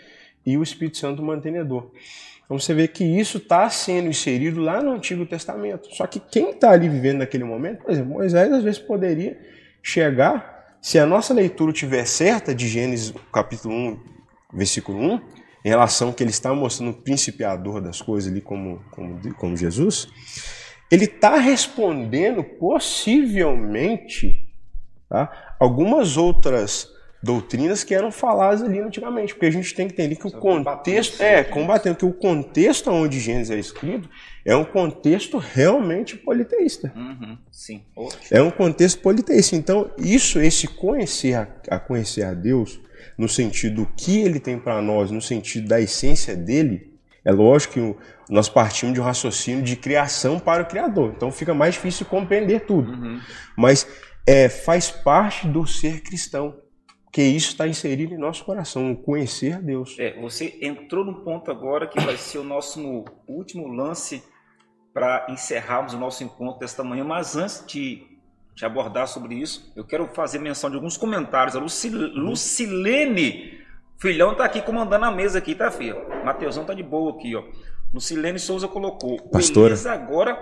e 0.45 0.57
o 0.57 0.63
Espírito 0.63 0.97
Santo 0.97 1.21
o 1.21 1.25
mantenedor. 1.25 1.91
Então 2.45 2.59
você 2.59 2.73
vê 2.73 2.87
que 2.87 3.03
isso 3.03 3.37
está 3.37 3.69
sendo 3.69 4.09
inserido 4.09 4.59
lá 4.59 4.81
no 4.81 4.91
Antigo 4.91 5.25
Testamento. 5.25 5.87
Só 5.95 6.05
que 6.05 6.19
quem 6.19 6.51
está 6.51 6.71
ali 6.71 6.89
vivendo 6.89 7.19
naquele 7.19 7.43
momento, 7.43 7.83
por 7.83 7.91
exemplo, 7.91 8.11
Moisés 8.11 8.51
às 8.51 8.63
vezes 8.63 8.79
poderia 8.79 9.39
chegar, 9.81 10.52
se 10.83 10.99
a 10.99 11.05
nossa 11.05 11.33
leitura 11.33 11.71
tiver 11.71 12.05
certa 12.05 12.53
de 12.53 12.67
Gênesis 12.67 13.13
capítulo 13.31 13.73
1, 13.73 13.99
versículo 14.53 14.99
1, 14.99 15.21
em 15.63 15.69
relação 15.69 16.09
ao 16.09 16.13
que 16.13 16.21
ele 16.21 16.29
está 16.29 16.53
mostrando 16.53 16.91
o 16.91 17.01
principiador 17.01 17.79
das 17.79 18.01
coisas 18.01 18.29
ali 18.29 18.41
como, 18.41 18.83
como, 18.91 19.33
como 19.35 19.55
Jesus, 19.55 20.09
ele 20.91 21.05
está 21.05 21.37
respondendo 21.37 22.43
possivelmente 22.43 24.45
tá, 25.07 25.55
algumas 25.57 26.17
outras 26.17 26.89
doutrinas 27.23 27.85
que 27.85 27.95
eram 27.95 28.11
faladas 28.11 28.61
ali 28.61 28.81
antigamente, 28.81 29.33
porque 29.33 29.45
a 29.45 29.51
gente 29.51 29.73
tem 29.73 29.87
que 29.87 29.93
entender 29.93 30.17
que 30.17 30.27
o 30.27 30.31
contexto 30.31 31.23
é 31.23 31.45
combatendo 31.45 31.95
que 31.95 32.05
o 32.05 32.11
contexto 32.11 32.91
onde 32.91 33.21
Gênesis 33.21 33.51
é 33.51 33.57
escrito 33.57 34.09
é 34.45 34.55
um 34.55 34.65
contexto 34.65 35.37
realmente 35.37 36.17
politeísta. 36.17 36.91
Uhum, 36.95 37.37
sim. 37.51 37.83
É 38.29 38.41
um 38.41 38.51
contexto 38.51 39.01
politeísta. 39.01 39.55
Então 39.55 39.89
isso, 39.97 40.39
esse 40.39 40.67
conhecer 40.67 41.35
a, 41.35 41.47
a 41.69 41.79
conhecer 41.79 42.23
a 42.23 42.33
Deus 42.33 42.79
no 43.17 43.29
sentido 43.29 43.83
do 43.83 43.85
que 43.85 44.19
Ele 44.19 44.39
tem 44.39 44.59
para 44.59 44.81
nós, 44.81 45.11
no 45.11 45.21
sentido 45.21 45.67
da 45.67 45.79
essência 45.79 46.35
dele, 46.35 46.93
é 47.23 47.31
lógico 47.31 47.73
que 47.73 47.95
nós 48.29 48.49
partimos 48.49 48.93
de 48.93 48.99
um 48.99 49.03
raciocínio 49.03 49.63
de 49.63 49.75
criação 49.75 50.39
para 50.39 50.63
o 50.63 50.65
Criador, 50.65 51.13
então 51.15 51.31
fica 51.31 51.53
mais 51.53 51.75
difícil 51.75 52.05
compreender 52.05 52.65
tudo. 52.65 52.91
Uhum. 52.91 53.19
Mas 53.57 53.87
é, 54.27 54.49
faz 54.49 54.91
parte 54.91 55.47
do 55.47 55.65
ser 55.65 56.01
cristão, 56.01 56.57
que 57.11 57.21
isso 57.21 57.51
está 57.51 57.67
inserido 57.67 58.13
em 58.13 58.17
nosso 58.17 58.43
coração, 58.43 58.91
o 58.91 58.97
conhecer 58.97 59.61
Deus. 59.61 59.95
É, 59.99 60.19
você 60.19 60.57
entrou 60.61 61.05
num 61.05 61.23
ponto 61.23 61.49
agora 61.51 61.87
que 61.87 61.99
vai 62.01 62.17
ser 62.17 62.39
o 62.39 62.43
nosso 62.43 63.05
último 63.27 63.67
lance 63.67 64.23
para 64.93 65.25
encerrarmos 65.29 65.93
o 65.93 65.97
nosso 65.97 66.23
encontro 66.23 66.59
desta 66.59 66.83
manhã, 66.83 67.03
mas 67.03 67.35
antes 67.35 67.65
de, 67.65 68.05
de 68.53 68.65
abordar 68.65 69.07
sobre 69.07 69.35
isso, 69.35 69.71
eu 69.75 69.83
quero 69.83 70.07
fazer 70.07 70.39
menção 70.39 70.69
de 70.69 70.75
alguns 70.75 70.97
comentários. 70.97 71.55
A 71.55 71.59
Lucil, 71.59 71.91
Lucilene 72.15 73.63
Filhão 74.03 74.35
tá 74.35 74.43
aqui 74.43 74.61
comandando 74.61 75.05
a 75.05 75.11
mesa 75.11 75.37
aqui, 75.37 75.55
tá, 75.55 75.71
filho? 75.71 75.95
Mateusão 76.25 76.65
tá 76.65 76.73
de 76.73 76.83
boa 76.83 77.13
aqui, 77.13 77.37
ó. 77.37 77.43
Lucilene 77.93 78.37
Souza 78.37 78.67
colocou. 78.67 79.17
Pastora. 79.29 79.67
Elias 79.67 79.85
agora 79.85 80.37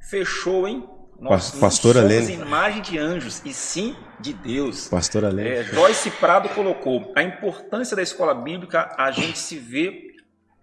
fechou, 0.00 0.66
hein? 0.66 0.88
Nós 1.20 1.50
Pastora 1.50 2.02
não 2.02 2.08
somos 2.08 2.28
Lene. 2.28 2.42
imagem 2.42 2.80
de 2.82 2.98
anjos, 2.98 3.42
e 3.44 3.52
sim 3.52 3.94
de 4.18 4.32
Deus. 4.32 4.88
Pastora 4.88 5.28
Lene. 5.28 5.50
É, 5.50 5.64
Joyce 5.64 6.10
Prado 6.12 6.48
colocou. 6.50 7.12
A 7.14 7.22
importância 7.22 7.94
da 7.94 8.02
escola 8.02 8.34
bíblica 8.34 8.94
a 8.96 9.10
gente 9.10 9.38
se 9.38 9.58
vê, 9.58 10.03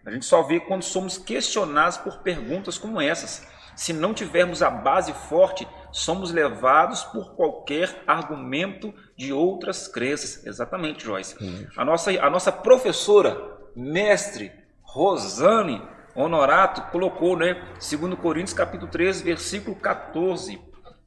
a 0.06 0.12
gente 0.12 0.26
só 0.26 0.42
vê 0.42 0.60
quando 0.60 0.84
somos 0.84 1.18
questionados 1.18 1.98
por 1.98 2.20
perguntas 2.20 2.78
como 2.78 3.00
essas. 3.00 3.48
Se 3.76 3.94
não 3.94 4.14
tivermos 4.14 4.62
a 4.62 4.70
base 4.70 5.14
forte, 5.14 5.68
somos 5.92 6.32
levados 6.32 7.04
por 7.04 7.36
qualquer 7.36 8.04
argumento 8.08 8.94
de 9.16 9.32
outras 9.32 9.88
crenças. 9.88 10.46
Exatamente, 10.46 11.04
Joyce. 11.04 11.36
A 11.78 11.86
nossa, 11.86 12.12
a 12.12 12.30
nossa 12.30 12.52
professora, 12.52 13.38
mestre 13.76 14.52
Rosane 14.82 15.82
Honorato, 16.16 16.82
colocou, 16.92 17.38
né, 17.38 17.64
2 17.80 18.16
Coríntios 18.20 18.54
capítulo 18.54 18.92
13, 18.92 19.24
versículo 19.24 19.76
14, 19.76 20.60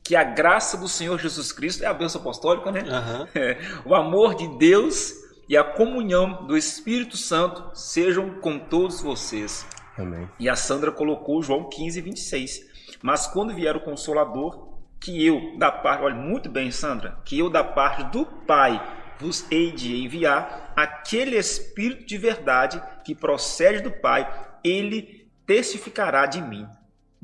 que 0.03 0.15
a 0.17 0.25
graça 0.25 0.77
do 0.77 0.89
Senhor 0.89 1.19
Jesus 1.19 1.53
Cristo 1.53 1.83
é 1.83 1.87
a 1.87 1.95
bênção 1.95 2.21
apostólica, 2.21 2.71
né? 2.71 2.83
Uhum. 2.83 3.27
É, 3.35 3.59
o 3.85 3.95
amor 3.95 4.35
de 4.35 4.47
Deus 4.59 5.24
e 5.49 5.57
a 5.57 5.65
comunhão 5.65 6.47
do 6.47 6.57
Espírito 6.57 7.17
Santo 7.17 7.71
sejam 7.75 8.41
com 8.41 8.59
todos 8.59 9.01
vocês. 9.01 9.67
Amém. 9.97 10.29
E 10.39 10.49
a 10.49 10.57
Sandra 10.57 10.91
colocou 10.91 11.43
João 11.43 11.69
15, 11.69 12.01
26. 12.01 12.67
Mas 13.03 13.27
quando 13.27 13.55
vier 13.55 13.77
o 13.77 13.81
Consolador, 13.81 14.75
que 15.01 15.25
eu, 15.25 15.59
da 15.59 15.71
parte, 15.71 16.03
olha, 16.03 16.15
muito 16.15 16.49
bem, 16.49 16.71
Sandra, 16.71 17.19
que 17.25 17.39
eu, 17.39 17.51
da 17.51 17.63
parte 17.63 18.05
do 18.05 18.25
Pai, 18.25 18.81
vos 19.19 19.47
hei 19.51 19.71
de 19.71 20.03
enviar 20.03 20.73
aquele 20.75 21.37
Espírito 21.37 22.07
de 22.07 22.17
verdade 22.17 22.83
que 23.05 23.15
procede 23.15 23.83
do 23.83 23.91
Pai, 23.91 24.27
ele 24.65 25.29
testificará 25.47 26.27
de 26.27 26.41
mim. 26.41 26.67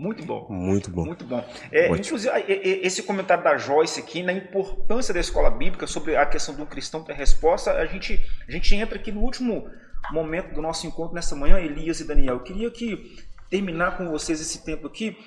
Muito 0.01 0.25
bom. 0.25 0.47
Muito 0.49 0.91
bom. 0.91 1.05
Muito 1.05 1.27
bom. 1.27 1.45
É, 1.71 1.89
inclusive, 1.89 2.33
esse 2.49 3.03
comentário 3.03 3.45
da 3.45 3.59
Joyce 3.59 4.01
aqui, 4.01 4.23
na 4.23 4.33
importância 4.33 5.13
da 5.13 5.21
escola 5.21 5.51
bíblica, 5.51 5.87
sobre 5.87 6.17
a 6.17 6.25
questão 6.25 6.55
do 6.55 6.65
cristão 6.65 7.05
ter 7.05 7.13
resposta, 7.13 7.73
a 7.73 7.85
gente, 7.85 8.19
a 8.49 8.51
gente 8.51 8.75
entra 8.75 8.97
aqui 8.99 9.13
no 9.13 9.21
último 9.21 9.69
momento 10.11 10.55
do 10.55 10.63
nosso 10.63 10.87
encontro 10.87 11.15
nessa 11.15 11.37
manhã, 11.37 11.59
Elias 11.59 12.01
e 12.01 12.05
Daniel. 12.05 12.37
Eu 12.37 12.43
queria 12.43 12.71
que 12.71 13.15
terminar 13.51 13.99
com 13.99 14.09
vocês 14.09 14.41
esse 14.41 14.65
tempo 14.65 14.87
aqui 14.87 15.19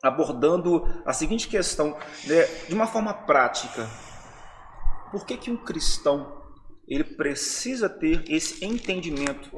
abordando 0.00 0.84
a 1.04 1.12
seguinte 1.12 1.48
questão, 1.48 1.96
né, 2.24 2.44
de 2.68 2.74
uma 2.74 2.86
forma 2.86 3.12
prática. 3.12 3.84
Por 5.10 5.26
que, 5.26 5.36
que 5.36 5.50
um 5.50 5.56
cristão 5.56 6.40
ele 6.86 7.02
precisa 7.02 7.88
ter 7.88 8.22
esse 8.28 8.64
entendimento 8.64 9.50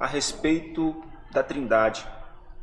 a 0.00 0.06
respeito 0.08 1.00
da 1.32 1.44
Trindade? 1.44 2.04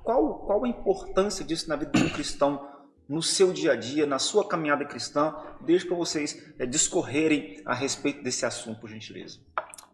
Qual, 0.03 0.39
qual 0.39 0.65
a 0.65 0.67
importância 0.67 1.45
disso 1.45 1.69
na 1.69 1.75
vida 1.75 1.91
de 1.91 2.03
um 2.03 2.09
cristão, 2.09 2.67
no 3.07 3.21
seu 3.21 3.51
dia 3.53 3.73
a 3.73 3.75
dia, 3.75 4.05
na 4.05 4.19
sua 4.19 4.47
caminhada 4.47 4.85
cristã? 4.85 5.33
Deixo 5.61 5.87
para 5.87 5.95
vocês 5.95 6.53
é, 6.57 6.65
discorrerem 6.65 7.61
a 7.65 7.73
respeito 7.73 8.23
desse 8.23 8.45
assunto, 8.45 8.79
por 8.79 8.89
gentileza. 8.89 9.39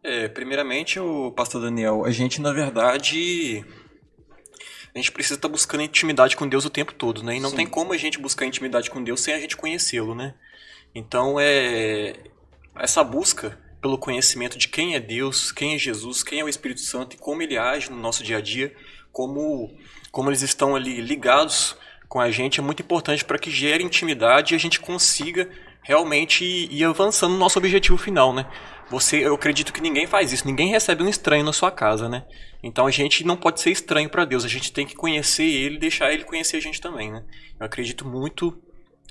É, 0.04 0.28
primeiramente, 0.28 1.00
o 1.00 1.32
pastor 1.32 1.62
Daniel, 1.62 2.06
a 2.06 2.12
gente 2.12 2.40
na 2.42 2.54
verdade 2.54 3.66
a 4.94 4.98
gente 4.98 5.12
precisa 5.12 5.36
estar 5.36 5.48
tá 5.48 5.52
buscando 5.52 5.84
intimidade 5.84 6.36
com 6.36 6.48
Deus 6.48 6.66
o 6.66 6.70
tempo 6.70 6.94
todo, 6.94 7.22
né? 7.24 7.38
E 7.38 7.40
não 7.40 7.52
Sim. 7.52 7.58
tem 7.58 7.68
como 7.68 7.94
a 7.94 7.98
gente 7.98 8.18
buscar 8.18 8.46
intimidade 8.46 8.90
com 8.90 9.04
Deus 9.04 9.22
sem 9.22 9.34
a 9.34 9.40
gente 9.40 9.56
conhecê-lo, 9.56 10.16
né? 10.16 10.34
Então 10.96 11.40
é 11.40 12.16
essa 12.76 13.04
busca 13.04 13.58
pelo 13.82 13.98
conhecimento 13.98 14.58
de 14.58 14.68
quem 14.68 14.96
é 14.96 15.00
Deus, 15.00 15.52
quem 15.52 15.76
é 15.76 15.78
Jesus, 15.78 16.24
quem 16.24 16.40
é 16.40 16.44
o 16.44 16.50
Espírito 16.50 16.82
Santo 16.82 17.16
e 17.16 17.20
como 17.20 17.42
ele 17.42 17.58
age 17.58 17.92
no 17.92 17.98
nosso 17.98 18.24
dia 18.24 18.38
a 18.38 18.42
dia, 18.42 18.76
como 19.18 19.76
como 20.12 20.30
eles 20.30 20.44
estão 20.44 20.76
ali 20.76 21.02
ligados 21.02 21.76
com 22.08 22.20
a 22.22 22.30
gente 22.30 22.60
é 22.60 22.64
muito 22.64 22.84
importante 22.84 23.26
para 23.26 23.40
que 23.40 23.50
gere 23.50 23.84
intimidade 23.84 24.54
e 24.54 24.56
a 24.56 24.60
gente 24.60 24.80
consiga 24.80 25.50
realmente 25.82 26.46
ir 26.46 26.84
avançando 26.84 27.32
no 27.32 27.40
nosso 27.40 27.58
objetivo 27.58 27.98
final, 27.98 28.32
né? 28.32 28.46
Você, 28.90 29.26
eu 29.26 29.34
acredito 29.34 29.74
que 29.74 29.82
ninguém 29.82 30.06
faz 30.06 30.32
isso, 30.32 30.46
ninguém 30.46 30.70
recebe 30.70 31.04
um 31.04 31.10
estranho 31.10 31.44
na 31.44 31.52
sua 31.52 31.72
casa, 31.72 32.08
né? 32.08 32.26
Então 32.62 32.86
a 32.86 32.92
gente 32.92 33.26
não 33.26 33.36
pode 33.36 33.60
ser 33.60 33.72
estranho 33.72 34.08
para 34.08 34.24
Deus, 34.24 34.46
a 34.46 34.48
gente 34.48 34.72
tem 34.72 34.86
que 34.86 34.96
conhecer 34.96 35.44
ele 35.44 35.80
deixar 35.80 36.14
ele 36.14 36.24
conhecer 36.24 36.58
a 36.58 36.62
gente 36.62 36.80
também, 36.80 37.12
né? 37.12 37.24
Eu 37.60 37.66
acredito 37.66 38.08
muito 38.08 38.56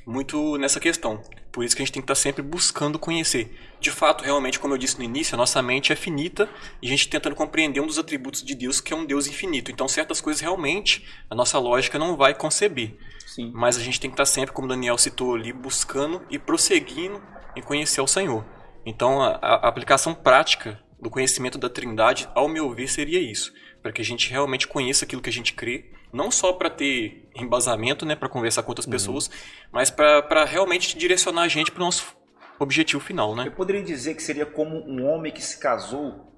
muito 0.06 0.56
nessa 0.56 0.78
questão. 0.78 1.20
Por 1.50 1.64
isso 1.64 1.74
que 1.74 1.82
a 1.82 1.84
gente 1.84 1.92
tem 1.92 2.00
que 2.00 2.04
estar 2.04 2.14
sempre 2.14 2.40
buscando 2.40 2.98
conhecer. 2.98 3.50
De 3.80 3.90
fato, 3.90 4.22
realmente, 4.22 4.60
como 4.60 4.72
eu 4.72 4.78
disse 4.78 4.96
no 4.98 5.04
início, 5.04 5.34
a 5.34 5.36
nossa 5.36 5.60
mente 5.60 5.92
é 5.92 5.96
finita 5.96 6.48
e 6.80 6.86
a 6.86 6.90
gente 6.90 7.08
tentando 7.08 7.34
compreender 7.34 7.80
um 7.80 7.86
dos 7.86 7.98
atributos 7.98 8.44
de 8.44 8.54
Deus, 8.54 8.80
que 8.80 8.92
é 8.92 8.96
um 8.96 9.04
Deus 9.04 9.26
infinito. 9.26 9.72
Então, 9.72 9.88
certas 9.88 10.20
coisas 10.20 10.40
realmente 10.40 11.04
a 11.28 11.34
nossa 11.34 11.58
lógica 11.58 11.98
não 11.98 12.16
vai 12.16 12.34
conceber. 12.34 12.96
Sim. 13.26 13.50
Mas 13.52 13.76
a 13.76 13.80
gente 13.80 14.00
tem 14.00 14.08
que 14.08 14.14
estar 14.14 14.26
sempre, 14.26 14.52
como 14.52 14.66
o 14.66 14.70
Daniel 14.70 14.96
citou 14.96 15.34
ali, 15.34 15.52
buscando 15.52 16.22
e 16.30 16.38
prosseguindo 16.38 17.20
em 17.56 17.62
conhecer 17.62 18.00
o 18.00 18.06
Senhor. 18.06 18.44
Então, 18.84 19.20
a, 19.20 19.30
a 19.32 19.68
aplicação 19.68 20.14
prática 20.14 20.80
do 21.00 21.10
conhecimento 21.10 21.58
da 21.58 21.68
Trindade, 21.68 22.28
ao 22.34 22.48
meu 22.48 22.72
ver, 22.72 22.88
seria 22.88 23.20
isso, 23.20 23.52
para 23.82 23.92
que 23.92 24.00
a 24.00 24.04
gente 24.04 24.30
realmente 24.30 24.68
conheça 24.68 25.04
aquilo 25.04 25.20
que 25.20 25.30
a 25.30 25.32
gente 25.32 25.52
crê, 25.52 25.90
não 26.16 26.30
só 26.30 26.52
para 26.52 26.70
ter 26.70 27.28
embasamento, 27.34 28.06
né, 28.06 28.16
para 28.16 28.28
conversar 28.28 28.62
com 28.62 28.70
outras 28.70 28.86
uhum. 28.86 28.92
pessoas, 28.92 29.30
mas 29.70 29.90
para 29.90 30.44
realmente 30.44 30.96
direcionar 30.96 31.42
a 31.42 31.48
gente 31.48 31.70
para 31.70 31.82
o 31.82 31.84
nosso 31.84 32.16
objetivo 32.58 33.02
final, 33.02 33.36
né? 33.36 33.46
Eu 33.46 33.52
poderia 33.52 33.82
dizer 33.82 34.14
que 34.14 34.22
seria 34.22 34.46
como 34.46 34.78
um 34.78 35.06
homem 35.06 35.30
que 35.30 35.42
se 35.42 35.60
casou 35.60 36.32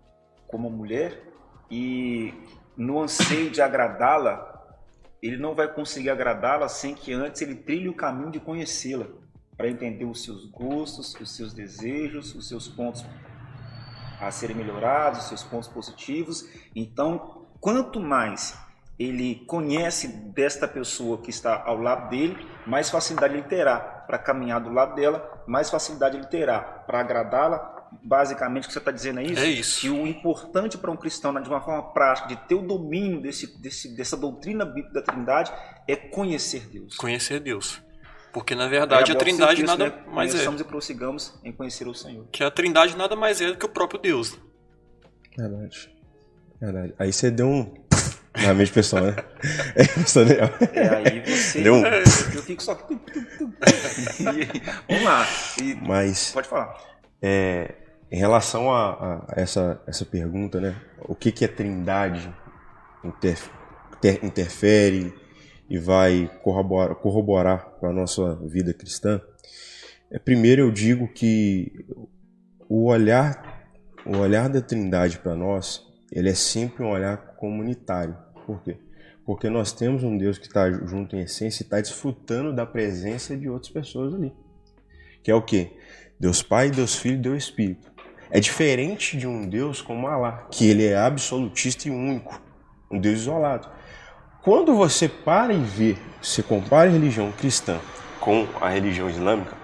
com 0.49 0.57
uma 0.57 0.69
mulher 0.69 1.23
e 1.71 2.35
no 2.77 3.01
anseio 3.01 3.51
de 3.51 3.63
agradá-la, 3.63 4.47
ele 5.23 5.37
não 5.37 5.55
vai 5.55 5.73
conseguir 5.73 6.11
agradá-la 6.11 6.69
sem 6.69 6.95
que 6.95 7.13
antes 7.13 7.41
ele 7.41 7.55
trilhe 7.55 7.89
o 7.89 7.95
caminho 7.95 8.33
de 8.33 8.41
conhecê-la 8.41 9.07
para 9.57 9.69
entender 9.69 10.05
os 10.05 10.23
seus 10.25 10.45
gostos, 10.47 11.15
os 11.21 11.37
seus 11.37 11.53
desejos, 11.53 12.35
os 12.35 12.49
seus 12.49 12.69
pontos 12.69 13.05
a 14.21 14.31
serem 14.31 14.57
melhorados, 14.57 15.21
os 15.21 15.29
seus 15.29 15.43
pontos 15.45 15.69
positivos. 15.69 16.49
Então, 16.75 17.47
quanto 17.61 18.01
mais 18.01 18.57
ele 18.99 19.45
conhece 19.47 20.09
desta 20.09 20.67
pessoa 20.67 21.19
que 21.19 21.31
está 21.31 21.63
ao 21.65 21.81
lado 21.81 22.11
dele, 22.11 22.37
mais 22.67 22.91
facilidade 22.91 23.35
ele 23.35 23.45
terá 23.45 23.79
para 23.79 24.19
caminhar 24.19 24.61
do 24.61 24.71
lado 24.71 24.95
dela, 24.97 25.45
mais 25.47 25.71
facilidade 25.71 26.17
ele 26.17 26.27
terá 26.27 26.61
para 26.61 27.01
agradá-la. 27.01 27.77
Basicamente, 28.03 28.65
o 28.65 28.67
que 28.67 28.73
você 28.73 28.81
está 28.81 28.91
dizendo 28.91 29.21
é 29.21 29.23
isso? 29.23 29.41
É 29.41 29.47
isso. 29.47 29.81
Que 29.81 29.89
o 29.89 30.07
importante 30.07 30.77
para 30.77 30.91
um 30.91 30.97
cristão, 30.97 31.33
né, 31.33 31.41
de 31.41 31.49
uma 31.49 31.61
forma 31.61 31.83
prática, 31.93 32.29
de 32.29 32.37
ter 32.37 32.55
o 32.55 32.61
domínio 32.61 33.21
desse, 33.23 33.59
desse, 33.61 33.97
dessa 33.97 34.15
doutrina 34.15 34.65
bíblica 34.67 34.93
da 34.93 35.03
Trindade, 35.03 35.53
é 35.87 35.97
conhecer 35.97 36.69
Deus. 36.69 36.97
Conhecer 36.97 37.41
Deus. 37.41 37.81
Porque 38.31 38.55
na 38.55 38.69
verdade 38.69 39.11
é, 39.11 39.15
a 39.15 39.19
Trindade 39.19 39.63
nada 39.63 39.87
né? 39.87 40.05
mais 40.07 40.35
é. 40.35 40.45
e 40.45 40.65
prossigamos 40.65 41.39
em 41.43 41.51
conhecer 41.51 41.89
o 41.89 41.95
Senhor. 41.95 42.27
Que 42.31 42.45
a 42.45 42.51
Trindade 42.51 42.95
nada 42.95 43.17
mais 43.17 43.41
é 43.41 43.47
do 43.47 43.57
que 43.57 43.65
o 43.65 43.69
próprio 43.71 43.99
Deus. 43.99 44.39
Verdade. 45.37 45.91
Verdade. 46.61 46.95
Aí 46.99 47.11
você 47.11 47.31
deu 47.31 47.47
um 47.47 47.88
na 48.37 48.55
mente 48.55 48.73
pessoal, 48.73 49.07
né? 49.07 49.17
É, 49.75 50.81
é, 50.81 50.89
aí 50.89 51.21
você. 51.25 51.63
Deu 51.63 51.75
um... 51.75 51.85
Eu 51.87 52.43
fico 52.43 52.63
só. 52.63 52.75
Vamos 54.89 55.05
lá. 55.05 55.27
E... 55.61 55.75
Mas. 55.75 56.31
Pode 56.33 56.49
falar. 56.49 56.77
É, 57.21 57.75
em 58.11 58.19
relação 58.19 58.73
a, 58.73 59.27
a, 59.29 59.41
essa, 59.41 59.81
essa 59.87 60.05
pergunta, 60.05 60.61
né? 60.61 60.77
O 61.01 61.15
que, 61.15 61.33
que 61.33 61.45
a 61.45 61.49
Trindade 61.49 62.33
interfere 64.23 65.13
e 65.69 65.79
vai 65.79 66.31
corroborar, 66.43 66.95
corroborar 66.97 67.71
para 67.81 67.91
a 67.91 67.93
nossa 67.93 68.37
vida 68.37 68.73
cristã, 68.73 69.21
é, 70.11 70.19
primeiro 70.19 70.63
eu 70.63 70.71
digo 70.71 71.07
que 71.09 71.73
o 72.69 72.87
olhar, 72.87 73.69
o 74.07 74.17
olhar 74.17 74.49
da 74.49 74.61
Trindade 74.61 75.19
para 75.19 75.35
nós, 75.35 75.87
ele 76.11 76.31
é 76.31 76.35
sempre 76.35 76.83
um 76.83 76.91
olhar 76.91 77.17
comunitário. 77.37 78.17
Por 78.47 78.63
quê? 78.63 78.77
Porque 79.25 79.51
nós 79.51 79.73
temos 79.73 80.03
um 80.03 80.17
Deus 80.17 80.39
que 80.39 80.47
está 80.47 80.71
junto 80.71 81.15
em 81.15 81.21
essência 81.21 81.63
e 81.63 81.65
está 81.65 81.81
desfrutando 81.81 82.55
da 82.55 82.65
presença 82.65 83.37
de 83.37 83.49
outras 83.49 83.71
pessoas 83.71 84.15
ali. 84.15 84.33
Que 85.23 85.31
é 85.31 85.35
o 85.35 85.43
quê? 85.43 85.73
Deus 86.19 86.43
Pai, 86.43 86.71
Deus 86.71 86.97
Filho 86.97 87.21
Deus 87.21 87.45
Espírito. 87.45 87.93
É 88.31 88.41
diferente 88.41 89.17
de 89.17 89.27
um 89.27 89.49
Deus 89.49 89.81
como 89.81 90.07
Alá, 90.07 90.49
que 90.51 90.69
ele 90.69 90.85
é 90.85 90.97
absolutista 90.97 91.89
e 91.89 91.91
único, 91.91 92.41
um 92.91 92.99
Deus 92.99 93.21
isolado. 93.21 93.69
Quando 94.43 94.75
você 94.75 95.09
para 95.09 95.53
e 95.53 95.63
vê, 95.63 95.97
você 96.23 96.43
compara 96.43 96.89
a 96.89 96.93
religião 96.93 97.33
cristã 97.33 97.79
com 98.21 98.47
a 98.61 98.69
religião 98.69 99.09
islâmica, 99.09 99.57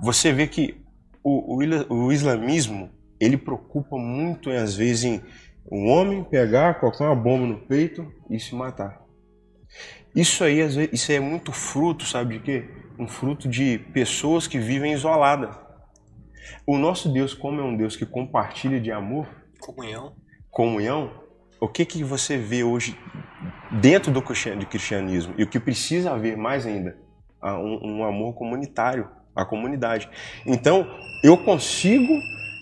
você 0.00 0.32
vê 0.32 0.46
que 0.46 0.82
o, 1.22 1.62
o, 1.62 2.06
o 2.06 2.12
islamismo 2.12 2.90
ele 3.20 3.36
preocupa 3.36 3.96
muito 3.96 4.50
às 4.50 4.74
vezes 4.74 5.04
em 5.04 5.22
um 5.70 5.88
homem 5.88 6.24
pegar, 6.24 6.80
colocar 6.80 7.04
uma 7.06 7.16
bomba 7.16 7.46
no 7.46 7.58
peito 7.58 8.12
e 8.28 8.38
se 8.38 8.54
matar. 8.54 9.00
Isso 10.14 10.44
aí 10.44 10.56
vezes, 10.56 10.88
isso 10.92 11.12
é 11.12 11.20
muito 11.20 11.52
fruto, 11.52 12.04
sabe 12.04 12.38
de 12.38 12.44
quê? 12.44 12.68
Um 12.98 13.08
fruto 13.08 13.48
de 13.48 13.78
pessoas 13.92 14.46
que 14.46 14.58
vivem 14.58 14.92
isoladas. 14.92 15.56
O 16.66 16.76
nosso 16.76 17.08
Deus, 17.08 17.32
como 17.32 17.60
é 17.60 17.64
um 17.64 17.76
Deus 17.76 17.96
que 17.96 18.04
compartilha 18.04 18.78
de 18.80 18.92
amor, 18.92 19.26
comunhão, 19.60 20.14
comunhão, 20.50 21.10
o 21.60 21.68
que 21.68 21.84
que 21.84 22.04
você 22.04 22.36
vê 22.36 22.62
hoje 22.62 22.98
dentro 23.70 24.12
do 24.12 24.20
cristianismo 24.20 25.34
e 25.38 25.44
o 25.44 25.48
que 25.48 25.58
precisa 25.58 26.12
haver 26.12 26.36
mais 26.36 26.66
ainda, 26.66 26.96
um, 27.42 27.98
um 28.00 28.04
amor 28.04 28.34
comunitário, 28.34 29.08
a 29.34 29.44
comunidade. 29.44 30.08
Então, 30.44 30.86
eu 31.24 31.38
consigo, 31.38 32.12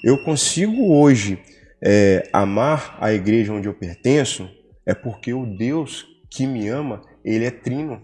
eu 0.04 0.22
consigo 0.22 0.94
hoje 0.94 1.42
é, 1.82 2.28
amar 2.32 2.96
a 3.00 3.12
igreja 3.12 3.52
onde 3.52 3.68
eu 3.68 3.74
pertenço, 3.74 4.48
é 4.84 4.94
porque 4.94 5.32
o 5.32 5.46
Deus 5.46 6.06
que 6.28 6.46
me 6.46 6.68
ama, 6.68 7.02
ele 7.24 7.44
é 7.44 7.50
trino. 7.50 8.02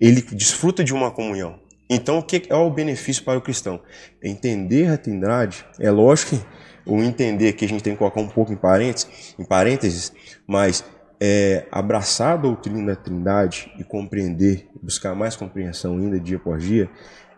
Ele 0.00 0.20
desfruta 0.20 0.84
de 0.84 0.92
uma 0.92 1.10
comunhão. 1.10 1.58
Então, 1.88 2.18
o 2.18 2.22
que 2.22 2.42
é 2.48 2.54
o 2.54 2.70
benefício 2.70 3.24
para 3.24 3.38
o 3.38 3.42
cristão? 3.42 3.80
Entender 4.22 4.88
a 4.88 4.96
Trindade, 4.96 5.64
é 5.78 5.90
lógico 5.90 6.36
que 6.36 6.46
o 6.84 7.02
entender 7.02 7.52
que 7.54 7.64
a 7.64 7.68
gente 7.68 7.82
tem 7.82 7.92
que 7.92 7.98
colocar 7.98 8.20
um 8.20 8.28
pouco 8.28 8.52
em 8.52 8.56
parênteses, 8.56 9.34
em 9.38 9.44
parênteses 9.44 10.12
mas 10.46 10.84
é, 11.20 11.66
abraçar 11.70 12.34
a 12.34 12.36
doutrina 12.36 12.94
da 12.94 12.96
Trindade 12.96 13.72
e 13.78 13.84
compreender, 13.84 14.68
buscar 14.82 15.14
mais 15.14 15.34
compreensão 15.34 15.96
ainda 15.96 16.20
dia 16.20 16.38
por 16.38 16.58
dia, 16.58 16.90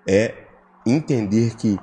é 0.07 0.35
entender 0.87 1.55
que 1.57 1.79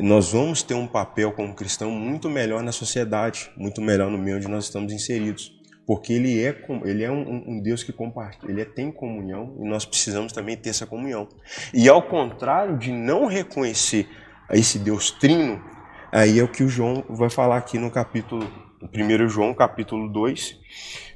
nós 0.00 0.32
vamos 0.32 0.62
ter 0.62 0.74
um 0.74 0.86
papel 0.86 1.32
como 1.32 1.54
cristão 1.54 1.90
muito 1.90 2.28
melhor 2.28 2.62
na 2.62 2.72
sociedade, 2.72 3.50
muito 3.56 3.80
melhor 3.80 4.10
no 4.10 4.18
meio 4.18 4.36
onde 4.36 4.48
nós 4.48 4.64
estamos 4.64 4.92
inseridos. 4.92 5.52
Porque 5.86 6.14
ele 6.14 6.42
é, 6.42 6.64
ele 6.84 7.04
é 7.04 7.10
um, 7.10 7.44
um 7.46 7.60
Deus 7.60 7.82
que 7.82 7.92
compartilha, 7.92 8.50
ele 8.50 8.62
é, 8.62 8.64
tem 8.64 8.90
comunhão 8.90 9.54
e 9.60 9.68
nós 9.68 9.84
precisamos 9.84 10.32
também 10.32 10.56
ter 10.56 10.70
essa 10.70 10.86
comunhão. 10.86 11.28
E 11.74 11.88
ao 11.88 12.02
contrário 12.02 12.78
de 12.78 12.90
não 12.90 13.26
reconhecer 13.26 14.08
esse 14.50 14.78
Deus 14.78 15.10
trino, 15.10 15.62
aí 16.10 16.38
é 16.38 16.42
o 16.42 16.48
que 16.48 16.64
o 16.64 16.68
João 16.68 17.04
vai 17.10 17.28
falar 17.28 17.58
aqui 17.58 17.78
no 17.78 17.90
capítulo, 17.90 18.50
1 18.82 19.28
João 19.28 19.52
capítulo 19.52 20.08
2, 20.08 20.58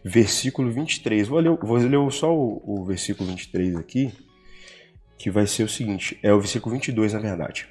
versículo 0.05 0.71
23. 0.71 1.29
Vou 1.29 1.41
ler, 1.41 1.57
vou 1.57 1.77
ler 1.79 2.13
só 2.13 2.31
o, 2.35 2.63
o 2.65 2.85
versículo 2.85 3.31
23 3.31 3.75
aqui, 3.77 4.13
que 5.17 5.31
vai 5.31 5.47
ser 5.47 5.63
o 5.63 5.69
seguinte, 5.69 6.19
é 6.23 6.33
o 6.33 6.39
versículo 6.39 6.75
22 6.75 7.15
na 7.15 7.21
verdade. 7.21 7.67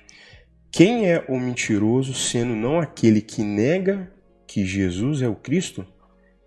Quem 0.77 1.09
é 1.09 1.25
o 1.27 1.39
mentiroso, 1.39 2.13
sendo 2.13 2.55
não 2.55 2.79
aquele 2.79 3.19
que 3.19 3.41
nega 3.41 4.13
que 4.45 4.63
Jesus 4.63 5.23
é 5.23 5.27
o 5.27 5.33
Cristo? 5.33 5.83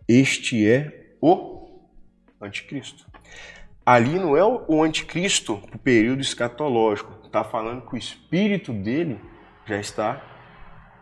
Este 0.07 0.71
é 0.71 1.17
o 1.21 1.69
anticristo. 2.41 3.11
Ali 3.85 4.21
não 4.21 4.37
é 4.37 4.45
o 4.45 4.85
anticristo 4.85 5.55
o 5.75 5.79
período 5.79 6.21
escatológico. 6.21 7.27
Está 7.27 7.43
falando 7.43 7.85
que 7.85 7.95
o 7.97 7.99
espírito 7.99 8.73
dele 8.73 9.19
já 9.67 9.81
está 9.81 10.23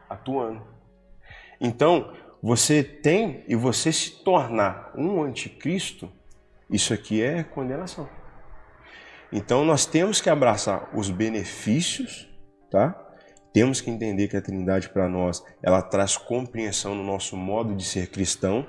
atuando. 0.09 0.67
Então, 1.61 2.15
você 2.43 2.83
tem 2.83 3.45
e 3.47 3.55
você 3.55 3.93
se 3.93 4.25
tornar 4.25 4.91
um 4.97 5.23
anticristo, 5.23 6.11
isso 6.71 6.95
aqui 6.95 7.21
é 7.23 7.45
condenação. 7.45 8.09
Então, 9.31 9.67
nós 9.67 9.85
temos 9.85 10.19
que 10.19 10.31
abraçar 10.31 10.89
os 10.97 11.11
benefícios, 11.11 12.27
tá? 12.71 13.05
Temos 13.59 13.81
que 13.81 13.91
entender 13.91 14.29
que 14.29 14.37
a 14.37 14.41
Trindade 14.41 14.89
para 14.89 15.09
nós, 15.09 15.45
ela 15.61 15.83
traz 15.83 16.17
compreensão 16.17 16.95
no 16.95 17.03
nosso 17.03 17.37
modo 17.37 17.75
de 17.75 17.85
ser 17.85 18.07
cristão 18.07 18.65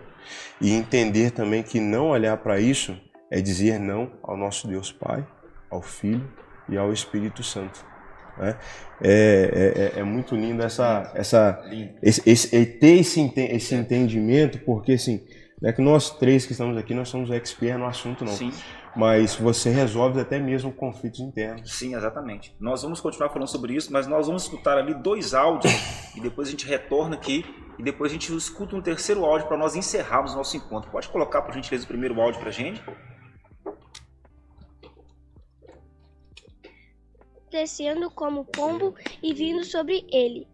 e 0.59 0.71
entender 0.71 1.29
também 1.29 1.61
que 1.61 1.79
não 1.79 2.07
olhar 2.07 2.35
para 2.37 2.59
isso 2.59 2.99
é 3.29 3.39
dizer 3.39 3.79
não 3.79 4.11
ao 4.23 4.35
nosso 4.35 4.67
Deus 4.67 4.91
Pai, 4.91 5.23
ao 5.69 5.83
Filho 5.83 6.27
e 6.67 6.75
ao 6.75 6.91
Espírito 6.91 7.43
Santo. 7.43 7.85
Né? 8.39 8.57
É, 8.99 9.93
é, 9.95 9.99
é, 9.99 10.03
muito 10.03 10.35
lindo 10.35 10.63
essa, 10.63 11.13
essa, 11.13 11.63
esse, 12.01 12.27
esse, 12.27 12.65
ter 12.65 12.97
esse, 12.97 13.31
esse 13.37 13.75
entendimento, 13.75 14.57
porque 14.65 14.93
assim, 14.93 15.23
Não 15.61 15.69
é 15.69 15.73
que 15.73 15.83
nós 15.83 16.17
três 16.17 16.47
que 16.47 16.53
estamos 16.53 16.75
aqui, 16.75 16.95
nós 16.95 17.09
somos 17.09 17.29
expert 17.29 17.77
no 17.77 17.85
assunto, 17.85 18.25
não. 18.25 18.33
Sim. 18.33 18.51
Mas 18.99 19.33
você 19.33 19.69
resolve 19.69 20.19
até 20.19 20.37
mesmo 20.37 20.73
conflitos 20.73 21.21
internos. 21.21 21.71
Sim, 21.73 21.95
exatamente. 21.95 22.53
Nós 22.59 22.83
vamos 22.83 22.99
continuar 22.99 23.29
falando 23.29 23.47
sobre 23.47 23.73
isso, 23.73 23.93
mas 23.93 24.05
nós 24.07 24.27
vamos 24.27 24.43
escutar 24.43 24.77
ali 24.77 24.93
dois 24.93 25.33
áudios 25.33 25.73
e 26.17 26.19
depois 26.19 26.49
a 26.49 26.51
gente 26.51 26.67
retorna 26.67 27.15
aqui 27.15 27.45
e 27.77 27.83
depois 27.83 28.11
a 28.11 28.13
gente 28.13 28.35
escuta 28.35 28.75
um 28.75 28.81
terceiro 28.81 29.23
áudio 29.23 29.47
para 29.47 29.55
nós 29.55 29.73
encerrarmos 29.73 30.33
o 30.33 30.35
nosso 30.35 30.57
encontro. 30.57 30.91
Pode 30.91 31.07
colocar, 31.07 31.41
por 31.43 31.53
gentileza, 31.53 31.85
o 31.85 31.87
primeiro 31.87 32.19
áudio 32.19 32.41
para 32.41 32.49
a 32.49 32.51
gente? 32.51 32.83
descendo 37.49 38.11
como 38.11 38.45
pombo 38.45 38.93
e 39.23 39.33
vindo 39.33 39.63
sobre 39.63 40.05
ele. 40.11 40.47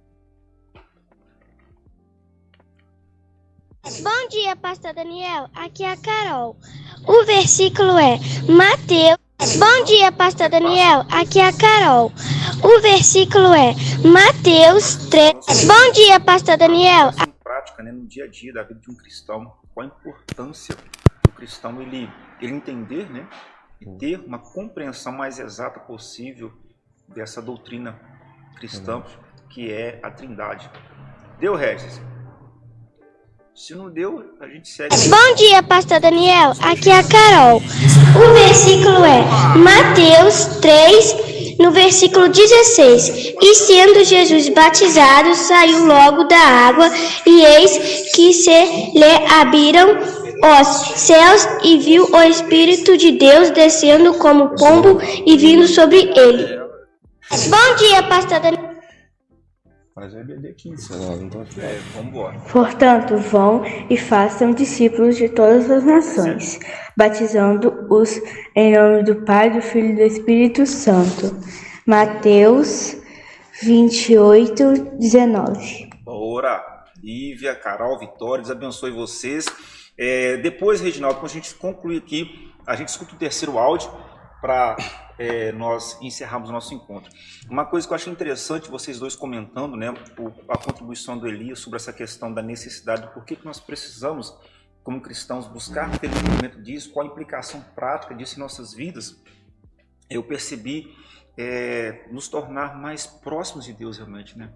Bom 3.86 4.28
dia, 4.32 4.56
pastor 4.56 4.96
Daniel. 4.96 5.48
Aqui 5.54 5.84
é 5.84 5.92
a 5.92 5.98
Carol. 5.98 6.58
O 7.08 7.24
versículo 7.24 8.00
é 8.00 8.18
Mateus. 8.52 9.20
Bom 9.60 9.86
dia, 9.86 10.12
pastor 10.12 10.50
Daniel. 10.50 11.06
Aqui 11.12 11.40
é 11.40 11.50
a 11.50 11.54
Carol. 11.56 12.12
O 12.64 12.82
versículo 12.82 13.54
é 13.54 13.76
Mateus 14.04 14.96
3. 15.12 15.66
Bom 15.68 15.92
dia, 15.94 16.20
pastor 16.20 16.58
Daniel. 16.58 17.12
Em 17.12 17.32
prática, 17.44 17.84
né, 17.84 17.92
no 17.92 18.08
dia 18.08 18.24
a 18.24 18.28
dia 18.28 18.52
da 18.52 18.64
vida 18.64 18.80
de 18.80 18.90
um 18.90 18.96
cristão, 18.96 19.54
qual 19.72 19.86
a 19.86 19.90
importância 19.90 20.76
do 21.24 21.32
cristão 21.34 21.80
ele, 21.80 22.10
ele 22.42 22.54
entender, 22.54 23.08
né, 23.12 23.30
e 23.80 23.86
ter 24.00 24.20
uma 24.20 24.40
compreensão 24.40 25.14
mais 25.14 25.38
exata 25.38 25.80
possível 25.80 26.52
dessa 27.08 27.40
doutrina 27.40 28.00
cristã 28.56 29.04
que 29.48 29.72
é 29.72 30.00
a 30.02 30.10
Trindade. 30.10 30.72
Deu, 31.40 31.54
Regis? 31.54 32.02
Se 33.56 33.74
não 33.74 33.90
deu, 33.90 34.22
a 34.42 34.48
gente 34.48 34.68
segue. 34.68 34.94
Bom 35.08 35.36
dia, 35.36 35.64
pastor 35.64 36.02
Daniel. 36.02 36.52
Aqui 36.60 36.90
é 36.90 37.00
a 37.00 37.04
Carol. 37.06 37.62
O 37.62 38.34
versículo 38.34 39.06
é 39.06 39.24
Mateus 39.58 40.58
3, 40.60 41.58
no 41.58 41.72
versículo 41.72 42.28
16. 42.28 43.34
E 43.42 43.56
sendo 43.56 44.04
Jesus 44.04 44.50
batizado, 44.50 45.34
saiu 45.36 45.86
logo 45.86 46.26
da 46.26 46.38
água, 46.38 46.92
e 47.26 47.46
eis 47.46 48.12
que 48.14 48.34
se 48.34 48.52
lhe 48.94 49.34
abriram 49.40 50.00
os 50.00 50.68
céus, 51.00 51.48
e 51.64 51.78
viu 51.78 52.10
o 52.12 52.24
Espírito 52.24 52.98
de 52.98 53.14
Deus 53.14 53.52
descendo 53.52 54.16
como 54.16 54.50
pombo 54.58 55.00
e 55.26 55.38
vindo 55.38 55.66
sobre 55.66 56.12
ele. 56.14 56.60
Bom 57.48 57.76
dia, 57.78 58.04
pastor 58.04 58.42
Daniel. 58.42 58.55
Mas 59.98 60.14
é 60.14 60.20
EBD 60.20 60.54
15, 60.56 60.92
nós 60.92 61.22
não 61.22 61.28
estamos 61.28 61.58
É, 61.58 61.80
vamos 61.94 62.10
embora. 62.10 62.38
Portanto, 62.52 63.16
vão 63.16 63.64
e 63.90 63.96
façam 63.96 64.52
discípulos 64.52 65.16
de 65.16 65.30
todas 65.30 65.72
as 65.72 65.86
nações, 65.86 66.60
batizando-os 66.98 68.20
em 68.54 68.76
nome 68.76 69.04
do 69.04 69.24
Pai, 69.24 69.50
do 69.52 69.62
Filho 69.62 69.92
e 69.92 69.96
do 69.96 70.02
Espírito 70.02 70.66
Santo. 70.66 71.34
Mateus 71.86 72.98
28, 73.62 74.98
19. 75.00 75.90
Bora! 76.04 76.84
Lívia, 77.02 77.56
Carol, 77.56 77.98
Vitória, 77.98 78.44
Deus 78.44 78.52
abençoe 78.52 78.92
vocês. 78.92 79.46
É, 79.98 80.36
depois, 80.36 80.82
Reginaldo, 80.82 81.20
quando 81.20 81.32
a 81.32 81.36
gente 81.36 81.56
concluir 81.56 82.00
aqui, 82.00 82.52
a 82.68 82.76
gente 82.76 82.90
escuta 82.90 83.16
o 83.16 83.18
terceiro 83.18 83.58
áudio 83.58 83.90
para 84.46 84.78
é, 85.18 85.52
nós 85.54 86.00
encerrarmos 86.04 86.52
nosso 86.52 86.72
encontro. 86.72 87.12
Uma 87.50 87.66
coisa 87.66 87.88
que 87.88 87.92
eu 87.92 87.96
achei 87.96 88.14
interessante, 88.14 88.70
vocês 88.70 89.00
dois 89.00 89.16
comentando, 89.16 89.76
né, 89.76 89.92
a 90.48 90.56
contribuição 90.56 91.18
do 91.18 91.28
Elias 91.28 91.58
sobre 91.58 91.78
essa 91.78 91.92
questão 91.92 92.32
da 92.32 92.44
necessidade, 92.44 93.12
porquê 93.12 93.36
que 93.36 93.44
nós 93.44 93.60
precisamos, 93.60 94.38
como 94.84 95.02
cristãos, 95.02 95.48
buscar 95.48 95.98
ter 95.98 96.12
entendimento 96.12 96.62
disso, 96.62 96.92
qual 96.94 97.08
a 97.08 97.10
implicação 97.10 97.60
prática 97.74 98.14
disso 98.14 98.36
em 98.36 98.40
nossas 98.40 98.72
vidas, 98.72 99.20
eu 100.12 100.22
percebi 100.22 100.96
é, 101.36 102.06
nos 102.12 102.28
tornar 102.28 102.78
mais 102.80 103.08
próximos 103.08 103.66
de 103.66 103.74
Deus 103.74 103.98
realmente, 103.98 104.38
né? 104.38 104.54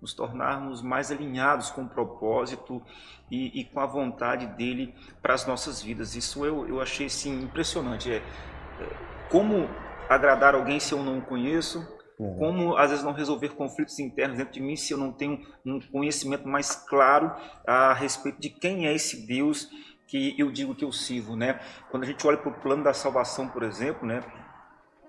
nos 0.00 0.14
tornarmos 0.14 0.80
mais 0.80 1.10
alinhados 1.10 1.68
com 1.70 1.82
o 1.82 1.88
propósito 1.88 2.82
e, 3.30 3.60
e 3.60 3.64
com 3.66 3.80
a 3.80 3.86
vontade 3.86 4.46
dele 4.46 4.94
para 5.20 5.34
as 5.34 5.46
nossas 5.46 5.82
vidas. 5.82 6.14
Isso 6.14 6.42
eu, 6.46 6.66
eu 6.66 6.80
achei 6.80 7.06
assim, 7.06 7.42
impressionante. 7.42 8.10
É, 8.10 8.16
é, 8.16 9.15
como 9.30 9.68
agradar 10.08 10.54
alguém 10.54 10.78
se 10.80 10.92
eu 10.92 11.02
não 11.02 11.18
o 11.18 11.22
conheço? 11.22 11.96
Como 12.16 12.76
às 12.78 12.90
vezes 12.90 13.04
não 13.04 13.12
resolver 13.12 13.50
conflitos 13.50 13.98
internos 13.98 14.38
dentro 14.38 14.54
de 14.54 14.60
mim 14.60 14.74
se 14.74 14.90
eu 14.92 14.96
não 14.96 15.12
tenho 15.12 15.46
um 15.64 15.78
conhecimento 15.80 16.48
mais 16.48 16.74
claro 16.74 17.30
a 17.66 17.92
respeito 17.92 18.40
de 18.40 18.48
quem 18.48 18.86
é 18.86 18.94
esse 18.94 19.26
Deus 19.26 19.68
que 20.06 20.34
eu 20.38 20.50
digo 20.50 20.74
que 20.74 20.84
eu 20.84 20.92
sirvo, 20.92 21.36
né? 21.36 21.60
Quando 21.90 22.04
a 22.04 22.06
gente 22.06 22.26
olha 22.26 22.38
para 22.38 22.48
o 22.48 22.54
plano 22.54 22.82
da 22.82 22.94
salvação, 22.94 23.48
por 23.48 23.62
exemplo, 23.62 24.06
né? 24.08 24.22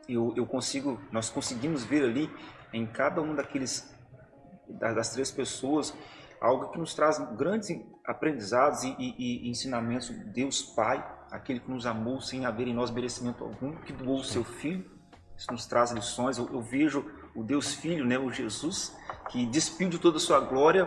Eu, 0.09 0.33
eu 0.35 0.45
consigo, 0.45 0.99
nós 1.11 1.29
conseguimos 1.29 1.85
ver 1.85 2.03
ali 2.03 2.29
em 2.73 2.85
cada 2.85 3.21
um 3.21 3.35
daqueles 3.35 3.95
das, 4.67 4.95
das 4.95 5.09
três 5.11 5.31
pessoas 5.31 5.95
algo 6.41 6.69
que 6.69 6.77
nos 6.77 6.93
traz 6.93 7.17
grandes 7.35 7.69
aprendizados 8.05 8.83
e, 8.83 8.95
e, 8.99 9.47
e 9.47 9.49
ensinamentos. 9.49 10.09
Deus 10.09 10.61
Pai, 10.61 11.03
aquele 11.31 11.59
que 11.59 11.69
nos 11.69 11.85
amou 11.85 12.21
sem 12.21 12.45
haver 12.45 12.67
em 12.67 12.73
nós 12.73 12.91
merecimento 12.91 13.43
algum, 13.43 13.75
que 13.75 13.93
doou 13.93 14.19
o 14.19 14.23
seu 14.23 14.43
Filho, 14.43 14.85
isso 15.37 15.51
nos 15.51 15.65
traz 15.65 15.91
lições. 15.91 16.37
Eu, 16.37 16.49
eu 16.51 16.61
vejo 16.61 17.05
o 17.35 17.43
Deus 17.43 17.75
Filho, 17.75 18.05
né, 18.05 18.17
o 18.17 18.31
Jesus, 18.31 18.95
que 19.29 19.45
despiu 19.45 19.89
de 19.89 19.99
toda 19.99 20.17
a 20.17 20.19
sua 20.19 20.39
glória 20.39 20.85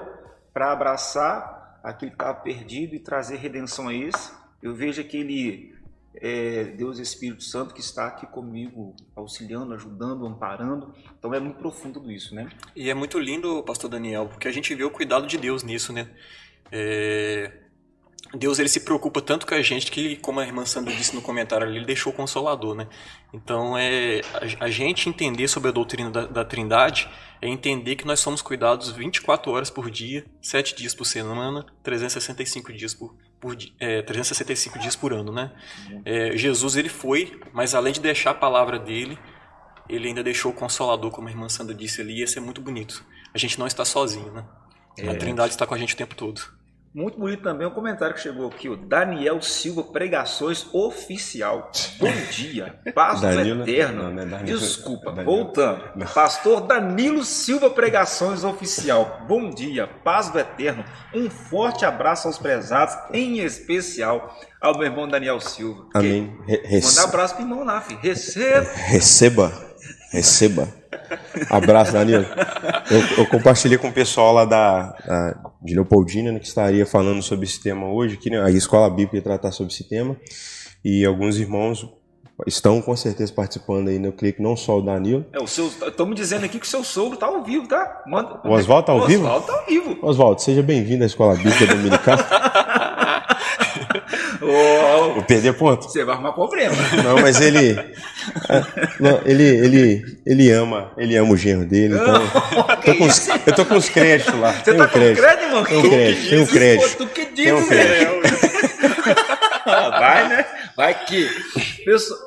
para 0.52 0.72
abraçar 0.72 1.80
aquele 1.82 2.10
que 2.10 2.16
estava 2.16 2.38
perdido 2.40 2.94
e 2.94 2.98
trazer 2.98 3.36
redenção 3.36 3.88
a 3.88 3.94
esse. 3.94 4.32
Eu 4.62 4.74
vejo 4.74 5.00
aquele 5.00 5.74
é, 6.14 6.64
Deus 6.64 6.98
Espírito 6.98 7.44
Santo 7.44 7.72
que 7.72 7.80
está 7.80 8.06
aqui 8.08 8.26
comigo, 8.26 8.94
auxiliando, 9.14 9.72
ajudando, 9.74 10.26
amparando. 10.26 10.92
Então 11.18 11.32
é 11.32 11.40
muito 11.40 11.58
profundo 11.58 11.94
tudo 11.94 12.10
isso, 12.10 12.34
né? 12.34 12.50
E 12.74 12.90
é 12.90 12.94
muito 12.94 13.18
lindo, 13.18 13.62
pastor 13.62 13.88
Daniel, 13.88 14.28
porque 14.28 14.48
a 14.48 14.52
gente 14.52 14.74
vê 14.74 14.84
o 14.84 14.90
cuidado 14.90 15.26
de 15.26 15.38
Deus 15.38 15.62
nisso, 15.62 15.92
né? 15.92 16.10
É, 16.72 17.52
Deus 18.32 18.60
ele 18.60 18.68
se 18.68 18.80
preocupa 18.80 19.20
tanto 19.20 19.44
com 19.44 19.54
a 19.54 19.62
gente 19.62 19.90
que, 19.90 20.16
como 20.16 20.38
a 20.38 20.46
irmã 20.46 20.64
Sandra 20.64 20.94
disse 20.94 21.14
no 21.14 21.22
comentário 21.22 21.66
ali, 21.66 21.76
ele 21.76 21.84
deixou 21.84 22.12
o 22.12 22.16
consolador, 22.16 22.76
né? 22.76 22.86
Então, 23.34 23.76
é, 23.76 24.20
a, 24.60 24.66
a 24.66 24.70
gente 24.70 25.08
entender 25.08 25.48
sobre 25.48 25.70
a 25.70 25.72
doutrina 25.72 26.10
da, 26.10 26.26
da, 26.26 26.44
Trindade 26.44 27.08
é 27.42 27.48
entender 27.48 27.96
que 27.96 28.06
nós 28.06 28.20
somos 28.20 28.40
cuidados 28.40 28.90
24 28.92 29.50
horas 29.50 29.68
por 29.68 29.90
dia, 29.90 30.24
7 30.40 30.76
dias 30.76 30.94
por 30.94 31.04
semana, 31.04 31.66
365 31.82 32.72
dias 32.72 32.94
por, 32.94 33.16
por 33.40 33.56
é, 33.80 34.02
365 34.02 34.78
dias 34.78 34.94
por 34.94 35.12
ano, 35.12 35.32
né? 35.32 35.50
É, 36.04 36.36
Jesus 36.36 36.76
ele 36.76 36.88
foi, 36.88 37.40
mas 37.52 37.74
além 37.74 37.92
de 37.92 38.00
deixar 38.00 38.30
a 38.30 38.34
palavra 38.34 38.78
dele, 38.78 39.18
ele 39.88 40.06
ainda 40.06 40.22
deixou 40.22 40.52
o 40.52 40.54
consolador, 40.54 41.10
como 41.10 41.26
a 41.26 41.30
irmã 41.32 41.48
Sandra 41.48 41.74
disse 41.74 42.00
ali, 42.00 42.20
e 42.20 42.22
isso 42.22 42.38
é 42.38 42.40
muito 42.42 42.60
bonito. 42.60 43.04
A 43.34 43.38
gente 43.38 43.58
não 43.58 43.66
está 43.66 43.84
sozinho, 43.84 44.30
né? 44.30 44.44
A 45.08 45.14
Trindade 45.14 45.52
está 45.52 45.66
com 45.66 45.74
a 45.74 45.78
gente 45.78 45.94
o 45.94 45.96
tempo 45.96 46.14
todo. 46.14 46.59
Muito 46.92 47.20
bonito 47.20 47.44
também 47.44 47.64
o 47.64 47.70
comentário 47.70 48.16
que 48.16 48.20
chegou 48.20 48.48
aqui, 48.48 48.68
o 48.68 48.76
Daniel 48.76 49.40
Silva 49.40 49.84
Pregações 49.84 50.66
Oficial. 50.74 51.70
Bom 52.00 52.10
dia, 52.32 52.74
paz 52.92 53.20
do 53.20 53.26
Danilo- 53.32 53.62
eterno. 53.62 54.02
não, 54.02 54.12
não 54.12 54.22
é 54.22 54.26
Danilo. 54.26 54.58
Desculpa, 54.58 55.12
Danilo. 55.14 55.24
voltando. 55.36 55.82
Pastor 56.12 56.62
Danilo 56.62 57.24
Silva 57.24 57.70
Pregações 57.70 58.42
Oficial. 58.42 59.20
Bom 59.28 59.50
dia, 59.50 59.86
paz 60.02 60.30
do 60.30 60.38
eterno. 60.40 60.84
Um 61.14 61.30
forte 61.30 61.84
abraço 61.84 62.26
aos 62.26 62.38
prezados, 62.38 62.96
em 63.12 63.38
especial 63.38 64.36
ao 64.60 64.74
meu 64.76 64.86
irmão 64.86 65.06
Daniel 65.06 65.38
Silva. 65.38 65.86
Amém. 65.94 66.36
Re- 66.48 66.80
Mandar 66.82 67.04
abraço 67.04 67.34
pro 67.36 67.44
irmão 67.44 67.62
lá, 67.62 67.80
filho. 67.80 68.00
Receba. 68.02 68.68
Receba. 68.74 69.52
Receba. 70.10 70.68
Abraço, 71.48 71.92
Danilo. 71.92 72.26
Eu, 72.90 73.18
eu 73.18 73.26
compartilhei 73.28 73.78
com 73.78 73.88
o 73.88 73.92
pessoal 73.92 74.32
lá 74.34 74.44
da, 74.44 74.82
da- 75.06 75.49
de 75.62 75.74
Leopoldina, 75.74 76.32
né, 76.32 76.38
que 76.38 76.46
estaria 76.46 76.86
falando 76.86 77.22
sobre 77.22 77.46
esse 77.46 77.60
tema 77.60 77.86
hoje, 77.92 78.16
que 78.16 78.30
né, 78.30 78.42
a 78.42 78.50
escola 78.50 78.88
bíblica 78.88 79.16
ia 79.16 79.22
tratar 79.22 79.52
sobre 79.52 79.72
esse 79.72 79.84
tema. 79.84 80.16
E 80.84 81.04
alguns 81.04 81.38
irmãos 81.38 81.86
estão 82.46 82.80
com 82.80 82.96
certeza 82.96 83.32
participando 83.32 83.88
aí, 83.88 83.98
né? 83.98 84.08
eu 84.08 84.12
creio 84.12 84.34
que 84.34 84.42
não 84.42 84.56
só 84.56 84.78
o 84.78 84.82
Danilo. 84.82 85.26
É, 85.32 85.38
o 85.38 85.46
seu, 85.46 85.66
estão 85.66 86.06
me 86.06 86.14
dizendo 86.14 86.44
aqui 86.44 86.58
que 86.58 86.66
o 86.66 86.68
seu 86.68 86.82
sogro 86.82 87.16
tá 87.16 87.26
ao 87.26 87.44
vivo, 87.44 87.68
tá? 87.68 88.02
Manda, 88.06 88.40
O 88.44 88.50
Oswaldo 88.50 88.86
tá 88.86 88.92
ao 88.92 89.06
vivo? 89.06 89.24
O 89.24 89.26
Oswaldo 89.26 89.46
tá 89.46 89.52
ao 89.52 89.66
vivo. 89.66 89.98
Oswaldo, 90.02 90.42
seja 90.42 90.62
bem-vindo 90.62 91.02
à 91.04 91.06
escola 91.06 91.34
bíblica 91.34 91.66
dominical. 91.66 92.16
Ô, 94.42 95.12
Vou 95.14 95.22
perder 95.22 95.52
ponto. 95.54 95.84
você 95.84 96.04
vai 96.04 96.14
arrumar 96.14 96.32
problema. 96.32 96.74
Não, 97.04 97.18
mas 97.20 97.40
ele, 97.40 97.78
é, 98.48 98.64
não, 98.98 99.20
ele, 99.26 99.42
ele, 99.44 100.18
ele 100.26 100.50
ama, 100.50 100.92
ele 100.96 101.14
ama 101.16 101.32
o 101.32 101.36
genro 101.36 101.64
dele. 101.66 101.94
Então, 101.94 102.22
tô 102.84 102.94
com 102.96 103.04
os- 103.04 103.28
eu 103.28 103.54
tô 103.54 103.64
com 103.66 103.76
os 103.76 103.88
créditos 103.88 104.34
lá. 104.40 104.52
Você 104.52 104.62
tem 104.64 104.76
tá 104.76 104.84
um 104.84 104.86
com 104.86 104.92
crédito. 104.94 105.22
crédito, 105.22 105.44
irmão? 105.44 105.64
Tem 105.64 105.76
um 105.78 105.82
crédito, 105.90 106.28
tem 106.30 106.38
um 106.40 106.46
crédito. 106.46 106.96
Pô, 106.96 107.04
tu 107.04 107.10
que 107.10 107.26
Tem 107.26 107.52
um 107.52 107.58
diz, 107.60 107.68
crédito. 107.68 107.98
velho. 107.98 108.20
Vai, 109.90 110.28
né? 110.28 110.46
Vai 110.76 111.04
que. 111.04 111.28
Pessoal, 111.84 112.18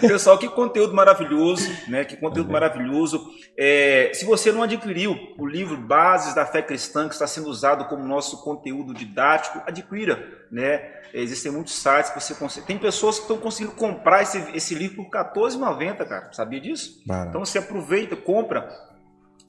Pessoal, 0.00 0.38
que 0.38 0.48
conteúdo 0.48 0.94
maravilhoso, 0.94 1.68
né? 1.88 2.04
Que 2.04 2.16
conteúdo 2.16 2.52
maravilhoso. 2.52 3.28
É, 3.58 4.10
se 4.14 4.24
você 4.24 4.52
não 4.52 4.62
adquiriu 4.62 5.16
o 5.38 5.46
livro 5.46 5.76
Bases 5.76 6.34
da 6.34 6.46
Fé 6.46 6.62
Cristã, 6.62 7.08
que 7.08 7.14
está 7.14 7.26
sendo 7.26 7.48
usado 7.48 7.86
como 7.86 8.06
nosso 8.06 8.42
conteúdo 8.42 8.94
didático, 8.94 9.60
adquira, 9.66 10.46
né? 10.50 10.92
Existem 11.12 11.50
muitos 11.52 11.74
sites 11.74 12.10
que 12.10 12.20
você 12.20 12.34
consegue. 12.34 12.66
Tem 12.66 12.78
pessoas 12.78 13.16
que 13.16 13.22
estão 13.22 13.36
conseguindo 13.36 13.74
comprar 13.76 14.22
esse, 14.22 14.38
esse 14.54 14.74
livro 14.74 14.96
por 14.96 15.16
R$14,90, 15.16 16.08
cara. 16.08 16.32
Sabia 16.32 16.60
disso? 16.60 17.02
Barato. 17.06 17.28
Então 17.28 17.44
você 17.44 17.58
aproveita, 17.58 18.16
compra. 18.16 18.68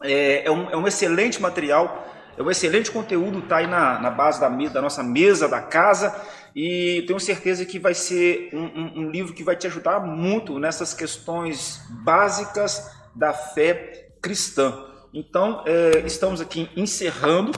É, 0.03 0.45
é, 0.45 0.51
um, 0.51 0.69
é 0.69 0.77
um 0.77 0.87
excelente 0.87 1.41
material, 1.41 2.07
é 2.38 2.41
um 2.43 2.51
excelente 2.51 2.91
conteúdo, 2.91 3.41
tá 3.43 3.57
aí 3.57 3.67
na, 3.67 3.99
na 3.99 4.09
base 4.11 4.39
da, 4.39 4.49
me- 4.49 4.69
da 4.69 4.81
nossa 4.81 5.01
mesa, 5.03 5.47
da 5.47 5.61
casa. 5.61 6.13
E 6.55 7.03
tenho 7.07 7.19
certeza 7.19 7.65
que 7.65 7.77
vai 7.79 7.93
ser 7.93 8.49
um, 8.53 8.63
um- 8.63 8.93
um 9.01 9.09
livro 9.11 9.33
que 9.33 9.43
vai 9.43 9.55
te 9.55 9.67
ajudar 9.67 9.99
muito 9.99 10.57
nessas 10.59 10.93
questões 10.93 11.81
básicas 11.89 12.91
da 13.15 13.33
fé 13.33 14.09
cristã. 14.21 14.86
Então, 15.13 15.63
é, 15.65 15.99
estamos 16.05 16.41
aqui 16.41 16.69
encerrando. 16.75 17.51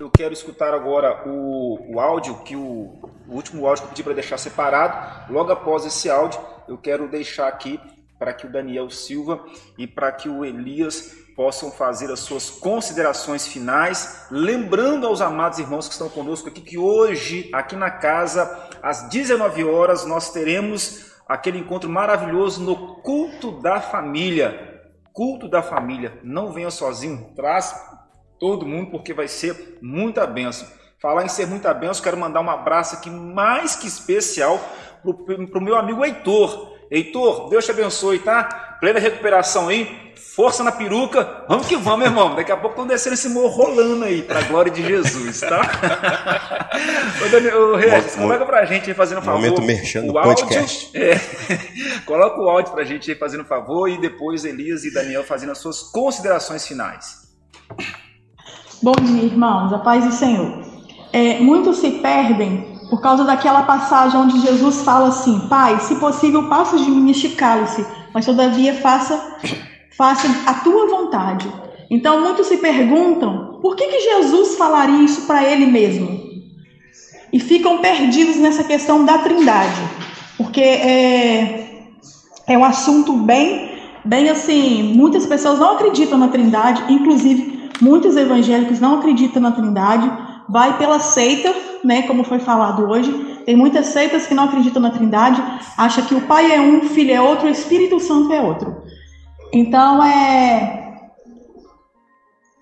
Eu 0.00 0.10
quero 0.10 0.32
escutar 0.32 0.74
agora 0.74 1.22
o, 1.28 1.94
o 1.94 2.00
áudio, 2.00 2.36
que 2.42 2.56
o, 2.56 2.98
o 3.28 3.34
último 3.34 3.66
áudio 3.66 3.82
que 3.84 3.86
eu 3.86 3.90
pedi 3.90 4.02
para 4.02 4.14
deixar 4.14 4.38
separado. 4.38 5.32
Logo 5.32 5.52
após 5.52 5.84
esse 5.84 6.10
áudio, 6.10 6.40
eu 6.66 6.76
quero 6.78 7.08
deixar 7.08 7.48
aqui 7.48 7.78
para 8.18 8.32
que 8.32 8.46
o 8.46 8.50
Daniel 8.50 8.88
Silva 8.90 9.44
e 9.78 9.86
para 9.86 10.10
que 10.12 10.28
o 10.28 10.44
Elias 10.44 11.14
possam 11.42 11.72
fazer 11.72 12.08
as 12.08 12.20
suas 12.20 12.48
considerações 12.48 13.48
finais, 13.48 14.28
lembrando 14.30 15.08
aos 15.08 15.20
amados 15.20 15.58
irmãos 15.58 15.88
que 15.88 15.92
estão 15.92 16.08
conosco 16.08 16.48
aqui 16.48 16.60
que 16.60 16.78
hoje, 16.78 17.50
aqui 17.52 17.74
na 17.74 17.90
casa, 17.90 18.70
às 18.80 19.08
19 19.08 19.64
horas, 19.64 20.06
nós 20.06 20.30
teremos 20.30 21.12
aquele 21.28 21.58
encontro 21.58 21.90
maravilhoso 21.90 22.62
no 22.62 22.94
culto 23.02 23.60
da 23.60 23.80
família. 23.80 24.84
Culto 25.12 25.48
da 25.48 25.64
família. 25.64 26.16
Não 26.22 26.52
venha 26.52 26.70
sozinho, 26.70 27.32
traz 27.34 27.74
todo 28.38 28.64
mundo 28.64 28.92
porque 28.92 29.12
vai 29.12 29.26
ser 29.26 29.80
muita 29.82 30.24
benção. 30.28 30.68
Falar 31.00 31.24
em 31.24 31.28
ser 31.28 31.48
muita 31.48 31.74
benção, 31.74 32.04
quero 32.04 32.16
mandar 32.16 32.40
um 32.40 32.50
abraço 32.50 32.94
aqui 32.94 33.10
mais 33.10 33.74
que 33.74 33.88
especial 33.88 34.60
para 35.02 35.58
o 35.58 35.60
meu 35.60 35.74
amigo 35.74 36.04
Heitor. 36.04 36.76
Heitor, 36.88 37.48
Deus 37.48 37.64
te 37.64 37.72
abençoe, 37.72 38.20
tá? 38.20 38.71
Plena 38.82 38.98
recuperação 38.98 39.68
aí, 39.68 40.12
força 40.34 40.64
na 40.64 40.72
peruca, 40.72 41.44
vamos 41.48 41.68
que 41.68 41.76
vamos, 41.76 42.04
irmão. 42.04 42.34
Daqui 42.34 42.50
a 42.50 42.56
pouco 42.56 42.70
estão 42.70 42.84
descendo 42.84 43.14
esse 43.14 43.28
morro 43.28 43.46
rolando 43.46 44.04
aí, 44.04 44.22
pra 44.22 44.42
glória 44.42 44.72
de 44.72 44.82
Jesus, 44.82 45.38
tá? 45.38 45.60
Ô, 47.24 47.28
Daniel, 47.30 47.76
Regis, 47.76 48.16
coloca 48.16 48.44
pra 48.44 48.64
gente 48.64 48.90
aí 48.90 48.94
fazendo 48.96 49.18
um 49.18 49.22
favor. 49.22 49.40
Momento 49.40 49.62
merchan 49.62 50.04
do 50.04 50.14
o 50.14 50.18
áudio. 50.18 50.48
podcast. 50.48 50.90
É, 50.98 51.14
coloca 52.04 52.40
o 52.40 52.50
áudio 52.50 52.72
pra 52.72 52.82
gente 52.82 53.08
aí 53.08 53.16
fazendo 53.16 53.42
um 53.42 53.46
favor 53.46 53.88
e 53.88 54.00
depois 54.00 54.44
Elias 54.44 54.82
e 54.82 54.92
Daniel 54.92 55.22
fazendo 55.22 55.52
as 55.52 55.58
suas 55.58 55.82
considerações 55.82 56.66
finais. 56.66 57.18
Bom 58.82 58.96
dia, 59.00 59.22
irmãos, 59.22 59.72
a 59.72 59.78
paz 59.78 60.04
do 60.04 60.10
Senhor. 60.10 60.60
É, 61.12 61.38
muitos 61.38 61.78
se 61.78 61.88
perdem 62.00 62.71
por 62.92 63.00
causa 63.00 63.24
daquela 63.24 63.62
passagem 63.62 64.20
onde 64.20 64.38
Jesus 64.38 64.82
fala 64.82 65.08
assim: 65.08 65.48
Pai, 65.48 65.80
se 65.80 65.94
possível, 65.94 66.46
passa 66.50 66.76
de 66.76 66.90
mim 66.90 67.10
este 67.10 67.30
cálice, 67.30 67.86
mas 68.12 68.26
todavia 68.26 68.74
faça, 68.74 69.38
faça 69.96 70.28
a 70.44 70.52
tua 70.56 70.86
vontade. 70.88 71.50
Então, 71.90 72.20
muitos 72.20 72.48
se 72.48 72.58
perguntam 72.58 73.58
por 73.62 73.76
que, 73.76 73.86
que 73.86 73.98
Jesus 73.98 74.56
falaria 74.56 75.06
isso 75.06 75.22
para 75.22 75.42
ele 75.42 75.64
mesmo? 75.64 76.20
E 77.32 77.40
ficam 77.40 77.78
perdidos 77.78 78.36
nessa 78.36 78.62
questão 78.62 79.06
da 79.06 79.16
trindade, 79.16 79.80
porque 80.36 80.60
é, 80.60 81.94
é 82.46 82.58
um 82.58 82.64
assunto 82.64 83.14
bem, 83.14 83.70
bem 84.04 84.28
assim, 84.28 84.94
muitas 84.94 85.24
pessoas 85.24 85.58
não 85.58 85.76
acreditam 85.76 86.18
na 86.18 86.28
trindade, 86.28 86.92
inclusive 86.92 87.70
muitos 87.80 88.18
evangélicos 88.18 88.80
não 88.80 88.98
acreditam 88.98 89.40
na 89.40 89.50
trindade, 89.50 90.12
vai 90.52 90.76
pela 90.76 91.00
seita, 91.00 91.52
né, 91.82 92.02
como 92.02 92.22
foi 92.22 92.38
falado 92.38 92.86
hoje, 92.88 93.10
tem 93.46 93.56
muitas 93.56 93.86
seitas 93.86 94.26
que 94.26 94.34
não 94.34 94.44
acreditam 94.44 94.82
na 94.82 94.90
trindade, 94.90 95.42
acha 95.76 96.02
que 96.02 96.14
o 96.14 96.26
pai 96.26 96.52
é 96.52 96.60
um, 96.60 96.80
o 96.80 96.88
filho 96.90 97.10
é 97.10 97.20
outro, 97.20 97.46
o 97.46 97.50
Espírito 97.50 97.98
Santo 97.98 98.32
é 98.32 98.40
outro. 98.40 98.82
Então, 99.52 100.04
é... 100.04 100.80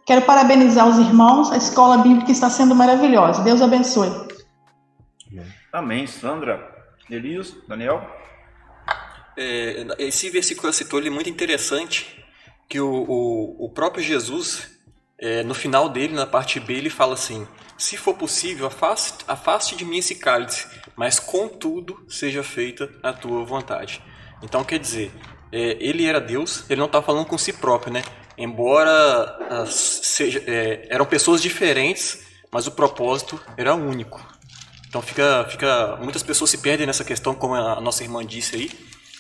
Quero 0.07 0.23
parabenizar 0.23 0.89
os 0.89 0.99
irmãos, 0.99 1.53
a 1.53 1.57
escola 1.57 1.99
bíblica 1.99 2.33
está 2.33 2.49
sendo 2.49 2.75
maravilhosa. 2.75 3.43
Deus 3.43 3.63
abençoe. 3.63 4.11
Amém. 5.73 6.07
Sandra, 6.07 6.69
Elias, 7.09 7.55
Daniel. 7.69 8.05
É, 9.37 9.87
esse 9.99 10.29
versículo 10.31 10.63
que 10.63 10.67
ela 10.67 10.73
citou 10.73 10.99
ele 10.99 11.09
é 11.09 11.13
muito 11.13 11.31
interessante, 11.31 12.25
que 12.69 12.81
o, 12.81 12.89
o, 12.89 13.67
o 13.67 13.69
próprio 13.71 14.03
Jesus, 14.03 14.69
é, 15.17 15.45
no 15.45 15.55
final 15.55 15.89
dele, 15.89 16.13
na 16.13 16.27
parte 16.27 16.59
B, 16.59 16.75
ele 16.75 16.91
fala 16.91 17.15
assim, 17.15 17.47
se 17.81 17.97
for 17.97 18.15
possível, 18.15 18.67
afaste, 18.67 19.25
afaste 19.27 19.75
de 19.75 19.87
mim 19.87 19.99
esse 19.99 20.15
cálice, 20.15 20.67
mas 20.95 21.19
contudo 21.19 22.05
seja 22.09 22.43
feita 22.43 22.91
a 23.03 23.11
tua 23.11 23.43
vontade. 23.43 24.03
Então, 24.43 24.63
quer 24.63 24.79
dizer, 24.79 25.11
é, 25.51 25.79
ele 25.81 26.05
era 26.05 26.21
Deus, 26.21 26.65
ele 26.69 26.79
não 26.79 26.87
está 26.87 27.01
falando 27.01 27.25
com 27.25 27.39
si 27.39 27.55
próprio, 27.55 27.93
né? 27.93 28.03
Embora 28.37 28.91
ah, 29.51 29.67
seja, 29.67 30.45
é, 30.47 30.89
eram 30.91 31.07
pessoas 31.07 31.41
diferentes, 31.41 32.21
mas 32.53 32.67
o 32.67 32.73
propósito 32.73 33.41
era 33.57 33.75
único. 33.75 34.21
Então 34.87 35.01
fica, 35.01 35.47
fica, 35.49 35.97
muitas 36.03 36.23
pessoas 36.23 36.51
se 36.51 36.59
perdem 36.59 36.87
nessa 36.87 37.05
questão, 37.05 37.35
como 37.35 37.55
a 37.55 37.81
nossa 37.81 38.03
irmã 38.03 38.25
disse 38.25 38.57
aí, 38.57 38.71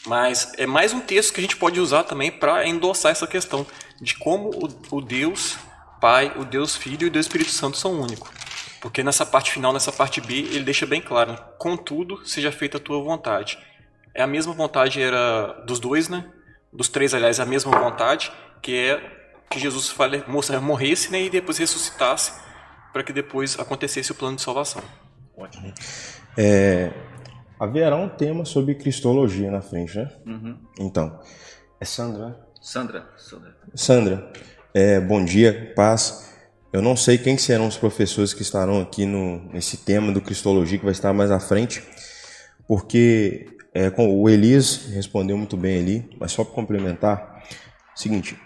mas 0.06 0.52
é 0.58 0.66
mais 0.66 0.92
um 0.92 1.00
texto 1.00 1.32
que 1.32 1.40
a 1.40 1.42
gente 1.42 1.56
pode 1.56 1.80
usar 1.80 2.04
também 2.04 2.30
para 2.30 2.66
endossar 2.66 3.12
essa 3.12 3.26
questão 3.26 3.66
de 4.00 4.16
como 4.16 4.50
o, 4.50 4.96
o 4.96 5.00
Deus 5.00 5.56
Pai, 6.00 6.32
o 6.36 6.44
Deus 6.44 6.74
Filho 6.74 7.04
e 7.04 7.08
o 7.08 7.10
Deus 7.10 7.26
Espírito 7.26 7.50
Santo 7.50 7.76
são 7.76 8.00
únicos. 8.00 8.39
Porque 8.80 9.02
nessa 9.02 9.26
parte 9.26 9.52
final, 9.52 9.72
nessa 9.72 9.92
parte 9.92 10.20
B, 10.20 10.34
ele 10.34 10.64
deixa 10.64 10.86
bem 10.86 11.00
claro: 11.00 11.36
contudo, 11.58 12.26
seja 12.26 12.50
feita 12.50 12.78
a 12.78 12.80
tua 12.80 13.02
vontade. 13.02 13.58
É 14.14 14.22
a 14.22 14.26
mesma 14.26 14.52
vontade 14.52 15.00
era 15.00 15.62
dos 15.66 15.78
dois, 15.78 16.08
né? 16.08 16.30
Dos 16.72 16.88
três, 16.88 17.14
aliás, 17.14 17.38
é 17.38 17.42
a 17.42 17.46
mesma 17.46 17.70
vontade, 17.78 18.32
que 18.62 18.74
é 18.74 19.20
que 19.50 19.58
Jesus 19.58 19.88
fale, 19.88 20.22
moça, 20.28 20.60
morresse 20.60 21.10
né, 21.10 21.22
e 21.22 21.28
depois 21.30 21.58
ressuscitasse, 21.58 22.40
para 22.92 23.02
que 23.02 23.12
depois 23.12 23.58
acontecesse 23.58 24.12
o 24.12 24.14
plano 24.14 24.36
de 24.36 24.42
salvação. 24.42 24.80
Ótimo. 25.36 25.74
É, 26.38 26.92
haverá 27.58 27.96
um 27.96 28.08
tema 28.08 28.44
sobre 28.44 28.76
cristologia 28.76 29.50
na 29.50 29.60
frente, 29.60 29.98
né? 29.98 30.08
Uhum. 30.24 30.56
Então, 30.78 31.20
é 31.80 31.84
Sandra. 31.84 32.38
Sandra, 32.60 33.10
Sandra. 33.16 33.56
Sandra, 33.74 34.32
é, 34.72 35.00
bom 35.00 35.24
dia, 35.24 35.72
paz. 35.74 36.29
Eu 36.72 36.80
não 36.80 36.94
sei 36.96 37.18
quem 37.18 37.36
serão 37.36 37.66
os 37.66 37.76
professores 37.76 38.32
que 38.32 38.42
estarão 38.42 38.80
aqui 38.80 39.04
no, 39.04 39.42
nesse 39.52 39.78
tema 39.78 40.12
do 40.12 40.20
cristologia 40.20 40.78
que 40.78 40.84
vai 40.84 40.92
estar 40.92 41.12
mais 41.12 41.30
à 41.30 41.40
frente, 41.40 41.82
porque 42.68 43.46
é, 43.74 43.92
o 43.98 44.28
Elias 44.28 44.86
respondeu 44.92 45.36
muito 45.36 45.56
bem 45.56 45.80
ali, 45.80 46.10
mas 46.18 46.30
só 46.32 46.44
para 46.44 46.54
complementar, 46.54 47.42
seguinte, 47.94 48.36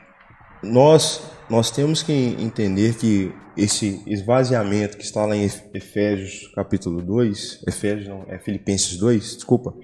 nós 0.63 1.23
nós 1.51 1.71
temos 1.71 2.03
que 2.03 2.11
entender 2.13 2.95
que 2.97 3.31
esse 3.55 4.03
esvaziamento 4.07 4.97
que 4.97 5.05
está 5.05 5.27
lá 5.27 5.37
em 5.37 5.45
Ef- 5.45 5.63
Efésios 5.75 6.51
capítulo 6.55 7.03
2, 7.03 7.63
Efésios 7.69 8.09
não, 8.09 8.25
é 8.29 8.39
Filipenses 8.39 8.97
2, 8.97 9.35
desculpa, 9.37 9.75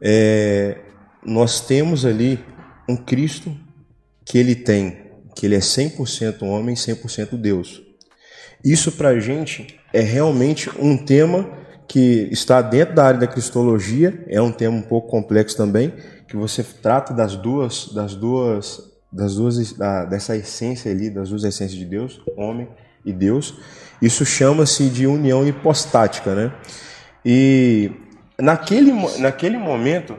é, 0.00 0.78
nós 1.24 1.60
temos 1.60 2.04
ali 2.06 2.38
um 2.88 2.96
Cristo 2.96 3.52
que 4.24 4.38
ele 4.38 4.54
tem, 4.54 5.03
que 5.34 5.46
ele 5.46 5.54
é 5.54 5.60
100% 5.60 6.42
homem, 6.42 6.74
100% 6.74 7.36
Deus. 7.36 7.82
Isso 8.64 8.92
para 8.92 9.10
a 9.10 9.20
gente 9.20 9.78
é 9.92 10.00
realmente 10.00 10.70
um 10.78 10.96
tema 10.96 11.50
que 11.86 12.28
está 12.32 12.62
dentro 12.62 12.94
da 12.94 13.04
área 13.04 13.20
da 13.20 13.26
cristologia, 13.26 14.24
é 14.28 14.40
um 14.40 14.50
tema 14.50 14.76
um 14.76 14.82
pouco 14.82 15.08
complexo 15.08 15.56
também, 15.56 15.92
que 16.26 16.36
você 16.36 16.62
trata 16.62 17.12
das 17.12 17.36
duas, 17.36 17.92
das 17.92 18.14
duas, 18.14 18.80
das 19.12 19.34
duas, 19.34 19.72
da, 19.74 20.04
dessa 20.04 20.36
essência 20.36 20.90
ali, 20.90 21.10
das 21.10 21.28
duas 21.28 21.44
essências 21.44 21.78
de 21.78 21.84
Deus, 21.84 22.20
homem 22.36 22.68
e 23.04 23.12
Deus. 23.12 23.54
Isso 24.00 24.24
chama-se 24.24 24.88
de 24.88 25.06
união 25.06 25.46
hipostática, 25.46 26.34
né? 26.34 26.52
E 27.24 27.92
naquele, 28.40 28.92
naquele 29.18 29.56
momento, 29.58 30.16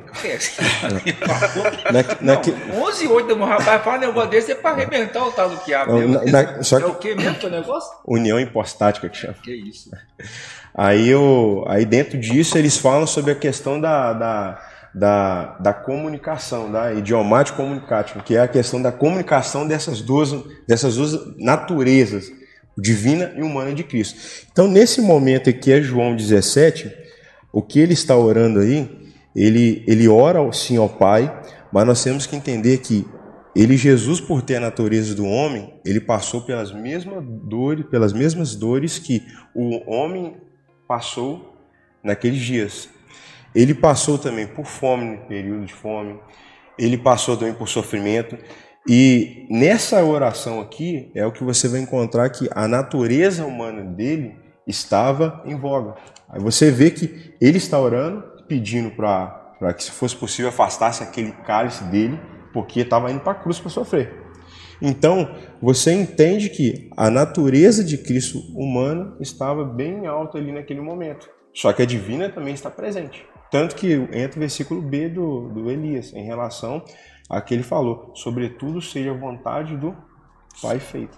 naque- 1.92 2.18
naque- 2.24 2.54
11 2.74 3.06
e 3.06 3.08
8 3.08 3.36
da 3.36 3.46
rapaz, 3.46 3.84
fala 3.84 3.98
um 3.98 4.00
negócio 4.02 4.30
desse 4.30 4.52
é 4.52 4.56
pra 4.56 4.72
arrebentar 4.72 5.26
o 5.26 5.32
tal 5.32 5.50
do 5.50 5.58
quiabo. 5.58 5.92
Não, 5.92 6.00
mesmo. 6.00 6.32
na- 6.32 6.44
na- 6.44 6.64
só 6.64 6.78
É 6.78 6.82
que- 6.82 6.86
o 6.88 6.96
que 6.96 7.16
mesmo 7.16 7.36
que 7.36 7.46
é 7.46 7.50
o 7.50 7.52
negócio? 7.52 7.92
união 8.08 8.40
hipostática 8.40 9.10
que 9.10 9.18
chama. 9.18 9.36
Que 9.44 9.54
isso. 9.54 9.90
Aí, 10.74 11.08
eu, 11.10 11.64
aí 11.68 11.86
dentro 11.86 12.18
disso 12.18 12.58
eles 12.58 12.78
falam 12.78 13.08
sobre 13.08 13.32
a 13.32 13.36
questão 13.36 13.80
da, 13.80 14.12
da, 14.14 14.62
da, 14.94 15.44
da 15.60 15.74
comunicação, 15.74 16.72
da 16.72 16.94
idiomática 16.94 17.56
comunicativa, 17.58 18.22
que 18.22 18.36
é 18.36 18.42
a 18.42 18.48
questão 18.48 18.82
da 18.82 18.92
comunicação 18.92 19.66
dessas 19.68 20.02
duas, 20.02 20.34
dessas 20.68 20.96
duas 20.96 21.18
naturezas, 21.38 22.30
divina 22.78 23.32
e 23.38 23.42
humana 23.42 23.74
de 23.74 23.84
Cristo. 23.86 24.20
Então, 24.52 24.68
nesse 24.68 25.00
momento 25.02 25.50
aqui 25.50 25.72
é 25.72 25.82
João 25.82 26.14
17, 26.14 26.92
o 27.56 27.62
que 27.62 27.80
ele 27.80 27.94
está 27.94 28.18
orando 28.18 28.60
aí 28.60 29.06
ele, 29.36 29.84
ele 29.86 30.08
ora 30.08 30.40
sim 30.54 30.78
ao 30.78 30.88
Pai, 30.88 31.42
mas 31.72 31.86
nós 31.86 32.04
temos 32.04 32.26
que 32.26 32.36
entender 32.36 32.78
que 32.78 33.06
ele, 33.54 33.76
Jesus, 33.76 34.22
por 34.22 34.42
ter 34.42 34.58
a 34.58 34.62
natureza 34.62 35.14
do 35.14 35.26
homem, 35.26 35.74
ele 35.86 36.00
passou 36.00 36.42
pelas 36.42 36.72
mesmas 36.72 37.24
dores, 37.26 37.86
pelas 37.88 38.14
mesmas 38.14 38.56
dores 38.56 38.98
que 38.98 39.26
o 39.54 39.90
homem 39.90 40.38
passou 40.88 41.54
naqueles 42.04 42.42
dias. 42.42 42.90
Ele 43.54 43.74
passou 43.74 44.18
também 44.18 44.48
por 44.48 44.66
fome, 44.66 45.18
período 45.28 45.66
de 45.66 45.74
fome. 45.74 46.20
Ele 46.78 46.98
passou 46.98 47.38
também 47.38 47.54
por 47.54 47.68
sofrimento. 47.68 48.38
E 48.88 49.48
nessa 49.50 50.04
oração 50.04 50.60
aqui 50.62 51.10
é 51.16 51.26
o 51.26 51.32
que 51.32 51.44
você 51.44 51.68
vai 51.68 51.80
encontrar 51.80 52.30
que 52.30 52.50
a 52.52 52.68
natureza 52.68 53.46
humana 53.46 53.84
dele 53.84 54.36
estava 54.68 55.42
em 55.46 55.56
voga. 55.56 55.96
Aí 56.30 56.40
você 56.40 56.72
vê 56.72 56.92
que 56.92 57.34
ele 57.40 57.58
está 57.58 57.80
orando, 57.80 58.24
pedindo 58.48 58.92
para 58.92 59.74
que, 59.76 59.84
se 59.84 59.92
fosse 59.92 60.16
possível, 60.16 60.50
afastasse 60.50 61.04
aquele 61.04 61.32
cálice 61.32 61.84
dele 61.86 62.20
porque 62.54 62.82
estava 62.82 63.12
indo 63.12 63.20
para 63.20 63.34
a 63.34 63.36
cruz 63.36 63.60
para 63.60 63.70
sofrer. 63.70 64.14
Então, 64.82 65.36
você 65.62 65.94
entende 65.94 66.50
que 66.50 66.90
a 66.96 67.10
natureza 67.10 67.84
de 67.84 67.98
Cristo 67.98 68.40
humana 68.54 69.16
estava 69.20 69.64
bem 69.64 70.06
alta 70.06 70.38
ali 70.38 70.52
naquele 70.52 70.82
momento. 70.82 71.30
Só 71.54 71.72
que 71.72 71.82
a 71.82 71.86
divina 71.86 72.30
também 72.30 72.54
está 72.54 72.70
presente. 72.70 73.26
Tanto 73.50 73.76
que 73.76 73.94
entra 73.94 74.38
o 74.38 74.40
versículo 74.40 74.82
B 74.82 75.08
do, 75.08 75.50
do 75.50 75.72
Elias, 75.72 76.14
em 76.14 76.26
relação 76.26 76.84
a 77.30 77.40
que 77.40 77.54
ele 77.54 77.64
falou: 77.64 78.12
sobretudo 78.16 78.82
seja 78.82 79.12
a 79.12 79.18
vontade 79.18 79.78
do 79.78 79.96
Pai 80.62 80.80
feita. 80.80 81.18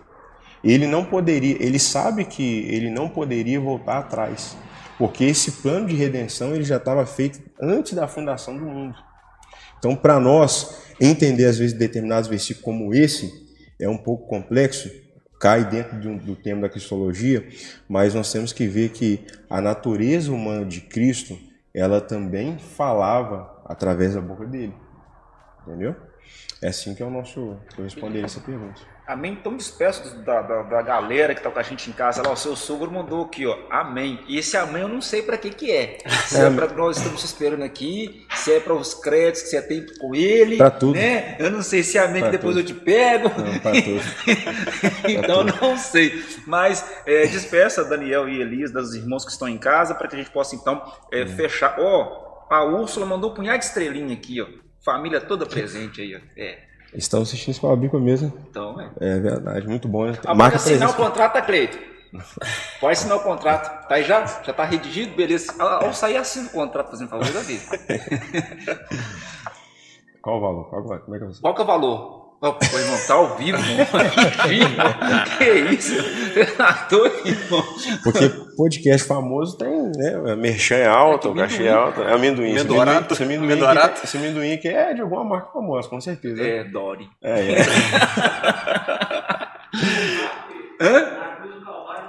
Ele 0.64 0.88
não 0.88 1.06
poderia, 1.06 1.56
ele 1.60 1.78
sabe 1.78 2.26
que 2.26 2.66
ele 2.70 2.90
não 2.90 3.08
poderia 3.08 3.60
voltar 3.60 4.00
atrás, 4.00 4.58
porque 4.98 5.24
esse 5.26 5.52
plano 5.52 5.88
de 5.88 5.96
redenção 5.96 6.56
ele 6.56 6.64
já 6.64 6.78
estava 6.78 7.06
feito 7.06 7.40
antes 7.62 7.94
da 7.94 8.08
fundação 8.08 8.58
do 8.58 8.66
mundo. 8.66 8.98
Então, 9.78 9.96
para 9.96 10.20
nós, 10.20 10.82
entender 11.00 11.46
às 11.46 11.58
vezes 11.58 11.78
determinados 11.78 12.28
versículos 12.28 12.64
como 12.64 12.94
esse 12.94 13.32
é 13.80 13.88
um 13.88 13.98
pouco 13.98 14.28
complexo, 14.28 14.90
cai 15.40 15.70
dentro 15.70 15.98
um, 16.10 16.18
do 16.18 16.36
tema 16.36 16.64
da 16.64 16.70
cristologia, 16.70 17.48
mas 17.88 18.14
nós 18.14 18.32
temos 18.32 18.52
que 18.52 18.68
ver 18.68 18.90
que 18.90 19.26
a 19.50 19.62
natureza 19.62 20.32
humana 20.32 20.66
de 20.66 20.82
Cristo, 20.82 21.38
ela 21.74 22.02
também 22.02 22.58
falava 22.58 23.62
através 23.66 24.16
da 24.16 24.22
boca 24.22 24.46
dele. 24.46 24.74
Entendeu? 25.62 25.96
É 26.62 26.70
assim 26.70 26.96
que 26.96 27.04
é 27.04 27.06
o 27.06 27.12
nosso. 27.12 27.58
Eu 27.78 27.84
responderia 27.84 28.26
essa 28.26 28.40
pergunta. 28.40 28.82
Amém. 29.08 29.38
Então 29.40 29.56
despeço 29.56 30.18
da, 30.18 30.42
da, 30.42 30.64
da, 30.64 30.82
galera 30.82 31.34
que 31.34 31.42
tá 31.42 31.50
com 31.50 31.58
a 31.58 31.64
gente 31.64 31.90
em 31.90 31.94
casa 31.94 32.22
lá. 32.22 32.34
O 32.34 32.36
seu 32.36 32.58
sogro 32.58 32.92
mandou 32.92 33.24
aqui, 33.24 33.46
ó. 33.46 33.58
Amém. 33.70 34.20
E 34.28 34.38
esse 34.38 34.58
amém 34.58 34.82
eu 34.82 34.90
não 34.90 35.02
sei 35.02 35.22
para 35.22 35.38
que 35.38 35.50
que 35.50 35.72
é. 35.72 35.98
Se 36.28 36.42
é, 36.42 36.48
é 36.48 36.50
para 36.50 36.68
nós 36.74 36.98
estamos 36.98 37.24
esperando 37.24 37.64
aqui, 37.64 38.28
se 38.36 38.52
é 38.52 38.60
para 38.60 38.74
os 38.74 38.94
créditos 38.94 39.44
que 39.44 39.50
você 39.50 39.62
tem 39.62 39.86
com 39.98 40.14
ele. 40.14 40.58
Para 40.58 40.72
tudo. 40.72 40.96
Né? 40.96 41.38
Eu 41.40 41.50
não 41.50 41.62
sei 41.62 41.84
se 41.84 41.98
é 41.98 42.02
amém 42.02 42.22
que 42.22 42.32
depois 42.32 42.54
tudo. 42.54 42.60
eu 42.60 42.66
te 42.66 42.74
pego. 42.74 43.30
Não, 43.30 43.60
para 43.60 43.82
tudo. 43.82 44.02
então 45.08 45.46
tudo. 45.46 45.58
não 45.62 45.78
sei. 45.78 46.22
Mas 46.46 46.86
é, 47.06 47.26
despeça 47.28 47.86
Daniel 47.86 48.28
e 48.28 48.42
Elias, 48.42 48.72
dos 48.72 48.94
irmãos 48.94 49.24
que 49.24 49.32
estão 49.32 49.48
em 49.48 49.58
casa, 49.58 49.96
para 49.96 50.10
que 50.10 50.16
a 50.16 50.20
gente 50.20 50.32
possa 50.32 50.54
então 50.54 50.84
é, 51.14 51.24
hum. 51.24 51.28
fechar. 51.30 51.78
Ó, 51.80 52.46
a 52.50 52.66
Úrsula 52.66 53.06
mandou 53.06 53.32
um 53.32 53.34
punhado 53.34 53.60
de 53.60 53.66
estrelinha 53.66 54.14
aqui, 54.14 54.42
ó. 54.42 54.48
Família 54.84 55.22
toda 55.22 55.46
presente 55.46 56.02
aí, 56.02 56.16
ó. 56.16 56.20
É. 56.36 56.68
Estão 56.94 57.22
assistindo 57.22 57.52
isso 57.52 57.62
pela 57.62 57.76
Bíblia 57.76 58.00
mesmo. 58.02 58.34
Então, 58.50 58.80
é. 58.80 58.90
É 59.00 59.20
verdade, 59.20 59.68
muito 59.68 59.88
bom. 59.88 60.12
Ah, 60.26 60.34
Marca 60.34 60.58
assinar 60.58 60.90
o 60.90 60.94
contrato, 60.94 61.44
Cleito. 61.46 61.78
Pode 62.80 62.94
assinar 62.94 63.18
o 63.18 63.22
contrato. 63.22 63.88
Tá 63.88 63.96
aí 63.96 64.04
já? 64.04 64.26
Já 64.26 64.54
tá 64.54 64.64
redigido? 64.64 65.16
Beleza. 65.16 65.54
Ao 65.62 65.94
sair, 65.94 66.18
assina 66.18 66.48
o 66.48 66.52
contrato, 66.52 66.92
fazendo 66.92 67.10
favor 67.10 67.32
da 67.32 67.42
vida. 67.42 67.64
Qual 70.22 70.38
o 70.38 70.42
valor? 70.42 70.70
Qual, 70.70 70.84
como 70.84 71.16
é 71.16 71.20
que 71.20 71.26
é 71.26 71.30
Qual 71.42 71.56
que 71.56 71.62
é 71.62 71.64
o 71.64 71.68
valor? 71.68 72.27
Pô, 72.40 72.56
irmão, 72.78 72.98
tá 73.08 73.16
ao 73.16 73.36
vivo, 73.36 73.58
Que 75.40 75.50
isso? 75.74 75.96
Tá 76.56 76.88
irmão. 77.26 77.64
Porque 78.04 78.30
podcast 78.56 79.08
famoso 79.08 79.58
tem, 79.58 79.92
né? 79.96 80.36
Merchan 80.36 80.76
é 80.76 80.88
alto, 80.88 81.32
é 81.32 81.36
cachê 81.36 81.64
é 81.64 81.72
alto. 81.72 82.04
É 82.04 82.14
amendoim. 82.14 82.54
Mendorato. 82.54 83.16
Esse 83.16 83.24
amendoim, 83.24 83.54
amendoim, 83.54 83.94
que, 83.94 84.06
esse 84.06 84.18
amendoim 84.18 84.54
aqui 84.54 84.68
é 84.68 84.94
de 84.94 85.02
alguma 85.02 85.24
marca 85.24 85.52
famosa, 85.52 85.90
com 85.90 86.00
certeza. 86.00 86.44
É, 86.44 86.64
Dory. 86.64 87.10
É, 87.24 87.54
é. 87.54 87.66
Hã? 90.80 91.18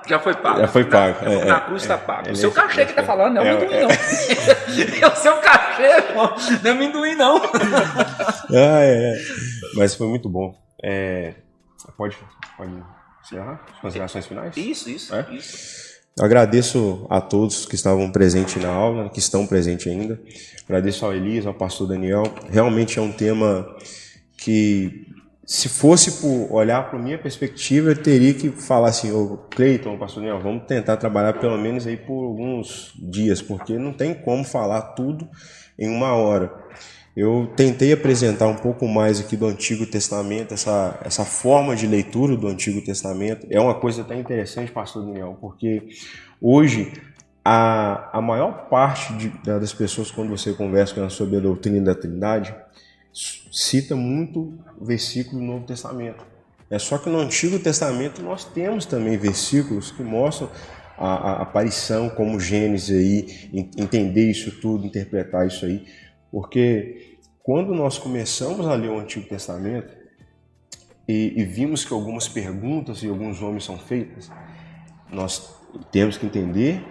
Já 0.07 0.19
foi 0.19 0.35
pago. 0.35 0.61
Já 0.61 0.69
foi 0.69 0.85
pago. 0.85 1.25
Na, 1.25 1.31
é, 1.33 1.45
na 1.45 1.61
cruz 1.61 1.83
está 1.83 1.95
é, 1.95 1.99
pago. 1.99 2.31
o 2.31 2.37
seu 2.37 2.51
cachê 2.53 2.87
que 2.87 2.95
tá 2.95 3.03
falando, 3.03 3.35
não 3.35 3.43
é 3.43 3.53
o 3.53 3.57
amendoim, 3.57 3.81
não. 3.81 3.91
É 3.91 5.07
o 5.07 5.17
seu 5.17 5.37
cachê, 5.37 5.83
irmão. 5.83 6.35
Não 6.63 6.71
é 6.71 6.75
amendoim, 6.75 7.15
não. 7.15 7.37
ah, 7.37 8.81
é. 8.83 9.15
Mas 9.79 9.95
foi 9.95 10.09
muito 10.09 10.29
bom. 10.29 10.55
É, 10.83 11.35
pode, 11.97 12.17
pode 12.57 12.73
encerrar? 13.25 13.65
As 13.73 13.81
considerações 13.81 14.27
finais? 14.27 14.57
Isso, 14.57 14.91
isso, 14.91 15.15
é? 15.15 15.27
isso. 15.33 15.89
Eu 16.19 16.25
agradeço 16.25 17.07
a 17.09 17.21
todos 17.21 17.65
que 17.65 17.77
estavam 17.77 18.11
presentes 18.11 18.61
na 18.61 18.71
aula, 18.71 19.09
que 19.09 19.21
estão 19.21 19.47
presentes 19.47 19.87
ainda. 19.87 20.21
Agradeço 20.65 21.07
ao 21.07 21.15
Elias, 21.15 21.47
ao 21.47 21.55
pastor 21.55 21.87
Daniel. 21.87 22.25
Realmente 22.51 22.99
é 22.99 23.03
um 23.03 23.13
tema 23.13 23.65
que 24.37 25.07
se 25.47 25.69
fosse 25.69 26.21
por 26.21 26.53
olhar 26.53 26.91
para 26.91 26.99
minha 26.99 27.17
perspectiva, 27.17 27.91
eu 27.91 28.03
teria 28.03 28.35
que 28.35 28.51
falar 28.51 28.89
assim, 28.89 29.11
ô 29.13 29.39
Cleiton, 29.51 29.97
pastor 29.97 30.23
Daniel, 30.23 30.43
vamos 30.43 30.67
tentar 30.67 30.99
trabalhar 30.99 31.35
pelo 31.35 31.57
menos 31.57 31.87
aí 31.87 31.97
por 31.97 32.23
alguns 32.25 32.93
dias, 32.99 33.41
porque 33.41 33.79
não 33.79 33.95
tem 33.95 34.13
como 34.13 34.45
falar 34.45 34.83
tudo 34.93 35.27
em 35.79 35.89
uma 35.89 36.13
hora. 36.13 36.53
Eu 37.21 37.49
tentei 37.57 37.93
apresentar 37.93 38.47
um 38.47 38.55
pouco 38.55 38.87
mais 38.87 39.19
aqui 39.19 39.37
do 39.37 39.45
Antigo 39.45 39.85
Testamento, 39.85 40.55
essa, 40.55 41.01
essa 41.05 41.25
forma 41.25 41.75
de 41.75 41.85
leitura 41.85 42.37
do 42.37 42.47
Antigo 42.47 42.81
Testamento. 42.81 43.45
É 43.51 43.61
uma 43.61 43.75
coisa 43.75 44.03
até 44.03 44.15
interessante, 44.17 44.71
pastor 44.71 45.05
Daniel, 45.05 45.37
porque 45.41 45.89
hoje 46.41 46.93
a, 47.45 48.19
a 48.19 48.23
maior 48.23 48.69
parte 48.69 49.13
de, 49.15 49.31
das 49.43 49.73
pessoas, 49.73 50.13
quando 50.13 50.29
você 50.29 50.53
conversa 50.53 51.11
sobre 51.11 51.39
a 51.39 51.41
doutrina 51.41 51.81
da 51.81 51.93
Trindade, 51.93 52.55
cita 53.13 53.97
muito 53.97 54.57
versículo 54.81 55.41
do 55.41 55.45
Novo 55.45 55.67
Testamento. 55.67 56.25
É 56.71 56.79
só 56.79 56.99
que 56.99 57.11
no 57.11 57.19
Antigo 57.19 57.59
Testamento 57.59 58.23
nós 58.23 58.45
temos 58.45 58.87
também 58.87 59.17
versículos 59.17 59.91
que 59.91 60.05
mostram 60.05 60.49
a, 60.97 61.33
a 61.33 61.43
aparição 61.43 62.09
como 62.11 62.39
Gênesis 62.39 62.97
aí, 62.97 63.71
entender 63.77 64.31
isso 64.31 64.61
tudo, 64.61 64.87
interpretar 64.87 65.49
isso 65.49 65.67
aí, 65.67 65.85
porque 66.31 67.08
quando 67.49 67.75
nós 67.75 67.97
começamos 67.97 68.67
a 68.67 68.75
ler 68.75 68.91
o 68.91 69.01
Antigo 69.01 69.27
Testamento 69.27 69.97
e, 71.09 71.33
e 71.35 71.45
vimos 71.47 71.83
que 71.83 71.95
algumas 71.95 72.29
perguntas 72.29 73.03
e 73.03 73.09
alguns 73.09 73.41
nomes 73.41 73.65
são 73.65 73.79
feitas, 73.79 74.31
nós 75.11 75.59
temos 75.91 76.19
que 76.19 76.27
entender, 76.27 76.85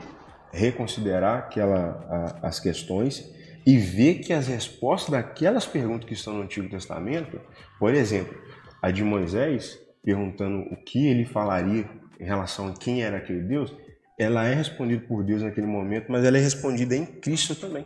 reconsiderar 0.52 1.38
aquela, 1.38 2.40
a, 2.42 2.48
as 2.48 2.60
questões 2.60 3.32
e 3.68 3.78
ver 3.78 4.16
que 4.16 4.34
as 4.34 4.48
respostas 4.48 5.12
daquelas 5.12 5.68
perguntas 5.68 6.08
que 6.08 6.16
estão 6.16 6.34
no 6.34 6.42
Antigo 6.42 6.68
Testamento, 6.68 7.40
por 7.78 7.94
exemplo, 7.94 8.36
a 8.82 8.90
de 8.90 9.04
Moisés, 9.04 9.78
perguntando 10.04 10.62
o 10.74 10.76
que 10.78 11.06
ele 11.06 11.24
falaria 11.24 11.88
em 12.20 12.26
relação 12.26 12.70
a 12.70 12.74
quem 12.74 13.04
era 13.04 13.18
aquele 13.18 13.44
Deus, 13.44 13.72
ela 14.18 14.48
é 14.48 14.56
respondida 14.56 15.06
por 15.08 15.24
Deus 15.24 15.44
naquele 15.44 15.68
momento, 15.68 16.12
mas 16.12 16.26
ela 16.26 16.40
é 16.40 16.42
respondida 16.42 16.96
em 16.96 17.06
Cristo 17.06 17.54
também. 17.54 17.86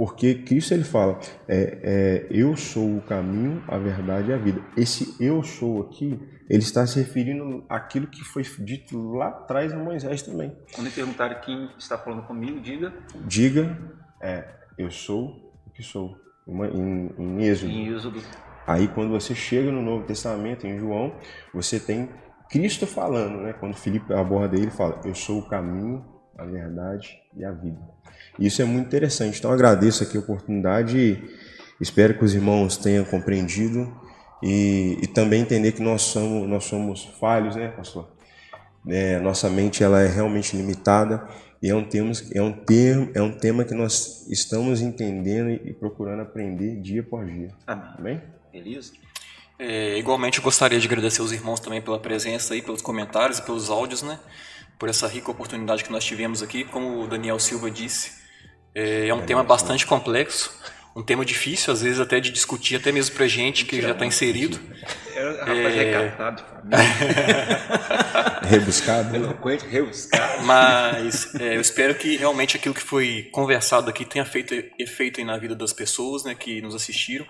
Porque 0.00 0.34
Cristo 0.34 0.72
ele 0.72 0.82
fala, 0.82 1.20
é, 1.46 1.78
é, 1.82 2.26
eu 2.30 2.56
sou 2.56 2.96
o 2.96 3.02
caminho, 3.02 3.62
a 3.68 3.76
verdade 3.76 4.30
e 4.30 4.32
a 4.32 4.38
vida. 4.38 4.62
Esse 4.74 5.14
eu 5.22 5.42
sou 5.42 5.82
aqui, 5.82 6.18
ele 6.48 6.62
está 6.62 6.86
se 6.86 6.98
referindo 6.98 7.66
àquilo 7.68 8.06
que 8.06 8.24
foi 8.24 8.42
dito 8.60 8.98
lá 9.12 9.28
atrás 9.28 9.74
no 9.74 9.84
Moisés 9.84 10.22
também. 10.22 10.56
Quando 10.74 10.86
me 10.86 10.90
perguntarem 10.90 11.38
quem 11.42 11.68
está 11.78 11.98
falando 11.98 12.22
comigo, 12.22 12.58
diga. 12.62 12.94
Diga, 13.26 13.78
é, 14.22 14.48
eu 14.78 14.90
sou 14.90 15.52
o 15.66 15.70
que 15.70 15.82
sou. 15.82 16.16
Em, 16.48 17.10
em 17.18 17.42
Êxodo. 17.42 17.70
Em 17.70 17.94
Êxodo. 17.94 18.22
Aí 18.66 18.88
quando 18.88 19.10
você 19.10 19.34
chega 19.34 19.70
no 19.70 19.82
Novo 19.82 20.06
Testamento, 20.06 20.66
em 20.66 20.78
João, 20.78 21.14
você 21.52 21.78
tem 21.78 22.08
Cristo 22.48 22.86
falando, 22.86 23.42
né? 23.42 23.52
Quando 23.52 23.74
Filipe 23.74 24.14
aborda 24.14 24.56
ele, 24.56 24.70
fala: 24.70 24.98
Eu 25.04 25.14
sou 25.14 25.40
o 25.40 25.46
caminho, 25.46 26.02
a 26.38 26.46
verdade 26.46 27.20
e 27.36 27.44
a 27.44 27.52
vida. 27.52 27.78
Isso 28.40 28.62
é 28.62 28.64
muito 28.64 28.86
interessante. 28.86 29.38
Então 29.38 29.52
agradeço 29.52 30.02
aqui 30.02 30.16
a 30.16 30.20
oportunidade 30.20 30.98
e 30.98 31.22
espero 31.80 32.16
que 32.16 32.24
os 32.24 32.34
irmãos 32.34 32.76
tenham 32.78 33.04
compreendido 33.04 33.94
e, 34.42 34.98
e 35.02 35.06
também 35.06 35.42
entender 35.42 35.72
que 35.72 35.82
nós 35.82 36.02
somos, 36.02 36.48
nós 36.48 36.64
somos 36.64 37.04
falhos, 37.20 37.54
né, 37.54 37.68
pastor? 37.68 38.08
É, 38.88 39.20
nossa 39.20 39.50
mente 39.50 39.84
ela 39.84 40.00
é 40.00 40.08
realmente 40.08 40.56
limitada 40.56 41.28
e 41.62 41.68
é 41.68 41.74
um, 41.74 41.84
tema, 41.84 42.12
é, 42.32 42.40
um 42.40 42.52
termo, 42.52 43.10
é 43.14 43.20
um 43.20 43.30
tema 43.30 43.64
que 43.64 43.74
nós 43.74 44.26
estamos 44.30 44.80
entendendo 44.80 45.50
e 45.50 45.74
procurando 45.74 46.22
aprender 46.22 46.80
dia 46.80 47.02
por 47.02 47.26
dia. 47.26 47.50
Amém. 47.66 47.92
Amém? 47.98 48.22
Beleza? 48.50 48.92
É, 49.58 49.98
igualmente, 49.98 50.38
eu 50.38 50.42
gostaria 50.42 50.80
de 50.80 50.86
agradecer 50.86 51.20
os 51.20 51.32
irmãos 51.32 51.60
também 51.60 51.82
pela 51.82 52.00
presença 52.00 52.54
aí, 52.54 52.62
pelos 52.62 52.80
comentários 52.80 53.38
e 53.38 53.42
pelos 53.42 53.68
áudios, 53.68 54.02
né? 54.02 54.18
Por 54.78 54.88
essa 54.88 55.06
rica 55.06 55.30
oportunidade 55.30 55.84
que 55.84 55.92
nós 55.92 56.02
tivemos 56.02 56.42
aqui. 56.42 56.64
Como 56.64 57.02
o 57.02 57.06
Daniel 57.06 57.38
Silva 57.38 57.70
disse, 57.70 58.19
É, 58.74 59.08
é 59.08 59.14
um 59.14 59.22
tema 59.22 59.42
bastante 59.42 59.84
complexo, 59.86 60.52
um 60.94 61.02
tema 61.02 61.24
difícil, 61.24 61.72
às 61.72 61.82
vezes 61.82 62.00
até 62.00 62.20
de 62.20 62.30
discutir, 62.30 62.76
até 62.76 62.90
mesmo 62.92 63.14
pra 63.16 63.26
gente 63.26 63.64
que 63.64 63.80
já 63.80 63.90
está 63.92 64.04
inserido. 64.06 64.58
É, 65.14 65.30
rapaz, 65.40 65.58
É. 65.58 66.00
recatado, 66.02 66.44
Rebuscado. 68.48 69.10
né? 69.10 69.18
eloquente, 69.18 69.66
rebuscado. 69.66 70.44
Mas 70.44 71.34
é, 71.36 71.56
eu 71.56 71.60
espero 71.60 71.94
que 71.94 72.16
realmente 72.16 72.56
aquilo 72.56 72.74
que 72.74 72.82
foi 72.82 73.28
conversado 73.32 73.88
aqui 73.90 74.04
tenha 74.04 74.24
feito 74.24 74.54
efeito 74.78 75.20
aí 75.20 75.26
na 75.26 75.36
vida 75.36 75.54
das 75.54 75.72
pessoas 75.72 76.24
né, 76.24 76.34
que 76.34 76.60
nos 76.60 76.74
assistiram. 76.74 77.26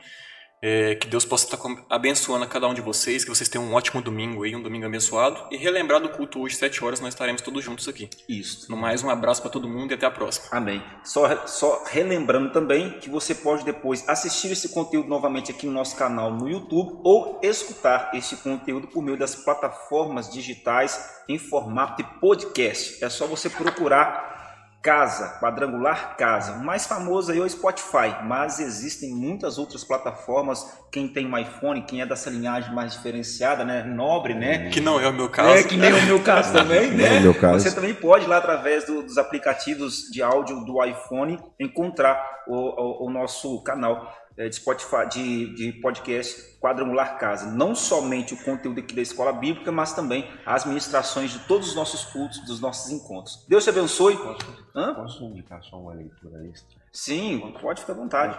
É, 0.63 0.95
que 0.95 1.09
Deus 1.09 1.25
possa 1.25 1.47
estar 1.47 1.59
abençoando 1.89 2.45
a 2.45 2.47
cada 2.47 2.69
um 2.69 2.75
de 2.75 2.83
vocês, 2.83 3.25
que 3.25 3.31
vocês 3.31 3.49
tenham 3.49 3.67
um 3.67 3.75
ótimo 3.75 4.03
domingo 4.03 4.45
aí, 4.45 4.55
um 4.55 4.63
domingo 4.63 4.85
abençoado. 4.87 5.47
E 5.51 5.57
relembrar 5.57 6.01
do 6.01 6.11
culto 6.11 6.41
hoje, 6.41 6.57
7 6.57 6.85
horas, 6.85 7.01
nós 7.01 7.15
estaremos 7.15 7.41
todos 7.41 7.65
juntos 7.65 7.89
aqui. 7.89 8.11
Isso. 8.29 8.71
No 8.71 8.77
mais, 8.77 9.03
um 9.03 9.09
abraço 9.09 9.41
para 9.41 9.51
todo 9.51 9.69
mundo 9.69 9.93
e 9.93 9.95
até 9.95 10.07
a 10.07 10.11
próxima. 10.11 10.47
Amém. 10.51 10.83
Só, 11.03 11.47
só 11.47 11.85
relembrando 11.87 12.53
também 12.53 12.99
que 12.99 13.09
você 13.09 13.35
pode 13.35 13.65
depois 13.65 14.07
assistir 14.09 14.53
esse 14.53 14.69
conteúdo 14.69 15.09
novamente 15.09 15.51
aqui 15.51 15.67
no 15.67 15.73
nosso 15.73 15.97
canal 15.97 16.31
no 16.33 16.49
YouTube 16.49 17.01
ou 17.03 17.41
escutar 17.43 18.11
este 18.15 18.37
conteúdo 18.37 18.87
por 18.87 19.03
meio 19.03 19.17
das 19.17 19.35
plataformas 19.35 20.31
digitais 20.31 21.21
em 21.29 21.39
formato 21.39 22.03
de 22.03 22.21
podcast. 22.21 23.03
É 23.03 23.09
só 23.09 23.27
você 23.27 23.49
procurar 23.49 24.30
Casa, 24.83 25.39
Quadrangular 25.41 26.16
Casa. 26.16 26.53
O 26.53 26.64
mais 26.64 26.87
famoso 26.87 27.31
aí 27.31 27.39
é 27.39 27.43
o 27.43 27.49
Spotify, 27.49 28.16
mas 28.24 28.59
existem 28.61 29.14
muitas 29.14 29.59
outras 29.59 29.85
plataformas. 29.85 30.66
Quem 30.91 31.07
tem 31.07 31.26
um 31.26 31.37
iPhone, 31.37 31.83
quem 31.83 32.01
é 32.01 32.07
dessa 32.07 32.31
linhagem 32.31 32.74
mais 32.74 32.93
diferenciada, 32.95 33.62
né, 33.64 33.83
nobre, 33.85 34.35
né, 34.35 34.70
Que 34.70 34.81
não 34.81 34.99
é 34.99 35.07
o 35.07 35.12
meu 35.12 35.28
caso. 35.28 35.51
é, 35.51 35.62
que 35.62 35.76
nem 35.76 35.93
o 35.93 36.03
meu 36.07 36.22
caso 36.22 36.53
também, 36.55 36.91
né? 36.93 37.09
Não 37.11 37.16
é 37.16 37.18
o 37.18 37.22
meu 37.22 37.35
caso. 37.35 37.61
Você 37.61 37.74
também 37.74 37.93
pode 37.95 38.26
lá 38.26 38.39
através 38.39 38.87
do- 38.87 39.03
dos 39.03 39.18
aplicativos 39.18 40.11
de 40.11 40.22
áudio 40.22 40.64
do 40.64 40.83
iPhone 40.85 41.39
encontrar 41.61 42.18
o, 42.49 42.55
o- 42.57 43.07
o 43.07 43.11
nosso 43.11 43.62
canal 43.62 44.11
de 44.49 44.57
Spotify, 44.57 45.09
de, 45.11 45.55
de 45.55 45.72
podcast 45.80 46.59
Quadrangular 46.61 47.18
Casa. 47.18 47.51
Não 47.51 47.74
somente 47.74 48.34
o 48.34 48.36
conteúdo 48.45 48.80
aqui 48.80 48.95
da 48.95 49.03
Escola 49.03 49.32
Bíblica, 49.32 49.70
mas 49.70 49.93
também 49.93 50.28
as 50.47 50.64
ministrações 50.64 51.30
de 51.30 51.38
todos 51.41 51.68
os 51.68 51.74
nossos 51.74 52.05
cultos, 52.05 52.38
dos 52.47 52.61
nossos 52.61 52.91
encontros. 52.91 53.45
Deus 53.49 53.64
te 53.64 53.70
abençoe. 53.70 54.18
Hã? 54.74 54.95
Posso 54.95 55.24
indicar 55.24 55.62
só 55.62 55.76
uma 55.78 55.95
leitura 55.95 56.47
extra? 56.47 56.78
Sim, 56.93 57.55
pode 57.61 57.80
ficar 57.80 57.93
à 57.93 57.97
vontade. 57.97 58.38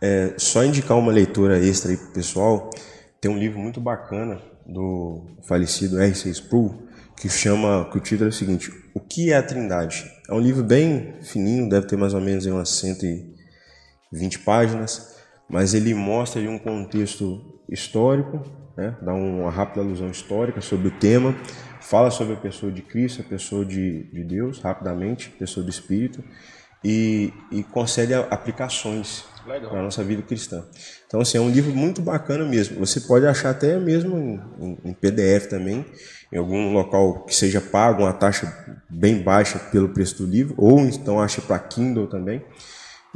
É, 0.00 0.34
só 0.38 0.64
indicar 0.64 0.96
uma 0.96 1.12
leitura 1.12 1.58
extra 1.58 1.90
aí 1.90 1.96
pro 1.96 2.12
pessoal. 2.12 2.70
Tem 3.20 3.30
um 3.30 3.38
livro 3.38 3.58
muito 3.58 3.80
bacana 3.80 4.40
do 4.66 5.26
falecido 5.42 5.96
R6 5.96 6.26
Sproul 6.26 6.90
que 7.20 7.28
chama, 7.28 7.86
que 7.90 7.98
o 7.98 8.00
título 8.00 8.28
é 8.28 8.30
o 8.30 8.32
seguinte: 8.32 8.72
O 8.94 9.00
que 9.00 9.30
é 9.30 9.36
a 9.36 9.42
Trindade? 9.42 10.10
É 10.26 10.32
um 10.32 10.40
livro 10.40 10.64
bem 10.64 11.16
fininho, 11.20 11.68
deve 11.68 11.86
ter 11.86 11.96
mais 11.96 12.14
ou 12.14 12.20
menos 12.20 12.46
umas 12.46 12.70
120 12.70 14.38
páginas, 14.38 15.19
mas 15.50 15.74
ele 15.74 15.92
mostra 15.94 16.40
um 16.42 16.58
contexto 16.58 17.60
histórico, 17.68 18.40
né? 18.76 18.96
dá 19.02 19.12
uma 19.12 19.50
rápida 19.50 19.80
alusão 19.80 20.08
histórica 20.10 20.60
sobre 20.60 20.88
o 20.88 20.90
tema, 20.92 21.34
fala 21.80 22.10
sobre 22.10 22.34
a 22.34 22.36
pessoa 22.36 22.70
de 22.70 22.82
Cristo, 22.82 23.20
a 23.20 23.24
pessoa 23.24 23.64
de, 23.64 24.04
de 24.04 24.24
Deus, 24.24 24.60
rapidamente, 24.60 25.32
a 25.34 25.38
pessoa 25.38 25.64
do 25.64 25.70
Espírito, 25.70 26.22
e, 26.82 27.32
e 27.52 27.62
concede 27.62 28.14
aplicações 28.14 29.24
para 29.68 29.80
a 29.80 29.82
nossa 29.82 30.02
vida 30.02 30.22
cristã. 30.22 30.64
Então, 31.06 31.20
assim, 31.20 31.36
é 31.36 31.40
um 31.40 31.50
livro 31.50 31.72
muito 31.74 32.00
bacana 32.00 32.44
mesmo. 32.44 32.78
Você 32.78 33.00
pode 33.00 33.26
achar 33.26 33.50
até 33.50 33.78
mesmo 33.78 34.16
em, 34.58 34.78
em- 34.84 34.94
PDF 34.94 35.46
também, 35.48 35.84
em 36.32 36.38
algum 36.38 36.72
local 36.72 37.24
que 37.24 37.34
seja 37.34 37.60
pago, 37.60 38.02
uma 38.02 38.12
taxa 38.12 38.46
bem 38.88 39.20
baixa 39.22 39.58
pelo 39.58 39.88
preço 39.90 40.22
do 40.24 40.30
livro, 40.30 40.54
ou 40.56 40.80
então 40.80 41.20
acha 41.20 41.40
para 41.42 41.58
Kindle 41.58 42.06
também. 42.06 42.42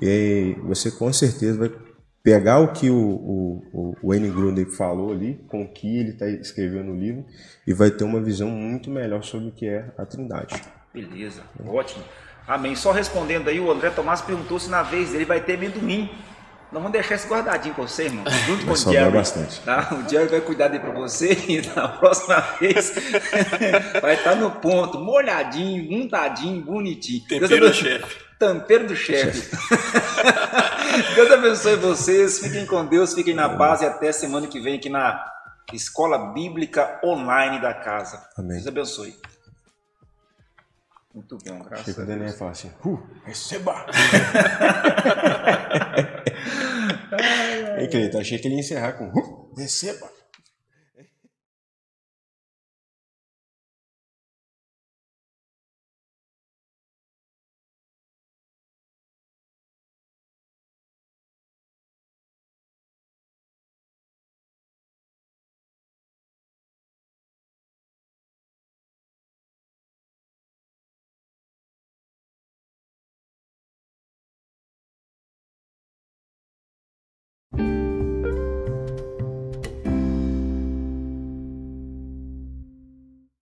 E 0.01 0.07
aí 0.09 0.55
você 0.67 0.91
com 0.91 1.13
certeza 1.13 1.59
vai 1.59 1.71
pegar 2.25 2.59
o 2.59 2.69
que 2.73 2.89
o, 2.91 2.97
o, 2.97 3.63
o- 3.73 3.97
Wayne 4.09 4.31
Grudem 4.31 4.65
falou 4.65 5.13
ali, 5.13 5.39
com 5.49 5.63
o 5.63 5.69
que 5.69 5.99
ele 5.99 6.11
está 6.11 6.27
escrevendo 6.27 6.87
no 6.87 6.97
livro, 6.99 7.25
e 7.67 7.73
vai 7.75 7.91
ter 7.91 8.03
uma 8.05 8.21
visão 8.21 8.49
muito 8.49 8.91
melhor 8.91 9.23
sobre 9.23 9.49
o 9.49 9.53
que 9.53 9.69
é 9.69 9.85
a 9.99 10.07
Trindade. 10.07 10.55
Beleza, 10.93 11.43
ótimo. 11.67 12.03
Amém. 12.49 12.75
Só 12.75 12.93
respondendo 12.93 13.49
aí, 13.49 13.61
o 13.61 13.71
André 13.71 13.91
Tomás 13.91 14.21
perguntou 14.23 14.59
se 14.59 14.71
na 14.71 14.83
vez 14.83 15.11
dele 15.13 15.25
vai 15.27 15.41
ter 15.41 15.55
amendoim. 15.57 16.09
Nós 16.73 16.83
vamos 16.83 16.93
deixar 16.93 17.15
esse 17.15 17.29
guardadinho 17.29 17.75
pra 17.75 17.85
você, 17.87 18.05
irmão. 18.07 18.25
Junto 18.47 18.61
com 18.67 18.73
Vai 18.75 18.75
o 18.75 18.93
Jerry. 18.93 19.13
bastante. 19.13 19.61
Tá? 19.61 19.89
O 20.05 20.09
Jerry 20.11 20.27
vai 20.29 20.41
cuidar 20.41 20.69
dele 20.69 20.83
pra 20.83 20.93
você 20.93 21.33
e 21.49 21.63
na 21.77 21.89
próxima 21.89 22.41
vez 22.59 22.93
vai 24.03 24.15
estar 24.15 24.35
no 24.35 24.51
ponto, 24.51 24.99
molhadinho, 24.99 26.03
untadinho, 26.03 26.61
bonitinho. 26.63 27.23
Tempero 27.29 27.69
do 27.69 27.75
chefe. 27.75 28.17
Tempero 28.39 28.87
do 28.89 28.97
chefe. 28.97 29.57
Deus 31.15 31.31
abençoe 31.31 31.77
vocês. 31.77 32.39
Fiquem 32.39 32.67
com 32.67 32.87
Deus, 32.87 33.15
fiquem 33.15 33.35
na 33.35 33.57
paz 33.57 33.83
e 33.83 33.87
até 33.87 34.13
semana 34.13 34.47
que 34.47 34.61
vem 34.61 34.77
aqui 34.77 34.89
na 34.89 35.25
Escola 35.73 36.33
Bíblica 36.33 37.01
Online 37.05 37.61
da 37.61 37.75
Casa. 37.75 38.25
Amém. 38.37 38.53
Deus 38.53 38.67
abençoe. 38.67 39.15
Muito 41.15 41.39
bom, 41.47 41.63
graças 41.63 41.95
que 41.95 42.01
a 42.01 42.05
Deus. 42.05 42.43
Assim, 42.43 42.73
uh, 42.85 42.99
receba! 43.25 43.87
Ei, 47.79 47.89
Cleiton, 47.89 48.21
achei 48.21 48.39
que 48.39 48.49
ele 48.49 48.57
ia 48.57 48.61
encerrar 48.61 48.95
com 48.95 49.09
uh, 49.09 49.55
receba! 49.57 50.11